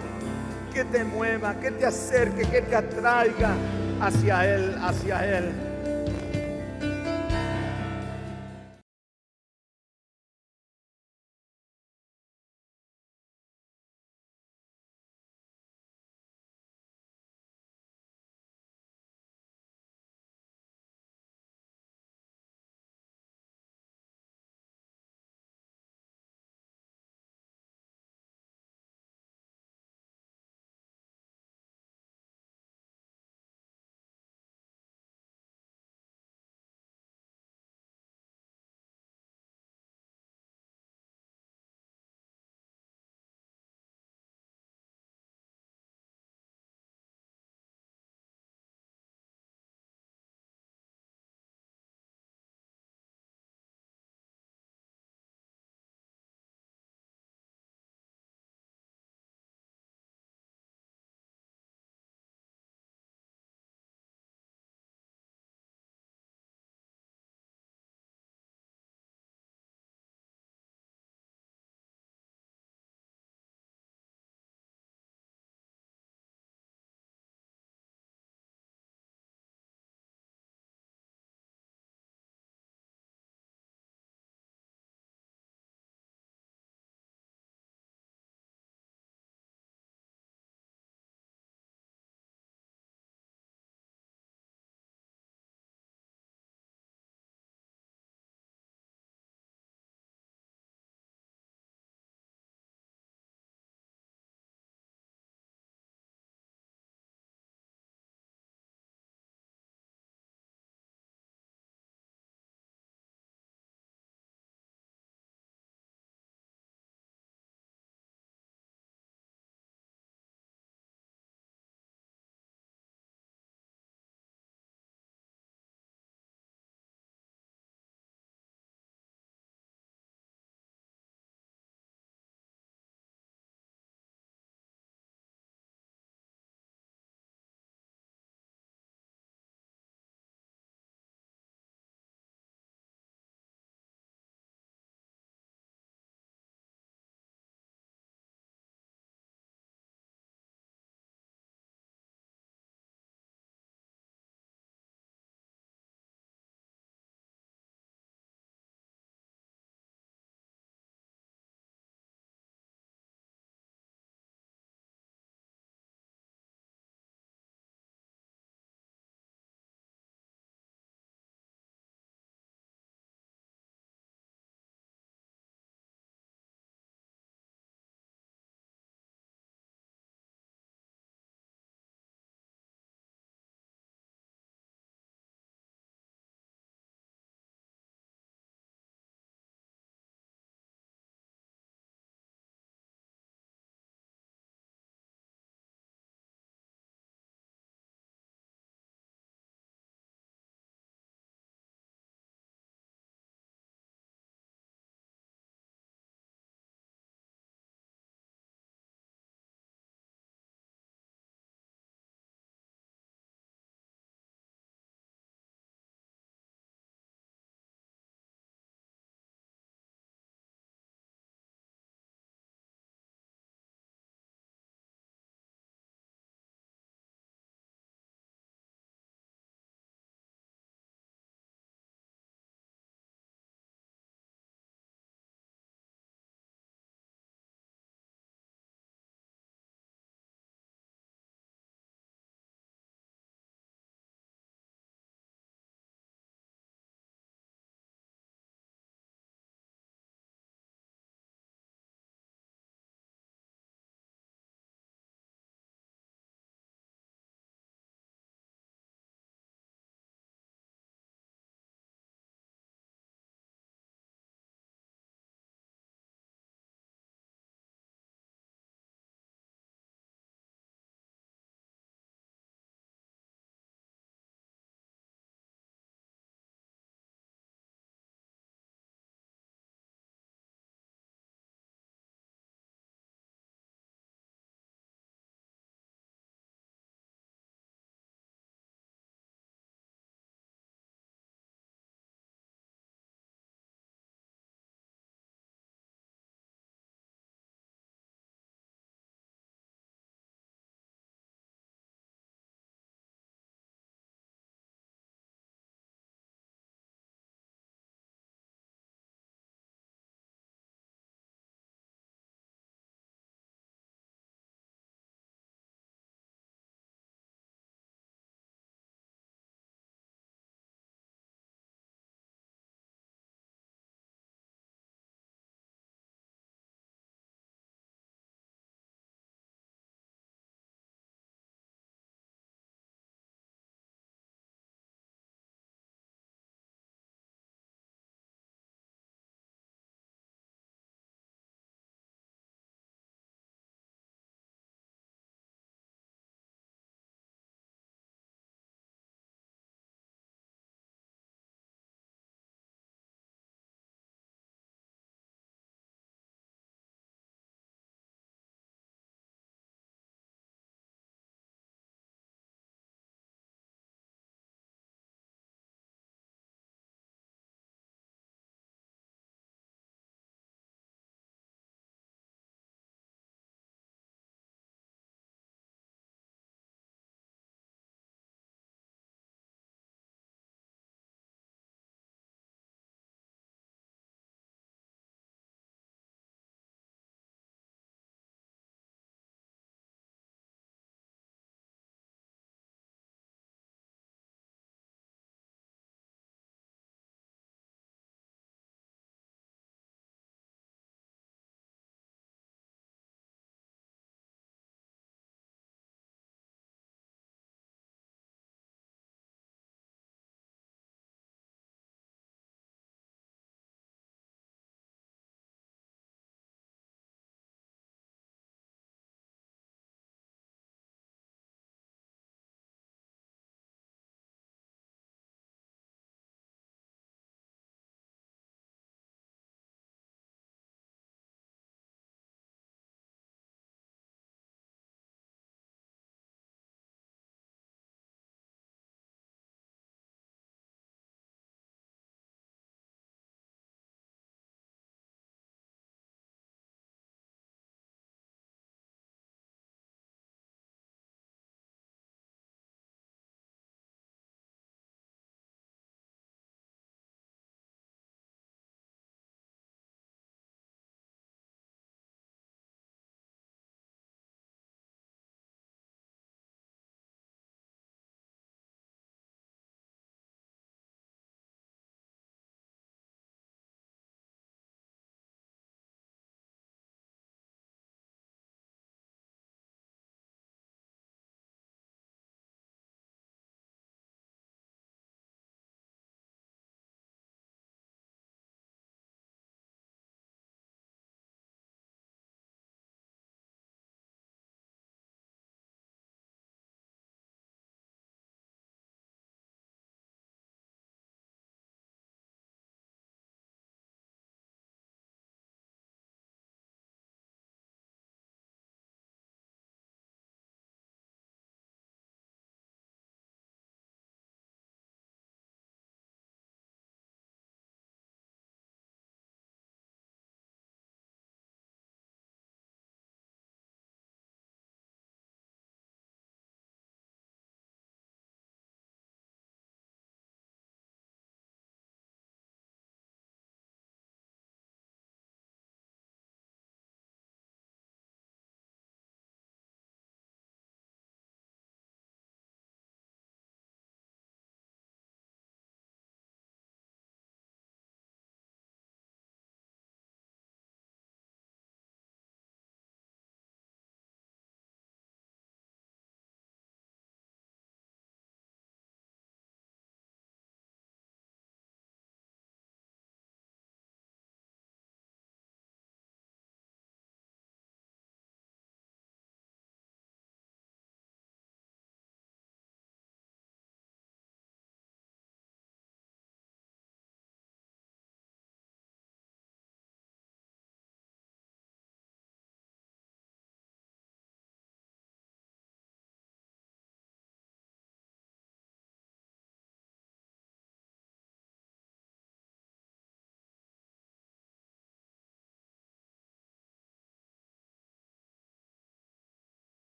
que 0.73 0.83
te 0.83 1.03
mueva, 1.03 1.55
que 1.59 1.71
te 1.71 1.85
acerque, 1.85 2.43
que 2.43 2.61
te 2.61 2.75
atraiga 2.75 3.55
hacia 4.01 4.53
Él, 4.53 4.75
hacia 4.81 5.37
Él. 5.37 5.66